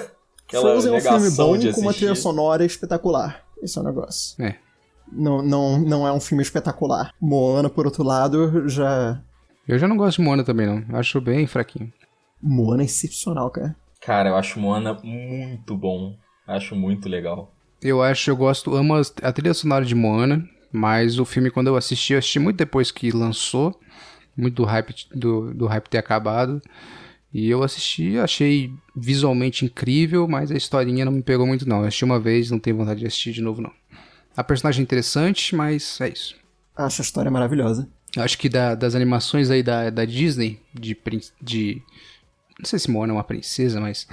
aquela 0.47 0.70
Frozen 0.70 0.95
é 0.95 0.97
um 0.97 1.01
filme 1.01 1.18
negação 1.18 1.47
bom 1.47 1.57
de 1.57 1.72
com 1.72 1.80
uma 1.80 1.95
trilha 1.95 2.14
sonora 2.14 2.64
espetacular. 2.64 3.45
Esse 3.62 3.78
é 3.78 3.80
o 3.82 3.84
negócio. 3.84 4.43
É. 4.43 4.57
Não, 5.12 5.43
não, 5.43 5.80
não 5.80 6.07
é 6.07 6.12
um 6.12 6.20
filme 6.20 6.43
espetacular. 6.43 7.12
Moana, 7.20 7.68
por 7.68 7.86
outro 7.86 8.03
lado, 8.03 8.68
já. 8.68 9.20
Eu 9.66 9.78
já 9.78 9.88
não 9.88 9.97
gosto 9.97 10.18
de 10.18 10.24
Moana 10.24 10.45
também, 10.45 10.66
não. 10.66 10.97
Acho 10.97 11.20
bem 11.20 11.47
fraquinho. 11.47 11.93
Moana 12.41 12.82
é 12.82 12.86
excepcional, 12.86 13.51
cara. 13.51 13.76
Cara, 14.01 14.30
eu 14.30 14.36
acho 14.36 14.59
Moana 14.59 14.99
muito 15.03 15.76
bom. 15.76 16.16
Acho 16.47 16.74
muito 16.74 17.09
legal. 17.09 17.53
Eu 17.82 18.03
acho, 18.03 18.30
eu 18.30 18.36
gosto, 18.36 18.74
amo 18.74 18.95
a 18.95 19.32
trilha 19.32 19.55
sonora 19.55 19.84
de 19.84 19.95
Moana, 19.95 20.47
mas 20.72 21.18
o 21.18 21.24
filme, 21.24 21.51
quando 21.51 21.68
eu 21.68 21.76
assisti, 21.76 22.12
eu 22.12 22.18
assisti 22.18 22.38
muito 22.38 22.57
depois 22.57 22.91
que 22.91 23.11
lançou, 23.11 23.78
muito 24.36 24.54
do 24.56 24.64
hype, 24.64 24.94
do, 25.14 25.52
do 25.54 25.66
hype 25.66 25.88
ter 25.88 25.98
acabado. 25.98 26.60
E 27.32 27.48
eu 27.48 27.62
assisti, 27.62 28.18
achei 28.18 28.72
visualmente 28.96 29.64
incrível, 29.64 30.26
mas 30.26 30.50
a 30.50 30.56
historinha 30.56 31.04
não 31.04 31.12
me 31.12 31.22
pegou 31.22 31.46
muito, 31.46 31.68
não. 31.68 31.80
Eu 31.80 31.84
assisti 31.86 32.04
uma 32.04 32.18
vez, 32.18 32.50
não 32.50 32.58
tenho 32.58 32.76
vontade 32.76 33.00
de 33.00 33.06
assistir 33.06 33.32
de 33.32 33.40
novo, 33.40 33.60
não. 33.62 33.72
A 34.36 34.42
personagem 34.42 34.80
é 34.80 34.82
interessante, 34.82 35.54
mas 35.54 36.00
é 36.00 36.08
isso. 36.08 36.34
Acho 36.76 37.02
a 37.02 37.04
história 37.04 37.30
maravilhosa. 37.30 37.88
Eu 38.16 38.22
acho 38.24 38.36
que 38.38 38.48
da- 38.48 38.74
das 38.74 38.94
animações 38.96 39.50
aí 39.50 39.62
da, 39.62 39.90
da 39.90 40.04
Disney, 40.04 40.58
de, 40.74 40.96
de. 41.40 41.82
Não 42.58 42.64
sei 42.66 42.78
se 42.78 42.90
Moana 42.90 43.12
é 43.12 43.16
uma 43.16 43.24
princesa, 43.24 43.80
mas. 43.80 44.08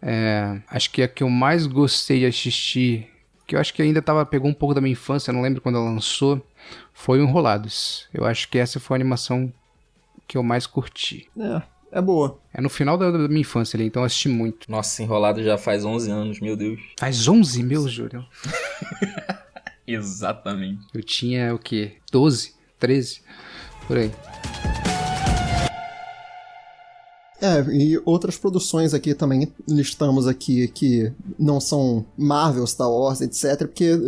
é, 0.00 0.60
acho 0.68 0.90
que 0.90 1.02
a 1.02 1.08
que 1.08 1.22
eu 1.22 1.30
mais 1.30 1.66
gostei 1.66 2.20
de 2.20 2.26
assistir, 2.26 3.08
que 3.46 3.56
eu 3.56 3.60
acho 3.60 3.74
que 3.74 3.82
ainda 3.82 4.00
tava, 4.02 4.24
pegou 4.24 4.48
um 4.50 4.54
pouco 4.54 4.74
da 4.74 4.80
minha 4.80 4.92
infância, 4.92 5.32
não 5.32 5.42
lembro 5.42 5.60
quando 5.60 5.76
ela 5.78 5.90
lançou, 5.90 6.44
foi 6.92 7.20
o 7.20 7.24
Enrolados. 7.24 8.06
Eu 8.12 8.24
acho 8.24 8.48
que 8.48 8.58
essa 8.58 8.78
foi 8.78 8.94
a 8.94 8.98
animação 8.98 9.52
que 10.26 10.36
eu 10.36 10.42
mais 10.42 10.66
curti. 10.66 11.28
É, 11.38 11.62
é 11.98 12.00
boa. 12.00 12.38
É 12.54 12.60
no 12.60 12.70
final 12.70 12.96
da, 12.96 13.10
da 13.10 13.28
minha 13.28 13.40
infância 13.40 13.76
ali, 13.76 13.86
então 13.86 14.02
eu 14.02 14.06
assisti 14.06 14.28
muito. 14.28 14.70
Nossa, 14.70 15.02
enrolado 15.02 15.42
já 15.42 15.58
faz 15.58 15.84
11 15.84 16.10
anos, 16.10 16.40
meu 16.40 16.56
Deus. 16.56 16.80
Faz 16.98 17.26
11 17.28 17.62
meus, 17.62 17.90
Júlio. 17.90 18.24
Exatamente. 19.86 20.80
Eu 20.94 21.02
tinha 21.02 21.54
o 21.54 21.58
quê? 21.58 21.96
12? 22.10 22.54
13? 22.78 23.22
Por 23.86 23.98
aí. 23.98 24.12
É, 27.42 27.60
e 27.72 28.00
outras 28.04 28.38
produções 28.38 28.94
aqui 28.94 29.14
também 29.14 29.52
listamos 29.68 30.28
aqui 30.28 30.68
que 30.68 31.12
não 31.36 31.60
são 31.60 32.06
Marvel, 32.16 32.64
Star 32.64 32.88
Wars, 32.88 33.20
etc. 33.20 33.66
Porque 33.66 33.98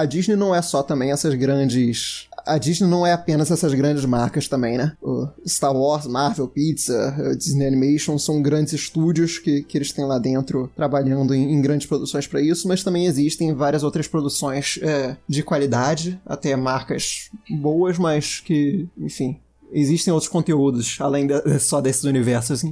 a 0.00 0.04
Disney 0.04 0.36
não 0.36 0.54
é 0.54 0.60
só 0.62 0.82
também 0.82 1.10
essas 1.10 1.34
grandes. 1.34 2.28
A 2.46 2.58
Disney 2.58 2.88
não 2.88 3.04
é 3.06 3.12
apenas 3.12 3.50
essas 3.50 3.74
grandes 3.74 4.04
marcas 4.04 4.46
também, 4.46 4.78
né? 4.78 4.96
O 5.02 5.26
Star 5.46 5.74
Wars, 5.74 6.06
Marvel, 6.06 6.46
Pizza, 6.46 7.16
Disney 7.36 7.66
Animation 7.66 8.18
são 8.18 8.40
grandes 8.40 8.72
estúdios 8.72 9.38
que, 9.38 9.62
que 9.62 9.76
eles 9.76 9.90
têm 9.92 10.04
lá 10.04 10.18
dentro 10.18 10.70
trabalhando 10.76 11.34
em, 11.34 11.52
em 11.54 11.60
grandes 11.60 11.86
produções 11.88 12.26
para 12.26 12.40
isso, 12.40 12.68
mas 12.68 12.84
também 12.84 13.06
existem 13.06 13.52
várias 13.52 13.82
outras 13.82 14.06
produções 14.06 14.78
eh, 14.80 15.16
de 15.28 15.42
qualidade, 15.42 16.20
até 16.24 16.54
marcas 16.54 17.30
boas, 17.50 17.98
mas 17.98 18.38
que, 18.40 18.86
enfim, 18.98 19.40
existem 19.72 20.12
outros 20.12 20.30
conteúdos 20.30 20.98
além 21.00 21.26
da- 21.26 21.58
só 21.58 21.80
desses 21.80 22.04
universos 22.04 22.62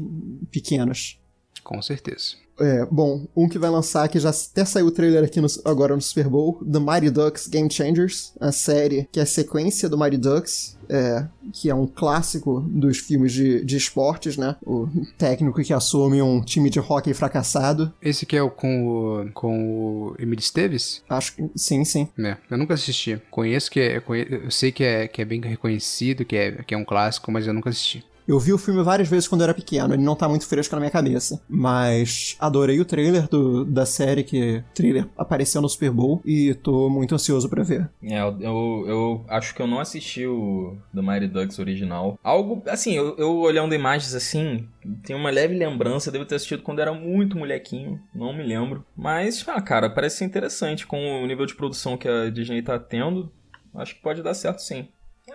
pequenos. 0.53 1.19
Com 1.65 1.83
certeza. 1.83 2.37
É, 2.61 2.87
bom, 2.91 3.27
um 3.37 3.49
que 3.49 3.59
vai 3.59 3.69
lançar, 3.71 4.09
que 4.09 4.19
já 4.21 4.31
até 4.31 4.65
saiu 4.65 4.87
o 4.87 4.91
trailer 4.91 5.25
aqui 5.25 5.41
no- 5.41 5.49
agora 5.65 5.95
no 5.95 6.01
Super 6.01 6.29
Bowl, 6.29 6.61
The 6.65 6.79
Mighty 6.79 7.11
Ducks 7.11 7.49
Game 7.49 7.69
Changers, 7.71 8.33
a 8.41 8.53
série 8.53 9.09
que 9.11 9.19
é 9.19 9.25
a 9.25 9.27
sequência 9.27 9.89
do 9.89 9.99
Mighty 9.99 10.17
Ducks, 10.19 10.77
é, 10.89 11.27
que 11.53 11.69
é 11.69 11.75
um 11.75 11.87
clássico 11.87 12.61
dos 12.69 12.99
filmes 12.99 13.33
de, 13.33 13.65
de 13.65 13.77
esportes, 13.77 14.37
né? 14.37 14.55
O 14.65 14.87
técnico 15.19 15.61
que 15.63 15.73
assume 15.73 16.23
um 16.23 16.41
time 16.41 16.71
de 16.71 16.79
hockey 16.79 17.13
fracassado. 17.15 17.93
Esse 18.01 18.25
que 18.27 18.37
é 18.37 18.43
o 18.43 18.51
com 18.51 18.87
o, 19.25 19.33
com 19.33 20.09
o 20.11 20.15
Emílio 20.19 20.41
Esteves? 20.43 21.03
Acho 21.09 21.35
que 21.35 21.51
sim, 21.57 21.85
sim. 21.85 22.09
É, 22.19 22.37
eu 22.51 22.57
nunca 22.59 22.75
assisti. 22.75 23.21
Conheço 23.31 23.71
que 23.71 23.81
é. 23.81 24.03
Eu 24.45 24.51
sei 24.51 24.71
que 24.71 24.85
é, 24.85 25.09
que 25.09 25.21
é 25.21 25.25
bem 25.25 25.41
reconhecido, 25.41 26.25
que 26.25 26.37
é, 26.37 26.53
que 26.65 26.75
é 26.75 26.79
um 26.79 26.85
clássico, 26.85 27.33
mas 27.33 27.47
eu 27.47 27.53
nunca 27.55 27.71
assisti. 27.71 28.05
Eu 28.27 28.39
vi 28.39 28.53
o 28.53 28.59
filme 28.59 28.83
várias 28.83 29.09
vezes 29.09 29.29
quando 29.29 29.43
eu 29.43 29.45
era 29.45 29.55
pequeno, 29.55 29.95
ele 29.95 30.03
não 30.03 30.17
tá 30.17 30.29
muito 30.29 30.47
fresco 30.47 30.75
na 30.75 30.81
minha 30.81 30.91
cabeça. 30.91 31.41
Mas 31.49 32.37
adorei 32.39 32.81
o 32.81 32.85
trailer 32.85 33.29
do, 33.29 33.65
da 33.65 33.85
série 33.85 34.25
que 34.25 34.65
trailer 34.75 35.07
apareceu 35.17 35.61
no 35.61 35.69
Super 35.69 35.91
Bowl 35.91 36.23
e 36.25 36.55
tô 36.55 36.89
muito 36.89 37.15
ansioso 37.15 37.49
pra 37.49 37.63
ver. 37.63 37.91
É, 38.03 38.21
eu, 38.21 38.85
eu, 38.87 39.25
acho 39.29 39.55
que 39.55 39.61
eu 39.61 39.67
não 39.67 39.79
assisti 39.79 40.27
o 40.27 40.77
The 40.95 41.03
Mighty 41.03 41.29
Ducks 41.29 41.59
original. 41.59 42.19
Algo, 42.23 42.63
assim, 42.67 42.95
eu, 42.95 43.17
eu 43.19 43.37
olhando 43.37 43.75
imagens 43.75 44.15
assim, 44.15 44.67
tem 45.05 45.15
uma 45.15 45.31
leve 45.31 45.55
lembrança, 45.55 46.11
devo 46.11 46.25
ter 46.25 46.37
assistido 46.37 46.63
quando 46.63 46.81
era 46.81 46.93
muito 46.93 47.37
molequinho, 47.37 48.01
não 48.15 48.33
me 48.33 48.43
lembro. 48.43 48.85
Mas, 48.97 49.45
ah, 49.49 49.61
cara, 49.61 49.91
parece 49.91 50.19
ser 50.19 50.25
interessante 50.25 50.87
com 50.87 51.23
o 51.23 51.27
nível 51.27 51.47
de 51.47 51.55
produção 51.55 51.97
que 51.97 52.09
a 52.09 52.31
Disney 52.31 52.63
tá 52.63 52.79
tendo. 52.79 53.31
Acho 53.75 53.95
que 53.95 54.03
pode 54.03 54.23
dar 54.23 54.35
certo 54.35 54.61
sim. 54.61 54.89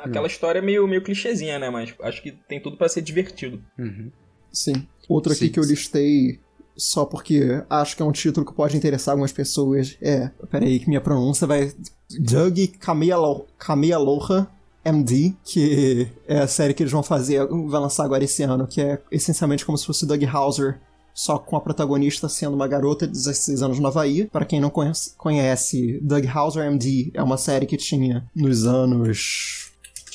Aquela 0.04 0.28
história 0.28 0.62
meio, 0.62 0.88
meio 0.88 1.04
clichêzinha, 1.04 1.60
né? 1.60 1.70
Mas 1.70 1.94
acho 2.02 2.22
que 2.22 2.32
tem 2.32 2.62
tudo 2.62 2.78
pra 2.78 2.90
ser 2.90 3.02
divertido. 3.02 3.62
Uhum. 3.78 4.12
Sim. 4.52 4.88
Outro 5.08 5.32
aqui 5.32 5.46
Sim. 5.48 5.52
que 5.52 5.60
eu 5.60 5.64
listei 5.64 6.40
só 6.76 7.04
porque 7.06 7.62
acho 7.70 7.96
que 7.96 8.02
é 8.02 8.06
um 8.06 8.12
título 8.12 8.46
que 8.46 8.54
pode 8.54 8.78
interessar 8.78 9.12
algumas 9.14 9.32
pessoas. 9.32 9.98
É, 10.02 10.32
peraí 10.50 10.80
que 10.80 10.88
minha 10.88 11.02
pronúncia 11.02 11.46
vai... 11.46 11.74
Doug 12.20 12.58
Kamealo- 12.80 13.46
Kamealoha 13.58 14.48
MD, 14.86 15.34
que 15.44 16.08
é 16.28 16.40
a 16.40 16.48
série 16.48 16.74
que 16.74 16.82
eles 16.82 16.92
vão 16.92 17.04
fazer, 17.04 17.46
vai 17.46 17.82
lançar 17.82 18.06
agora 18.06 18.24
esse 18.24 18.42
ano, 18.44 18.66
que 18.66 18.82
é 18.82 19.02
essencialmente 19.12 19.66
como 19.66 19.78
se 19.78 19.86
fosse 19.86 20.06
Doug 20.06 20.24
Hauser, 20.24 20.80
só 21.14 21.38
com 21.38 21.58
a 21.58 21.62
protagonista 21.62 22.30
sendo 22.30 22.56
uma 22.56 22.68
garota 22.68 23.06
de 23.06 23.12
16 23.12 23.62
anos 23.62 23.80
no 23.80 23.88
Havaí. 23.88 24.26
Para 24.26 24.46
quem 24.46 24.62
não 24.62 24.70
conhece, 24.70 25.14
conhece, 25.18 26.00
Doug 26.02 26.26
Hauser 26.34 26.66
MD 26.66 27.12
é 27.14 27.22
uma 27.22 27.38
série 27.38 27.66
que 27.66 27.78
tinha 27.78 28.26
nos 28.34 28.66
anos... 28.66 29.69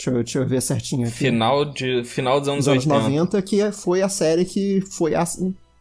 Deixa 0.05 0.11
eu, 0.11 0.15
deixa 0.25 0.39
eu 0.41 0.47
ver 0.47 0.61
certinho 0.63 1.07
aqui 1.07 1.17
Final, 1.17 1.65
de, 1.73 2.05
final 2.05 2.39
dos 2.41 2.49
anos, 2.49 2.67
nos 2.67 2.69
anos 2.75 2.87
80. 2.87 3.09
90, 3.09 3.43
que 3.43 3.73
foi 3.73 4.03
a 4.03 4.09
série 4.09 4.45
que 4.45 4.81
foi 4.83 5.15
a- 5.15 5.25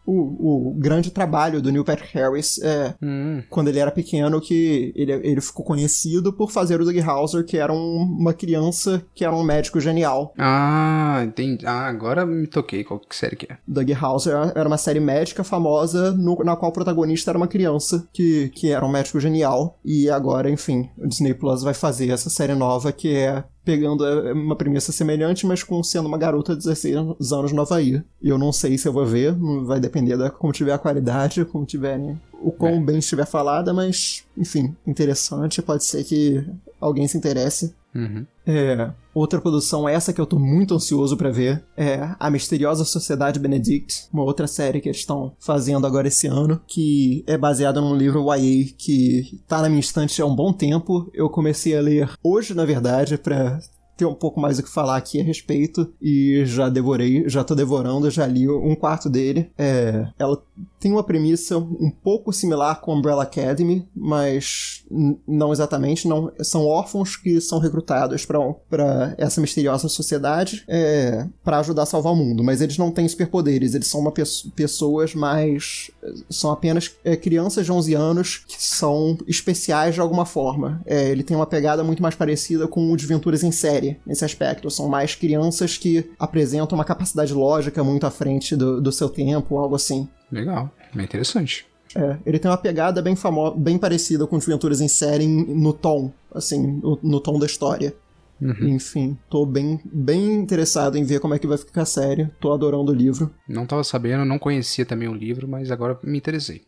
o, 0.06 0.70
o 0.72 0.74
grande 0.74 1.12
trabalho 1.12 1.62
do 1.62 1.72
Neil 1.72 1.86
Patrick 1.86 2.14
Harris 2.14 2.60
é, 2.62 2.94
Hum, 3.02 3.42
quando 3.50 3.70
ele 3.70 3.80
era 3.80 3.90
pequeno, 3.90 4.42
que 4.42 4.92
ele, 4.98 5.14
ele 5.14 5.40
ficou 5.40 5.64
conhecido 5.64 6.34
por 6.34 6.52
fazer 6.52 6.82
o 6.82 6.84
Doug 6.84 6.98
Hauser, 7.00 7.46
que 7.46 7.58
era 7.58 7.72
um- 7.72 8.18
uma 8.20 8.34
criança 8.34 9.02
que 9.16 9.24
era 9.24 9.34
um 9.34 9.44
médico 9.44 9.80
genial. 9.80 10.34
Ah, 10.38 11.22
entendi. 11.26 11.66
Ah, 11.66 11.88
agora 11.88 12.26
me 12.26 12.48
toquei 12.48 12.84
qual 12.84 13.00
que 13.00 13.16
série 13.16 13.38
que 13.38 13.48
é. 13.50 13.58
Doug 13.66 13.90
Hauser 13.92 14.34
era 14.54 14.68
uma 14.68 14.78
série 14.78 15.00
médica 15.00 15.42
famosa 15.42 16.12
no- 16.12 16.44
na 16.44 16.58
qual 16.58 16.72
o 16.72 16.74
protagonista 16.74 17.32
era 17.32 17.38
uma 17.38 17.48
criança 17.48 18.06
que, 18.12 18.50
que 18.54 18.72
era 18.72 18.86
um 18.86 18.92
médico 18.92 19.22
genial. 19.22 19.80
E 19.86 20.10
agora, 20.10 20.50
enfim, 20.50 20.90
o 20.98 21.08
Disney 21.08 21.34
Plus 21.34 21.64
vai 21.64 21.74
fazer 21.74 22.10
essa 22.10 22.30
série 22.30 22.56
nova 22.56 22.92
que 22.92 23.16
é 23.16 23.42
pegando 23.64 24.06
é, 24.06 24.34
uma 24.34 24.56
premissa 24.56 24.92
semelhante, 24.92 25.46
mas 25.46 25.64
com 25.64 25.82
sendo 25.84 26.08
uma 26.08 26.18
garota 26.18 26.54
de 26.54 26.64
16 26.64 26.96
anos 27.32 27.52
no 27.52 27.62
Havaí. 27.62 28.04
Eu 28.22 28.38
não 28.38 28.52
sei 28.52 28.78
se 28.78 28.88
eu 28.88 28.94
vou 28.94 29.06
ver, 29.06 29.36
vai 29.66 29.80
depender 29.80 30.18
da 30.18 30.30
como 30.30 30.54
tiver 30.54 30.74
a 30.74 30.78
qualidade, 30.78 31.46
como 31.52 31.66
tiver 31.66 31.98
né, 31.98 32.18
o 32.42 32.52
quão 32.52 32.84
bem 32.84 32.98
estiver 32.98 33.26
falada, 33.26 33.74
mas 33.74 34.24
enfim, 34.38 34.76
interessante, 34.86 35.62
pode 35.62 35.86
ser 35.86 36.04
que 36.04 36.46
alguém 36.80 37.08
se 37.08 37.18
interesse. 37.18 37.74
Uhum. 37.96 38.26
É, 38.46 38.92
outra 39.14 39.40
produção, 39.40 39.88
essa 39.88 40.12
que 40.12 40.20
eu 40.20 40.26
tô 40.26 40.38
muito 40.38 40.74
ansioso 40.74 41.16
pra 41.16 41.30
ver, 41.30 41.64
é 41.78 42.16
A 42.20 42.30
Misteriosa 42.30 42.84
Sociedade 42.84 43.40
Benedict, 43.40 44.08
uma 44.12 44.24
outra 44.24 44.48
série 44.48 44.82
que 44.82 44.90
eles 44.90 45.00
estão 45.00 45.34
fazendo 45.40 45.88
agora 45.88 46.08
esse 46.08 46.28
ano, 46.28 46.60
que 46.68 47.24
é 47.28 47.38
baseada 47.38 47.80
num 47.80 47.96
livro 47.96 48.26
YA 48.34 48.66
que 48.78 49.40
tá 49.48 49.62
na 49.62 49.70
minha 49.70 49.80
estante 49.80 50.22
há 50.22 50.26
um 50.26 50.36
bom 50.36 50.52
tempo. 50.52 51.10
Eu 51.14 51.30
comecei 51.30 51.78
a 51.78 51.82
ler 51.82 52.10
hoje, 52.24 52.54
na 52.54 52.66
verdade, 52.66 53.18
pra 53.18 53.60
ter 53.96 54.06
um 54.06 54.14
pouco 54.14 54.40
mais 54.40 54.60
o 54.60 54.64
que 54.64 54.70
falar 54.70 54.98
aqui 54.98 55.22
a 55.22 55.24
respeito 55.24 55.94
e 56.02 56.44
já 56.46 56.68
devorei, 56.70 57.30
já 57.30 57.44
tô 57.44 57.54
devorando, 57.54 58.10
já 58.10 58.26
li 58.26 58.50
um 58.50 58.76
quarto 58.76 59.10
dele. 59.10 59.52
É, 59.58 60.08
ela 60.18 60.42
tem 60.84 60.92
uma 60.92 61.02
premissa 61.04 61.58
um 61.58 61.90
pouco 61.90 62.34
similar 62.34 62.82
com 62.82 62.94
Umbrella 62.94 63.24
Academy, 63.24 63.88
mas 63.96 64.84
não 65.26 65.54
exatamente. 65.54 66.10
Não, 66.10 66.30
são 66.42 66.66
órfãos 66.68 67.16
que 67.16 67.40
são 67.40 67.58
recrutados 67.58 68.26
para 68.26 69.16
essa 69.18 69.40
misteriosa 69.40 69.88
sociedade 69.88 70.66
é, 70.68 71.26
para 71.42 71.60
ajudar 71.60 71.84
a 71.84 71.86
salvar 71.86 72.12
o 72.12 72.18
mundo, 72.18 72.44
mas 72.44 72.60
eles 72.60 72.78
não 72.78 72.92
têm 72.92 73.08
superpoderes, 73.08 73.74
eles 73.74 73.88
são 73.88 74.02
uma 74.02 74.12
pesso- 74.12 74.52
pessoas 74.52 75.16
mais. 75.16 75.90
são 76.30 76.52
apenas 76.52 76.92
é, 77.06 77.16
crianças 77.16 77.64
de 77.66 77.72
11 77.72 77.94
anos 77.94 78.44
que 78.46 78.62
são 78.62 79.18
especiais 79.26 79.96
de 79.96 80.02
alguma 80.02 80.26
forma. 80.26 80.82
É, 80.86 81.08
ele 81.10 81.24
tem 81.24 81.38
uma 81.38 81.48
pegada 81.48 81.82
muito 81.82 82.04
mais 82.04 82.14
parecida 82.16 82.68
com 82.68 82.92
o 82.92 82.98
Desventuras 82.98 83.42
em 83.42 83.54
série 83.54 84.02
nesse 84.06 84.26
aspecto. 84.26 84.70
São 84.70 84.90
mais 84.90 85.16
crianças 85.16 85.78
que 85.78 86.12
apresentam 86.20 86.78
uma 86.78 86.84
capacidade 86.84 87.34
lógica 87.34 87.82
muito 87.86 88.06
à 88.06 88.12
frente 88.12 88.54
do, 88.54 88.82
do 88.82 88.92
seu 88.92 89.08
tempo, 89.08 89.58
algo 89.58 89.76
assim. 89.78 90.10
Legal. 90.34 90.72
Bem 90.94 91.06
interessante. 91.06 91.66
É, 91.96 92.18
ele 92.26 92.40
tem 92.40 92.50
uma 92.50 92.58
pegada 92.58 93.02
bem 93.02 93.16
famosa, 93.16 93.56
bem 93.56 93.78
parecida 93.78 94.26
com 94.26 94.38
Desventuras 94.38 94.82
em 94.82 94.88
série 94.88 95.28
no 95.28 95.74
tom, 95.74 96.12
assim, 96.34 96.80
no, 96.82 97.00
no 97.04 97.20
tom 97.20 97.38
da 97.38 97.46
história. 97.46 97.94
Enfim, 98.42 99.18
tô 99.30 99.46
bem, 99.46 99.80
bem 99.86 100.34
interessado 100.34 100.98
em 100.98 101.04
ver 101.04 101.22
como 101.22 101.34
é 101.34 101.40
que 101.40 101.48
vai 101.48 101.58
ficar 101.58 101.84
a 101.84 101.86
série. 101.86 102.30
Tô 102.42 102.52
adorando 102.52 102.92
o 102.92 102.96
livro. 102.96 103.34
Não 103.48 103.66
tava 103.66 103.84
sabendo, 103.84 104.26
não 104.26 104.38
conhecia 104.38 104.86
também 104.86 105.08
o 105.08 105.14
livro, 105.14 105.48
mas 105.48 105.72
agora 105.72 105.98
me 106.04 106.18
interessei. 106.18 106.64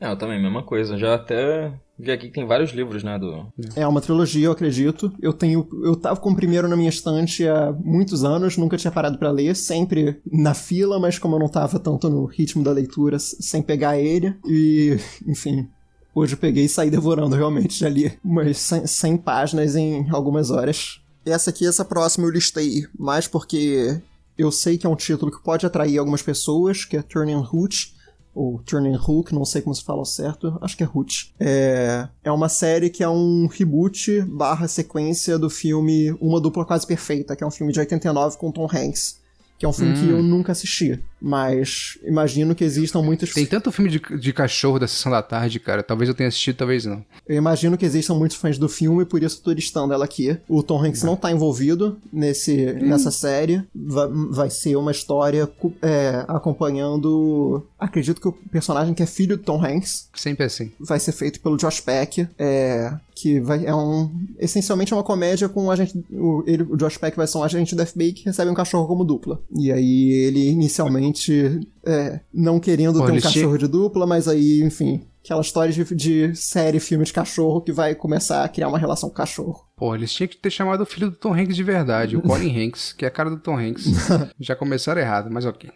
É, 0.00 0.10
eu 0.10 0.16
também, 0.16 0.40
mesma 0.40 0.62
coisa. 0.62 0.96
Já 0.98 1.14
até 1.14 1.72
vi 1.98 2.12
aqui 2.12 2.26
que 2.26 2.34
tem 2.34 2.46
vários 2.46 2.70
livros, 2.70 3.02
né, 3.02 3.18
do... 3.18 3.46
É 3.74 3.86
uma 3.86 4.00
trilogia, 4.00 4.46
eu 4.46 4.52
acredito. 4.52 5.12
Eu 5.20 5.32
tenho, 5.32 5.66
eu 5.82 5.96
tava 5.96 6.20
com 6.20 6.30
o 6.30 6.36
primeiro 6.36 6.68
na 6.68 6.76
minha 6.76 6.90
estante 6.90 7.48
há 7.48 7.72
muitos 7.72 8.22
anos, 8.22 8.56
nunca 8.56 8.76
tinha 8.76 8.90
parado 8.90 9.18
pra 9.18 9.30
ler, 9.30 9.56
sempre 9.56 10.20
na 10.30 10.52
fila, 10.52 10.98
mas 10.98 11.18
como 11.18 11.36
eu 11.36 11.40
não 11.40 11.48
tava 11.48 11.78
tanto 11.78 12.10
no 12.10 12.26
ritmo 12.26 12.62
da 12.62 12.72
leitura, 12.72 13.18
sem 13.18 13.62
pegar 13.62 13.98
ele. 13.98 14.36
E, 14.46 14.98
enfim, 15.26 15.68
hoje 16.14 16.34
eu 16.34 16.38
peguei 16.38 16.64
e 16.64 16.68
saí 16.68 16.90
devorando, 16.90 17.34
realmente, 17.34 17.78
já 17.78 17.88
li 17.88 18.12
umas 18.22 18.58
100, 18.58 18.86
100 18.86 19.16
páginas 19.18 19.76
em 19.76 20.06
algumas 20.10 20.50
horas. 20.50 21.00
Essa 21.24 21.50
aqui, 21.50 21.66
essa 21.66 21.84
próxima 21.84 22.26
eu 22.26 22.30
listei 22.30 22.86
mais 22.96 23.26
porque 23.26 24.00
eu 24.36 24.52
sei 24.52 24.76
que 24.76 24.86
é 24.86 24.90
um 24.90 24.94
título 24.94 25.32
que 25.32 25.42
pode 25.42 25.64
atrair 25.64 25.98
algumas 25.98 26.22
pessoas, 26.22 26.84
que 26.84 26.96
é 26.96 27.02
Turning 27.02 27.40
Root, 27.40 27.95
ou 28.36 28.58
Turning 28.58 28.96
Hook, 28.96 29.32
não 29.32 29.46
sei 29.46 29.62
como 29.62 29.74
se 29.74 29.82
fala 29.82 30.04
certo, 30.04 30.58
acho 30.60 30.76
que 30.76 30.82
é 30.82 30.86
Root. 30.86 31.34
É, 31.40 32.06
é 32.22 32.30
uma 32.30 32.50
série 32.50 32.90
que 32.90 33.02
é 33.02 33.08
um 33.08 33.46
reboot 33.46 34.20
barra 34.22 34.68
sequência 34.68 35.38
do 35.38 35.48
filme 35.48 36.12
Uma 36.20 36.38
Dupla 36.38 36.66
Quase 36.66 36.86
Perfeita, 36.86 37.34
que 37.34 37.42
é 37.42 37.46
um 37.46 37.50
filme 37.50 37.72
de 37.72 37.80
89 37.80 38.36
com 38.36 38.52
Tom 38.52 38.68
Hanks. 38.70 39.24
Que 39.58 39.64
é 39.64 39.68
um 39.68 39.72
filme 39.72 39.94
que 39.94 40.08
eu 40.08 40.22
nunca 40.22 40.52
assisti, 40.52 41.00
mas 41.20 41.98
imagino 42.04 42.54
que 42.54 42.62
existam 42.62 43.00
muitos... 43.00 43.32
Tem 43.32 43.46
tanto 43.46 43.72
filme 43.72 43.90
de, 43.90 43.98
de 44.18 44.32
cachorro 44.32 44.78
da 44.78 44.86
sessão 44.86 45.10
da 45.10 45.22
tarde, 45.22 45.58
cara. 45.58 45.82
Talvez 45.82 46.08
eu 46.08 46.14
tenha 46.14 46.28
assistido, 46.28 46.56
talvez 46.56 46.84
não. 46.84 47.02
Eu 47.26 47.36
imagino 47.36 47.76
que 47.78 47.86
existam 47.86 48.14
muitos 48.14 48.36
fãs 48.36 48.58
do 48.58 48.68
filme, 48.68 49.04
por 49.04 49.22
isso 49.22 49.38
eu 49.38 49.44
tô 49.44 49.52
listando 49.52 49.94
ela 49.94 50.04
aqui. 50.04 50.36
O 50.46 50.62
Tom 50.62 50.84
Hanks 50.84 51.02
não 51.02 51.16
tá 51.16 51.32
envolvido 51.32 51.98
nesse, 52.12 52.72
nessa 52.74 53.10
série. 53.10 53.62
Vai, 53.74 54.08
vai 54.30 54.50
ser 54.50 54.76
uma 54.76 54.90
história 54.90 55.50
é, 55.80 56.24
acompanhando. 56.28 57.66
Acredito 57.78 58.20
que 58.20 58.28
o 58.28 58.32
personagem 58.32 58.94
que 58.94 59.02
é 59.02 59.06
filho 59.06 59.36
do 59.36 59.42
Tom 59.42 59.64
Hanks 59.64 60.08
Sempre 60.14 60.44
assim. 60.44 60.70
vai 60.78 61.00
ser 61.00 61.12
feito 61.12 61.40
pelo 61.40 61.56
Josh 61.56 61.80
Peck. 61.80 62.28
É, 62.38 62.94
que 63.14 63.40
vai, 63.40 63.64
é 63.64 63.74
um. 63.74 64.10
Essencialmente 64.38 64.92
é 64.92 64.96
uma 64.96 65.02
comédia 65.02 65.48
com 65.48 65.64
um 65.64 65.70
agente. 65.70 66.04
O, 66.12 66.44
ele, 66.46 66.62
o 66.64 66.76
Josh 66.76 66.98
Peck 66.98 67.16
vai 67.16 67.26
ser 67.26 67.38
um 67.38 67.42
agente 67.42 67.74
do 67.74 67.84
FBI 67.84 68.12
que 68.12 68.24
recebe 68.26 68.50
um 68.50 68.54
cachorro 68.54 68.86
como 68.86 69.04
dupla. 69.04 69.40
E 69.54 69.70
aí 69.72 70.10
ele 70.10 70.48
inicialmente. 70.48 71.60
é, 71.84 72.20
não 72.32 72.58
querendo 72.58 72.98
Pô, 72.98 73.06
ter 73.06 73.12
um 73.12 73.20
cachorro 73.20 73.58
de 73.58 73.68
dupla, 73.68 74.06
mas 74.06 74.28
aí, 74.28 74.62
enfim. 74.62 75.02
Aquela 75.24 75.40
história 75.40 75.72
de, 75.72 75.94
de 75.94 76.36
série, 76.36 76.78
filme 76.78 77.04
de 77.04 77.12
cachorro 77.12 77.60
que 77.60 77.72
vai 77.72 77.94
começar 77.94 78.44
a 78.44 78.48
criar 78.48 78.68
uma 78.68 78.78
relação 78.78 79.08
com 79.08 79.14
o 79.14 79.16
cachorro. 79.16 79.66
Pô, 79.78 79.94
eles 79.94 80.10
tinham 80.10 80.26
que 80.26 80.38
ter 80.38 80.48
chamado 80.50 80.80
o 80.80 80.86
filho 80.86 81.10
do 81.10 81.16
Tom 81.16 81.34
Hanks 81.34 81.54
de 81.54 81.62
verdade, 81.62 82.16
o 82.16 82.22
Colin 82.22 82.48
Hanks, 82.64 82.94
que 82.94 83.04
é 83.04 83.08
a 83.08 83.10
cara 83.10 83.28
do 83.28 83.36
Tom 83.36 83.58
Hanks. 83.58 83.84
Já 84.40 84.56
começaram 84.56 85.00
errado, 85.02 85.30
mas 85.30 85.44
ok. 85.44 85.70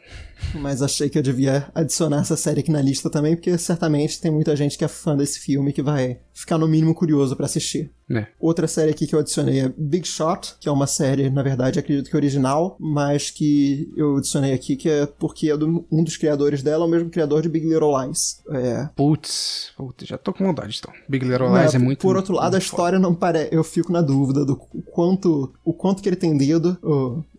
Mas 0.54 0.80
achei 0.80 1.10
que 1.10 1.18
eu 1.18 1.22
devia 1.22 1.68
adicionar 1.74 2.20
essa 2.22 2.34
série 2.34 2.60
aqui 2.60 2.70
na 2.70 2.80
lista 2.80 3.10
também, 3.10 3.36
porque 3.36 3.58
certamente 3.58 4.18
tem 4.18 4.30
muita 4.30 4.56
gente 4.56 4.78
que 4.78 4.84
é 4.86 4.88
fã 4.88 5.14
desse 5.14 5.38
filme 5.40 5.70
que 5.70 5.82
vai 5.82 6.18
ficar 6.32 6.56
no 6.56 6.66
mínimo 6.66 6.94
curioso 6.94 7.36
pra 7.36 7.44
assistir. 7.44 7.90
Né? 8.08 8.26
Outra 8.40 8.66
série 8.66 8.90
aqui 8.90 9.06
que 9.06 9.14
eu 9.14 9.20
adicionei 9.20 9.60
é 9.60 9.72
Big 9.76 10.08
Shot, 10.08 10.54
que 10.58 10.66
é 10.68 10.72
uma 10.72 10.86
série, 10.86 11.28
na 11.28 11.42
verdade, 11.42 11.78
acredito 11.78 12.08
que 12.10 12.16
original, 12.16 12.76
mas 12.80 13.30
que 13.30 13.88
eu 13.94 14.16
adicionei 14.16 14.52
aqui 14.54 14.74
que 14.76 14.88
é 14.88 15.04
porque 15.06 15.50
é 15.50 15.56
do- 15.56 15.86
um 15.92 16.02
dos 16.02 16.16
criadores 16.16 16.62
dela, 16.62 16.84
é 16.84 16.88
o 16.88 16.90
mesmo 16.90 17.10
criador 17.10 17.42
de 17.42 17.48
Big 17.50 17.68
Little 17.68 17.92
Lies. 18.02 18.42
É, 18.50 18.88
Putz, 18.96 19.72
putz, 19.76 20.08
já 20.08 20.16
tô 20.16 20.32
com 20.32 20.44
vontade, 20.44 20.76
então. 20.80 20.92
Big 21.06 21.24
Little 21.24 21.50
Mas, 21.50 21.64
Lies 21.64 21.74
é 21.74 21.78
muito. 21.78 22.00
Por 22.00 22.16
outro 22.16 22.34
lado, 22.34 22.46
a 22.46 22.50
muito 22.52 22.64
foda. 22.64 22.64
história 22.82 22.98
não 22.98 23.14
parece. 23.14 23.54
Eu 23.54 23.62
fico 23.62 23.89
na 23.90 24.02
dúvida 24.02 24.44
do 24.44 24.56
quanto, 24.56 25.52
o 25.64 25.72
quanto 25.72 26.02
que 26.02 26.08
ele 26.08 26.16
tem 26.16 26.36
dedo. 26.36 26.78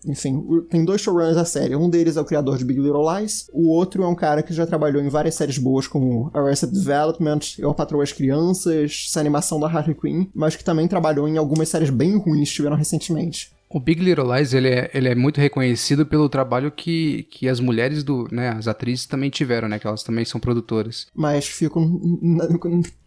enfim, 0.05 0.43
tem 0.69 0.83
dois 0.83 1.01
showrunners 1.01 1.35
da 1.35 1.45
série. 1.45 1.75
Um 1.75 1.89
deles 1.89 2.17
é 2.17 2.21
o 2.21 2.25
criador 2.25 2.57
de 2.57 2.65
Big 2.65 2.79
Little 2.79 3.05
Lies. 3.13 3.49
O 3.53 3.69
outro 3.69 4.03
é 4.03 4.07
um 4.07 4.15
cara 4.15 4.43
que 4.43 4.53
já 4.53 4.65
trabalhou 4.65 5.01
em 5.01 5.09
várias 5.09 5.35
séries 5.35 5.57
boas, 5.57 5.87
como 5.87 6.31
Arrested 6.33 6.71
Development, 6.71 7.39
Eu 7.57 7.71
a 7.71 7.73
Patroa 7.73 8.03
as 8.03 8.11
Crianças, 8.11 9.05
essa 9.07 9.19
animação 9.19 9.59
da 9.59 9.67
Harley 9.67 9.95
Quinn, 9.95 10.25
mas 10.33 10.55
que 10.55 10.63
também 10.63 10.87
trabalhou 10.87 11.27
em 11.27 11.37
algumas 11.37 11.69
séries 11.69 11.89
bem 11.89 12.17
ruins 12.17 12.49
que 12.49 12.55
tiveram 12.55 12.75
recentemente. 12.75 13.51
O 13.73 13.79
Big 13.79 14.03
Little 14.03 14.35
Lies, 14.35 14.53
ele 14.53 14.67
é, 14.67 14.91
ele 14.93 15.07
é 15.07 15.15
muito 15.15 15.39
reconhecido 15.39 16.05
pelo 16.05 16.27
trabalho 16.27 16.71
que, 16.71 17.23
que 17.31 17.47
as 17.47 17.61
mulheres 17.61 18.03
do, 18.03 18.27
né, 18.29 18.49
as 18.49 18.67
atrizes 18.67 19.05
também 19.05 19.29
tiveram, 19.29 19.69
né, 19.69 19.79
que 19.79 19.87
elas 19.87 20.03
também 20.03 20.25
são 20.25 20.41
produtoras. 20.41 21.07
Mas 21.15 21.47
fico 21.47 21.79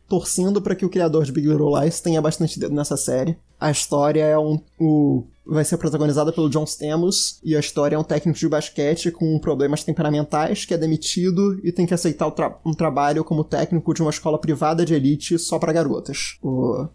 torcendo 0.09 0.61
para 0.61 0.75
que 0.75 0.85
o 0.85 0.91
criador 0.91 1.25
de 1.25 1.33
Big 1.33 1.47
Little 1.47 1.81
Lies 1.81 2.01
tenha 2.01 2.21
bastante 2.21 2.59
dedo 2.59 2.75
nessa 2.75 2.97
série. 2.97 3.39
A 3.61 3.71
história 3.71 4.23
é 4.25 4.39
um. 4.39 4.59
O, 4.81 5.25
vai 5.47 5.63
ser 5.63 5.77
protagonizada 5.77 6.33
pelo 6.33 6.49
John 6.49 6.65
Stamos, 6.65 7.39
e 7.45 7.55
a 7.55 7.61
história 7.61 7.97
é 7.97 7.99
um 7.99 8.03
técnico 8.03 8.39
de 8.39 8.49
basquete 8.49 9.11
com 9.11 9.39
problemas 9.39 9.85
temperamentais 9.85 10.65
que 10.65 10.73
é 10.73 10.79
demitido 10.79 11.61
e 11.63 11.71
tem 11.71 11.85
que 11.85 11.93
aceitar 11.93 12.31
tra- 12.31 12.57
um 12.65 12.73
trabalho 12.73 13.23
como 13.23 13.45
técnico 13.45 13.93
de 13.93 14.01
uma 14.01 14.09
escola 14.11 14.39
privada 14.39 14.87
de 14.87 14.95
elite 14.95 15.39
só 15.39 15.59
pra 15.59 15.71
garotas. 15.71 16.39
O- 16.43 16.87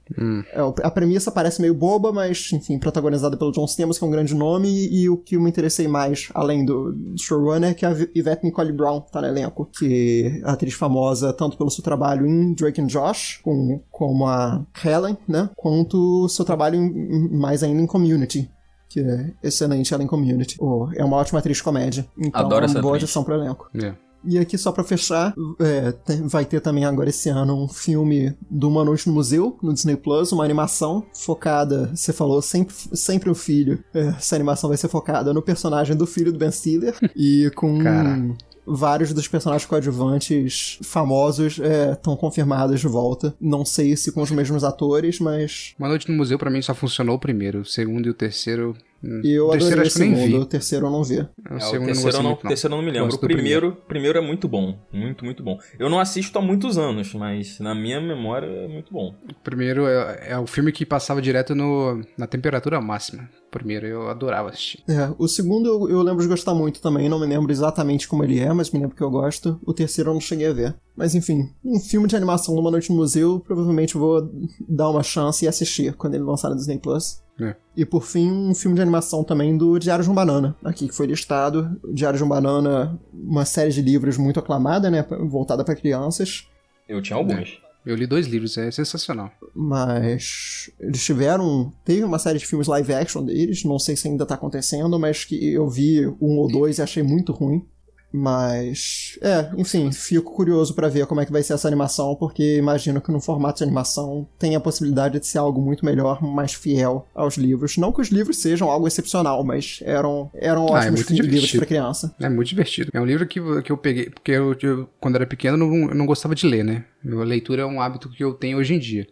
é, 0.52 0.64
o- 0.64 0.74
a 0.82 0.90
premissa 0.90 1.32
parece 1.32 1.62
meio 1.62 1.76
boba, 1.76 2.12
mas, 2.12 2.50
enfim, 2.52 2.80
protagonizada 2.80 3.38
pelo 3.38 3.52
John 3.52 3.66
Stamos, 3.66 4.00
que 4.00 4.04
é 4.04 4.08
um 4.08 4.12
grande 4.12 4.34
nome, 4.34 4.68
e, 4.92 5.08
o 5.08 5.18
que 5.18 5.38
me 5.38 5.48
interessei 5.48 5.88
mais, 5.88 6.30
além 6.34 6.66
do, 6.66 6.92
do 6.92 7.22
showrunner, 7.22 7.70
é 7.70 7.74
que 7.76 7.86
a 7.86 7.92
Yvette 7.92 8.44
Nicole 8.44 8.72
Brown 8.72 9.00
tá 9.02 9.22
no 9.22 9.28
elenco, 9.28 9.70
que 9.78 10.42
é 10.44 10.50
atriz 10.50 10.74
famosa 10.74 11.32
tanto 11.34 11.56
pelo 11.56 11.70
seu 11.70 11.84
trabalho 11.84 12.26
em 12.26 12.52
Drake 12.54 12.82
and 12.82 12.88
Josh, 12.88 13.40
com, 13.44 13.80
como 13.92 14.26
a 14.26 14.66
Helen, 14.84 15.16
né, 15.28 15.52
quanto 15.56 16.28
seu 16.30 16.44
trabalho 16.44 16.59
em- 16.76 16.88
em- 16.88 17.30
mais 17.38 17.64
ainda 17.64 17.82
em 17.82 17.86
Community. 17.88 18.50
Que 18.90 19.00
é 19.02 19.34
excelente 19.44 19.94
ela 19.94 20.04
em 20.04 20.08
Community. 20.08 20.56
Oh, 20.60 20.88
é 20.96 21.06
uma 21.06 21.18
ótima 21.18 21.40
atriz 21.40 21.58
de 21.58 21.64
comédia. 21.64 22.06
Então 22.18 22.42
Adoro 22.46 22.66
é 22.66 22.68
uma 22.68 22.82
boa 22.82 22.94
atriz. 22.96 23.04
adição 23.04 23.24
pro 23.24 23.36
elenco. 23.36 23.70
É. 23.76 23.94
E 24.26 24.38
aqui, 24.38 24.58
só 24.58 24.74
pra 24.74 24.84
fechar, 24.84 25.34
é, 25.62 25.94
tem- 25.94 26.28
vai 26.28 26.44
ter 26.44 26.60
também 26.60 26.84
agora 26.84 27.08
esse 27.08 27.30
ano 27.30 27.56
um 27.56 27.70
filme 27.70 28.36
do 28.52 28.68
Uma 28.68 28.84
Noite 28.84 29.08
no 29.08 29.14
Museu, 29.14 29.58
no 29.64 29.72
Disney 29.74 29.96
Plus, 29.96 30.34
uma 30.34 30.44
animação 30.44 31.06
focada, 31.14 31.90
você 31.96 32.12
falou, 32.12 32.42
sempre, 32.42 32.76
sempre 32.94 33.30
o 33.30 33.36
filho. 33.36 33.82
É, 33.94 34.08
essa 34.08 34.36
animação 34.36 34.68
vai 34.68 34.76
ser 34.78 34.90
focada 34.90 35.34
no 35.34 35.42
personagem 35.42 35.96
do 35.96 36.06
filho 36.06 36.34
do 36.34 36.38
Ben 36.40 36.52
Stiller 36.52 36.96
e 37.16 37.50
com. 37.56 37.80
Cara. 37.82 38.20
Vários 38.66 39.14
dos 39.14 39.28
personagens 39.28 39.68
coadjuvantes 39.68 40.80
famosos 40.84 41.60
estão 41.94 42.16
confirmados 42.16 42.80
de 42.80 42.88
volta. 42.88 43.34
Não 43.40 43.66
sei 43.66 43.96
se 43.96 44.12
com 44.12 44.22
os 44.22 44.32
mesmos 44.32 44.64
atores, 44.64 45.20
mas 45.20 45.74
Uma 45.78 45.88
Noite 45.88 46.10
no 46.10 46.18
Museu, 46.18 46.38
pra 46.38 46.50
mim, 46.50 46.62
só 46.62 46.74
funcionou 46.74 47.16
o 47.16 47.20
primeiro. 47.20 47.62
O 47.62 47.66
segundo 47.66 48.08
e 48.08 48.10
o 48.10 48.14
terceiro... 48.14 48.76
hum, 49.04 49.22
eu 49.24 49.48
o 49.48 49.52
terceiro 49.52 49.82
o 49.82 49.82
acho 49.82 49.94
que 49.96 50.02
eu 50.02 50.06
nem 50.06 50.16
segundo, 50.16 50.38
vi. 50.38 50.44
o 50.44 50.46
terceiro 50.46 50.86
eu 50.86 50.92
não 50.92 51.04
vi. 51.04 51.20
O 51.20 51.30
É, 51.50 51.56
o 51.56 51.60
segundo 51.62 51.74
eu 51.74 51.80
não 51.80 51.86
terceiro, 51.86 52.18
eu 52.18 52.24
não, 52.24 52.30
muito, 52.30 52.44
não. 52.44 52.50
terceiro 52.50 52.74
eu 52.74 52.78
não 52.78 52.86
me 52.86 52.92
lembro. 52.92 53.06
Gosto 53.08 53.18
O 53.18 53.28
do 53.28 53.34
primeiro, 53.34 53.78
primeiro 53.88 54.18
é 54.18 54.22
muito 54.22 54.48
bom. 54.48 54.78
Muito, 54.92 55.26
muito 55.26 55.44
bom. 55.44 55.58
Eu 55.78 55.90
não 55.90 56.00
assisto 56.00 56.38
há 56.38 56.42
muitos 56.42 56.78
anos, 56.78 57.14
mas 57.14 57.60
na 57.60 57.74
minha 57.74 58.00
memória 58.00 58.46
é 58.46 58.68
muito 58.68 58.92
bom. 58.94 59.16
O 59.30 59.44
primeiro 59.44 59.88
é, 59.88 60.32
é 60.32 60.38
o 60.38 60.46
filme 60.46 60.72
que 60.72 60.86
passava 60.86 61.22
direto 61.22 61.56
no, 61.56 62.02
na 62.18 62.28
temperatura 62.28 62.80
máxima. 62.82 63.30
O 63.50 63.58
primeiro 63.58 63.88
eu 63.88 64.08
adorava 64.08 64.50
assistir. 64.50 64.84
É, 64.88 65.12
o 65.18 65.28
segundo 65.28 65.68
eu, 65.68 65.90
eu 65.90 66.02
lembro 66.04 66.22
de 66.22 66.30
gostar 66.30 66.54
muito 66.54 66.80
também, 66.80 67.10
não 67.10 67.20
me 67.20 67.26
lembro 67.26 67.52
exatamente 67.52 68.08
como 68.08 68.24
ele 68.24 68.40
é, 68.40 68.54
mas 68.54 68.70
me 68.70 68.80
lembro 68.80 68.96
que 68.96 69.02
eu 69.02 69.10
gosto. 69.10 69.60
O 69.66 69.74
terceiro 69.74 70.12
eu 70.12 70.14
não 70.14 70.22
cheguei 70.22 70.46
a 70.46 70.54
ver. 70.54 70.76
Mas 70.96 71.16
enfim, 71.16 71.50
um 71.66 71.80
filme 71.80 72.08
de 72.08 72.16
animação 72.16 72.56
numa 72.56 72.70
noite 72.70 72.92
no 72.92 72.98
museu, 72.98 73.40
provavelmente 73.40 73.98
vou 73.98 74.30
dar 74.68 74.92
uma 74.92 75.02
chance 75.02 75.44
e 75.44 75.48
assistir 75.48 75.94
quando 75.94 76.14
ele 76.14 76.24
lançar 76.24 76.50
no 76.50 76.56
Disney 76.56 76.78
Plus. 76.78 77.24
É. 77.42 77.56
E 77.76 77.86
por 77.86 78.04
fim, 78.04 78.30
um 78.30 78.54
filme 78.54 78.76
de 78.76 78.84
animação 78.84 79.24
também 79.24 79.58
do 79.58 79.80
Diário 79.80 80.04
de 80.04 80.12
um 80.12 80.14
Banana, 80.14 80.56
aqui 80.64 80.88
que 80.88 80.94
foi 80.94 81.08
listado. 81.08 81.76
O 81.84 81.92
Diário 81.92 82.20
de 82.20 82.24
um 82.24 82.28
Banana, 82.28 83.00
uma 83.12 83.46
série 83.46 83.72
de 83.72 83.82
livros 83.82 84.16
muito 84.16 84.40
aclamada, 84.40 84.92
né, 84.92 85.04
voltada 85.28 85.64
para 85.64 85.76
crianças. 85.76 86.48
Eu 86.88 87.02
tinha 87.02 87.18
alguns. 87.18 87.60
Eu 87.86 87.96
li 87.96 88.06
dois 88.06 88.28
livros, 88.28 88.58
é 88.58 88.70
sensacional. 88.72 89.32
Mas 89.56 90.70
eles 90.80 91.04
tiveram. 91.04 91.72
Teve 91.86 92.04
uma 92.04 92.20
série 92.20 92.38
de 92.38 92.46
filmes 92.46 92.68
live 92.68 92.94
action 92.94 93.24
deles, 93.24 93.64
não 93.64 93.80
sei 93.80 93.96
se 93.96 94.08
ainda 94.08 94.26
tá 94.26 94.36
acontecendo, 94.36 95.00
mas 95.00 95.24
que 95.24 95.54
eu 95.54 95.70
vi 95.70 96.06
um 96.22 96.38
ou 96.38 96.48
dois 96.48 96.78
e 96.78 96.82
achei 96.82 97.02
muito 97.02 97.32
ruim. 97.32 97.66
Mas. 98.12 99.18
É, 99.22 99.50
enfim, 99.58 99.92
fico 99.92 100.34
curioso 100.34 100.74
pra 100.74 100.88
ver 100.88 101.06
como 101.06 101.22
é 101.22 101.26
que 101.26 101.32
vai 101.32 101.44
ser 101.44 101.54
essa 101.54 101.68
animação, 101.68 102.16
porque 102.16 102.58
imagino 102.58 103.02
que 103.02 103.12
no 103.12 103.22
formato 103.22 103.60
de 103.60 103.64
animação 103.64 104.28
tem 104.38 104.56
a 104.56 104.60
possibilidade 104.60 105.20
de 105.20 105.28
ser 105.28 105.38
algo 105.38 105.62
muito 105.62 105.86
melhor, 105.86 106.22
mais 106.22 106.54
fiel 106.54 107.08
aos 107.14 107.38
livros. 107.38 107.78
Não 107.78 107.92
que 107.92 108.02
os 108.02 108.10
livros 108.10 108.42
sejam 108.42 108.70
algo 108.70 108.88
excepcional, 108.88 109.44
mas 109.44 109.80
eram, 109.84 110.30
eram 110.34 110.66
Ah, 110.74 110.86
é 110.86 110.92
ótimos 110.92 111.10
muito 111.10 111.24
livros 111.24 111.52
pra 111.52 111.66
criança. 111.66 112.16
É 112.20 112.30
muito 112.30 112.50
divertido. 112.50 112.90
É 112.94 113.00
um 113.00 113.06
livro 113.06 113.28
que, 113.28 113.40
que 113.62 113.72
eu 113.72 113.78
peguei, 113.78 114.10
porque 114.10 114.32
eu, 114.32 114.56
eu, 114.62 114.90
quando 115.00 115.16
era 115.16 115.28
pequeno, 115.28 115.58
não, 115.58 115.90
eu 115.90 115.96
não 115.96 116.06
gostava 116.06 116.34
de 116.34 116.48
ler, 116.48 116.64
né? 116.64 116.86
A 117.06 117.24
leitura 117.24 117.62
é 117.62 117.66
um 117.66 117.82
hábito 117.82 118.10
que 118.10 118.24
eu 118.24 118.34
tenho 118.34 118.58
hoje 118.58 118.74
em 118.74 118.80
dia. 118.80 119.08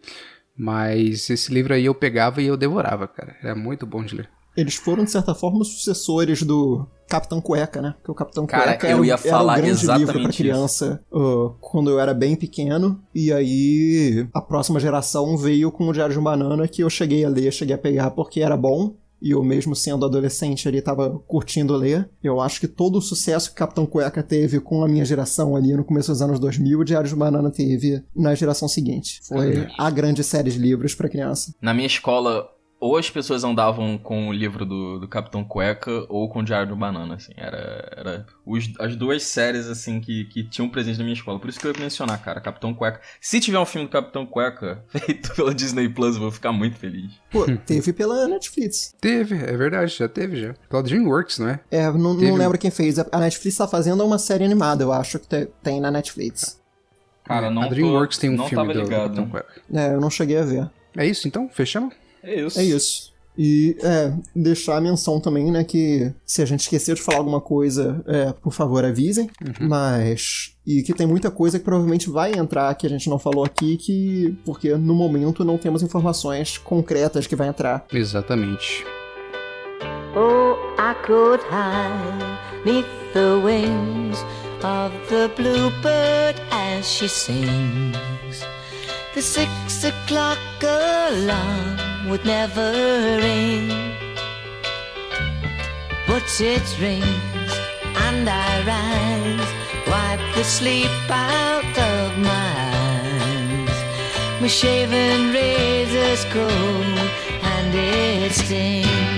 Mas 0.56 1.30
esse 1.30 1.54
livro 1.54 1.72
aí 1.72 1.84
eu 1.84 1.94
pegava 1.94 2.42
e 2.42 2.46
eu 2.46 2.56
devorava, 2.56 3.06
cara. 3.06 3.36
Era 3.40 3.54
muito 3.54 3.86
bom 3.86 4.04
de 4.04 4.16
ler. 4.16 4.28
Eles 4.58 4.74
foram, 4.74 5.04
de 5.04 5.10
certa 5.10 5.34
forma, 5.34 5.64
sucessores 5.64 6.42
do 6.42 6.86
Capitão 7.08 7.40
Cueca, 7.40 7.80
né? 7.80 7.94
Porque 7.98 8.10
o 8.10 8.14
Capitão 8.14 8.44
Cara, 8.46 8.64
Cueca 8.72 8.86
eu 8.86 8.90
era, 8.90 9.00
o- 9.00 9.04
ia 9.04 9.12
era 9.12 9.18
falar 9.22 9.52
o 9.52 9.56
grande 9.56 9.86
livro 9.98 10.12
pra 10.20 10.32
criança 10.32 11.00
uh, 11.12 11.50
quando 11.60 11.90
eu 11.90 11.98
era 12.00 12.12
bem 12.12 12.34
pequeno. 12.36 13.00
E 13.14 13.32
aí 13.32 14.26
a 14.34 14.40
próxima 14.40 14.78
geração 14.80 15.36
veio 15.36 15.70
com 15.70 15.88
o 15.88 15.92
Diário 15.92 16.12
de 16.12 16.18
um 16.18 16.22
Banana 16.24 16.66
que 16.68 16.82
eu 16.82 16.90
cheguei 16.90 17.24
a 17.24 17.28
ler, 17.28 17.52
cheguei 17.52 17.74
a 17.74 17.78
pegar 17.78 18.10
porque 18.10 18.40
era 18.40 18.56
bom. 18.56 18.94
E 19.20 19.32
eu 19.32 19.42
mesmo 19.42 19.74
sendo 19.74 20.04
adolescente 20.06 20.68
ali 20.68 20.80
tava 20.80 21.10
curtindo 21.26 21.74
ler. 21.74 22.08
Eu 22.22 22.40
acho 22.40 22.60
que 22.60 22.68
todo 22.68 22.98
o 22.98 23.02
sucesso 23.02 23.50
que 23.50 23.56
Capitão 23.56 23.84
Cueca 23.84 24.22
teve 24.22 24.60
com 24.60 24.84
a 24.84 24.88
minha 24.88 25.04
geração 25.04 25.56
ali 25.56 25.74
no 25.74 25.82
começo 25.84 26.12
dos 26.12 26.22
anos 26.22 26.38
2000, 26.38 26.78
o 26.78 26.84
Diário 26.84 27.08
de 27.08 27.14
um 27.16 27.18
Banana 27.18 27.50
teve 27.50 28.00
na 28.14 28.32
geração 28.36 28.68
seguinte. 28.68 29.18
Foi 29.26 29.66
a 29.76 29.90
grande 29.90 30.22
série 30.22 30.52
de 30.52 30.58
livros 30.58 30.94
pra 30.94 31.08
criança. 31.08 31.52
Na 31.60 31.74
minha 31.74 31.88
escola, 31.88 32.46
ou 32.80 32.96
as 32.96 33.10
pessoas 33.10 33.42
andavam 33.42 33.98
com 33.98 34.28
o 34.28 34.32
livro 34.32 34.64
do, 34.64 35.00
do 35.00 35.08
Capitão 35.08 35.42
Cueca 35.42 36.06
ou 36.08 36.28
com 36.28 36.38
o 36.40 36.44
Diário 36.44 36.68
do 36.68 36.76
Banana, 36.76 37.16
assim. 37.16 37.32
Era, 37.36 37.92
era 37.96 38.26
os- 38.46 38.72
as 38.78 38.94
duas 38.94 39.24
séries, 39.24 39.66
assim, 39.66 40.00
que, 40.00 40.26
que 40.26 40.44
tinham 40.44 40.68
presente 40.68 40.96
na 40.98 41.02
minha 41.04 41.14
escola. 41.14 41.40
Por 41.40 41.48
isso 41.50 41.58
que 41.58 41.66
eu 41.66 41.72
ia 41.72 41.80
mencionar, 41.80 42.22
cara, 42.22 42.40
Capitão 42.40 42.72
Cueca. 42.72 43.00
Se 43.20 43.40
tiver 43.40 43.58
um 43.58 43.66
filme 43.66 43.88
do 43.88 43.90
Capitão 43.90 44.24
Cueca 44.24 44.84
feito 44.90 45.34
pela 45.34 45.52
Disney 45.52 45.88
Plus, 45.88 46.14
eu 46.14 46.22
vou 46.22 46.30
ficar 46.30 46.52
muito 46.52 46.76
feliz. 46.76 47.10
Pô, 47.30 47.46
teve 47.66 47.92
pela 47.92 48.28
Netflix. 48.28 48.94
Teve, 49.00 49.34
é 49.36 49.56
verdade, 49.56 49.96
já 49.98 50.08
teve 50.08 50.40
já. 50.40 50.54
Pela 50.70 50.82
DreamWorks, 50.82 51.38
não 51.40 51.48
é? 51.48 51.60
É, 51.70 51.90
não, 51.90 52.16
Teve- 52.16 52.30
não 52.30 52.38
lembro 52.38 52.56
quem 52.58 52.70
fez. 52.70 52.98
A 52.98 53.18
Netflix 53.18 53.56
tá 53.56 53.66
fazendo 53.66 54.04
uma 54.04 54.18
série 54.18 54.44
animada, 54.44 54.84
eu 54.84 54.92
acho 54.92 55.18
que 55.18 55.26
te- 55.26 55.48
tem 55.62 55.80
na 55.80 55.90
Netflix. 55.90 56.60
Cara, 57.24 57.50
não 57.50 57.62
a 57.62 57.68
DreamWorks 57.68 58.16
tô, 58.18 58.20
tem 58.22 58.30
um 58.30 58.46
filme 58.46 58.72
do, 58.72 58.82
do. 58.84 58.88
Capitão 58.88 59.28
Cueca. 59.28 59.60
É, 59.74 59.94
eu 59.94 60.00
não 60.00 60.08
cheguei 60.10 60.38
a 60.38 60.44
ver. 60.44 60.70
É 60.96 61.04
isso, 61.04 61.26
então? 61.28 61.48
Fechamos? 61.48 61.94
É 62.22 62.40
isso. 62.40 62.58
É 62.58 62.64
isso. 62.64 63.18
E, 63.38 63.76
é, 63.80 64.12
deixar 64.34 64.76
a 64.76 64.80
menção 64.80 65.20
também, 65.20 65.48
né, 65.52 65.62
que 65.62 66.12
se 66.26 66.42
a 66.42 66.44
gente 66.44 66.62
esqueceu 66.62 66.96
de 66.96 67.00
falar 67.00 67.18
alguma 67.18 67.40
coisa, 67.40 68.02
é, 68.04 68.32
por 68.32 68.52
favor, 68.52 68.84
avisem. 68.84 69.30
Mas. 69.60 70.56
E 70.66 70.82
que 70.82 70.92
tem 70.92 71.06
muita 71.06 71.30
coisa 71.30 71.56
que 71.56 71.64
provavelmente 71.64 72.10
vai 72.10 72.32
entrar 72.32 72.74
que 72.74 72.84
a 72.84 72.90
gente 72.90 73.08
não 73.08 73.18
falou 73.18 73.44
aqui, 73.44 73.76
que. 73.76 74.36
Porque 74.44 74.74
no 74.74 74.92
momento 74.92 75.44
não 75.44 75.56
temos 75.56 75.84
informações 75.84 76.58
concretas 76.58 77.28
que 77.28 77.36
vai 77.36 77.46
entrar. 77.46 77.86
Exatamente. 77.92 78.84
Oh, 80.16 80.56
I 80.76 80.94
could 81.06 81.40
hide 81.44 82.64
neath 82.64 82.86
the 83.12 83.40
wings 83.44 84.18
of 84.64 84.92
the 85.08 85.30
bluebird 85.36 86.40
as 86.50 86.84
she 86.84 87.08
sings. 87.08 88.42
The 89.14 89.22
six 89.22 89.84
o'clock 89.84 90.38
alarm 90.62 91.87
would 92.08 92.24
never 92.24 92.72
ring, 93.20 93.68
but 96.06 96.22
it 96.40 96.66
rings 96.80 97.52
and 98.06 98.26
I 98.28 98.50
rise, 98.72 99.50
wipe 99.86 100.34
the 100.34 100.44
sleep 100.44 100.90
out 101.10 101.78
of 101.78 102.18
my 102.18 102.52
eyes. 102.82 104.40
My 104.40 104.48
shaven 104.48 105.32
razor's 105.32 106.24
cold 106.32 106.98
and 107.42 107.74
it 107.74 108.32
stings. 108.32 109.17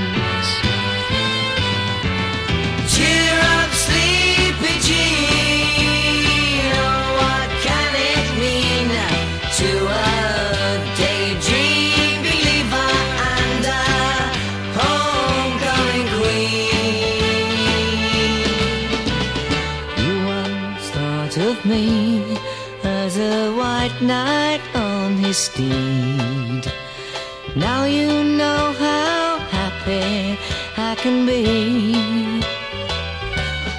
A 24.00 24.06
white 24.06 24.06
knight 24.06 24.60
on 24.74 25.16
his 25.16 25.36
steed. 25.36 26.72
Now 27.56 27.84
you 27.84 28.24
know 28.24 28.72
how 28.78 29.38
happy 29.38 30.38
I 30.76 30.94
can 30.96 31.26
be. 31.26 32.40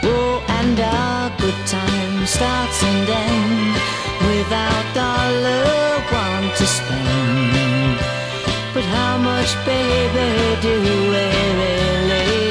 Oh, 0.03 0.43
and 0.47 0.80
our 0.80 1.30
good 1.38 1.67
time 1.67 2.26
starts 2.26 2.84
and 2.84 3.09
ends 3.09 3.80
without 4.28 4.93
dollar 4.93 6.01
one 6.11 6.49
to 6.57 6.65
spend. 6.65 7.99
But 8.74 8.84
how 8.84 9.17
much, 9.17 9.55
baby, 9.65 10.61
do 10.61 10.82
we 10.82 10.95
really 11.15 12.51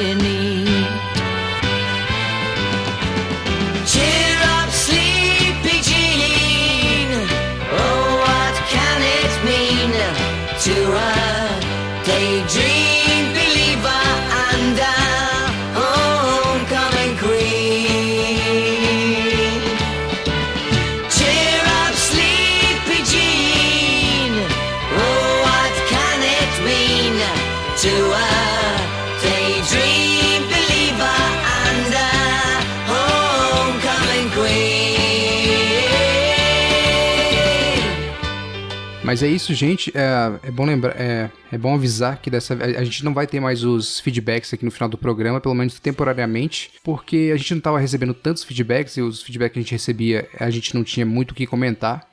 Mas 39.11 39.21
é 39.21 39.27
isso, 39.27 39.53
gente. 39.53 39.91
É, 39.93 40.47
é 40.47 40.51
bom 40.51 40.63
lembrar, 40.63 40.95
é, 40.97 41.29
é 41.51 41.57
bom 41.57 41.75
avisar 41.75 42.21
que 42.21 42.29
dessa 42.29 42.53
a 42.53 42.81
gente 42.81 43.03
não 43.03 43.13
vai 43.13 43.27
ter 43.27 43.41
mais 43.41 43.61
os 43.61 43.99
feedbacks 43.99 44.53
aqui 44.53 44.63
no 44.63 44.71
final 44.71 44.87
do 44.87 44.97
programa, 44.97 45.41
pelo 45.41 45.53
menos 45.53 45.77
temporariamente, 45.81 46.71
porque 46.81 47.29
a 47.33 47.35
gente 47.35 47.51
não 47.51 47.57
estava 47.57 47.77
recebendo 47.77 48.13
tantos 48.13 48.45
feedbacks 48.45 48.95
e 48.95 49.01
os 49.01 49.21
feedbacks 49.21 49.51
que 49.51 49.59
a 49.59 49.61
gente 49.63 49.73
recebia 49.73 50.29
a 50.39 50.49
gente 50.49 50.73
não 50.73 50.81
tinha 50.81 51.05
muito 51.05 51.31
o 51.31 51.35
que 51.35 51.45
comentar. 51.45 52.07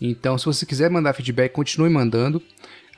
Então, 0.00 0.36
se 0.36 0.44
você 0.44 0.66
quiser 0.66 0.90
mandar 0.90 1.12
feedback, 1.12 1.52
continue 1.52 1.88
mandando. 1.88 2.42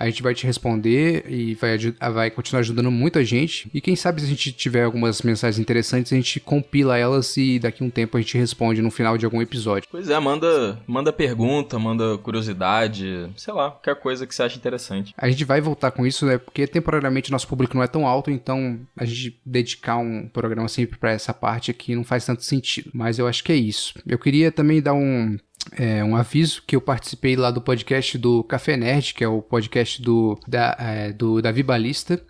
A 0.03 0.07
gente 0.07 0.21
vai 0.21 0.35
te 0.35 0.45
responder 0.45 1.25
e 1.29 1.55
vai, 1.55 1.79
vai 2.13 2.29
continuar 2.29 2.59
ajudando 2.59 2.91
muita 2.91 3.25
gente. 3.25 3.71
E 3.73 3.81
quem 3.81 3.95
sabe 3.95 4.21
se 4.21 4.27
a 4.27 4.31
gente 4.31 4.51
tiver 4.51 4.83
algumas 4.83 5.23
mensagens 5.23 5.61
interessantes, 5.61 6.13
a 6.13 6.17
gente 6.17 6.41
compila 6.41 6.99
elas 6.99 7.37
e 7.37 7.61
daqui 7.61 7.85
a 7.85 7.87
um 7.87 7.91
tempo 7.91 8.17
a 8.17 8.21
gente 8.21 8.37
responde 8.37 8.83
no 8.83 8.91
final 8.91 9.17
de 9.17 9.25
algum 9.25 9.41
episódio. 9.41 9.89
Pois 9.89 10.11
é, 10.11 10.19
manda, 10.19 10.77
manda 10.89 11.13
pergunta, 11.13 11.79
manda 11.79 12.19
curiosidade, 12.19 13.31
sei 13.37 13.55
lá, 13.55 13.71
qualquer 13.71 13.95
coisa 13.95 14.27
que 14.27 14.35
você 14.35 14.43
acha 14.43 14.57
interessante. 14.57 15.15
A 15.17 15.31
gente 15.31 15.45
vai 15.45 15.61
voltar 15.61 15.93
com 15.93 16.05
isso, 16.05 16.27
né? 16.27 16.37
Porque 16.37 16.67
temporariamente 16.67 17.31
nosso 17.31 17.47
público 17.47 17.77
não 17.77 17.85
é 17.85 17.87
tão 17.87 18.05
alto, 18.05 18.29
então 18.29 18.81
a 18.97 19.05
gente 19.05 19.41
dedicar 19.47 19.99
um 19.99 20.27
programa 20.27 20.67
sempre 20.67 20.99
pra 20.99 21.13
essa 21.13 21.33
parte 21.33 21.71
aqui 21.71 21.95
não 21.95 22.03
faz 22.03 22.27
tanto 22.27 22.43
sentido. 22.43 22.91
Mas 22.93 23.21
eu 23.21 23.29
acho 23.29 23.45
que 23.45 23.53
é 23.53 23.57
isso. 23.57 23.95
Eu 24.05 24.19
queria 24.19 24.51
também 24.51 24.83
dar 24.83 24.95
um, 24.95 25.39
é, 25.79 26.03
um 26.03 26.17
aviso 26.17 26.63
que 26.67 26.77
eu 26.77 26.81
participei 26.81 27.37
lá 27.37 27.51
do 27.51 27.61
podcast 27.61 28.19
do 28.19 28.43
Café 28.45 28.77
Nerd, 28.77 29.15
que 29.15 29.25
é 29.25 29.29
o 29.29 29.41
podcast 29.41 30.01
do, 30.03 30.39
da, 30.47 30.77
é, 30.79 31.13
do 31.13 31.41
Davi 31.41 31.63
Balista. 31.63 32.21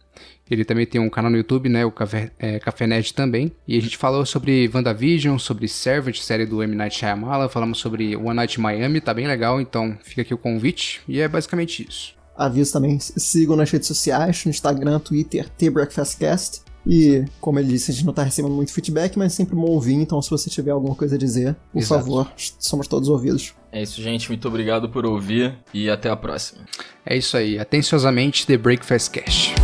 Ele 0.51 0.65
também 0.65 0.85
tem 0.85 1.01
um 1.01 1.09
canal 1.09 1.31
no 1.31 1.37
YouTube, 1.39 1.69
né? 1.69 1.85
O 1.85 1.91
Café, 1.91 2.31
é, 2.39 2.59
Café 2.59 2.87
Nerd 2.87 3.15
também. 3.15 3.51
E 3.67 3.79
a 3.79 3.81
gente 3.81 3.97
falou 3.97 4.27
sobre 4.27 4.71
WandaVision, 4.73 5.39
sobre 5.39 5.67
Servant, 5.67 6.17
série 6.17 6.45
do 6.45 6.63
M. 6.63 6.77
Night 6.77 6.99
Shyamalan. 6.99 7.49
Falamos 7.49 7.79
sobre 7.79 8.15
One 8.17 8.35
Night 8.35 8.61
Miami, 8.61 9.01
tá 9.01 9.15
bem 9.15 9.27
legal. 9.27 9.61
Então 9.61 9.97
fica 10.03 10.21
aqui 10.21 10.35
o 10.35 10.39
convite. 10.39 11.01
E 11.09 11.21
é 11.21 11.29
basicamente 11.29 11.87
isso. 11.89 12.15
Aviso 12.37 12.73
também, 12.73 12.99
sigam 12.99 13.57
nas 13.57 13.71
redes 13.71 13.89
sociais, 13.89 14.45
no 14.45 14.51
Instagram, 14.51 14.99
Twitter, 14.99 15.49
The 15.49 15.71
Breakfastcast. 15.71 16.63
E, 16.87 17.25
como 17.41 17.59
ele 17.59 17.69
disse, 17.69 17.91
a 17.91 17.95
gente 17.95 18.05
não 18.05 18.13
tá 18.13 18.23
recebendo 18.23 18.55
muito 18.55 18.73
feedback, 18.73 19.17
mas 19.17 19.33
sempre 19.33 19.55
bom 19.55 19.71
ouvir, 19.71 19.95
então 19.95 20.21
se 20.21 20.29
você 20.29 20.51
tiver 20.51 20.73
alguma 20.73 20.95
coisa 20.95 21.15
a 21.15 21.19
dizer, 21.19 21.55
por 21.73 21.79
Exato. 21.81 22.05
favor, 22.05 22.33
somos 22.59 22.89
todos 22.89 23.09
ouvidos. 23.09 23.55
É 23.71 23.83
isso, 23.83 24.03
gente. 24.03 24.29
Muito 24.29 24.47
obrigado 24.49 24.89
por 24.89 25.07
ouvir 25.07 25.57
e 25.73 25.89
até 25.89 26.11
a 26.11 26.17
próxima. 26.17 26.63
É 27.07 27.17
isso 27.17 27.37
aí. 27.37 27.59
Atenciosamente, 27.59 28.47
The 28.47 28.57
Breakfast 28.57 29.11
Cash. 29.13 29.55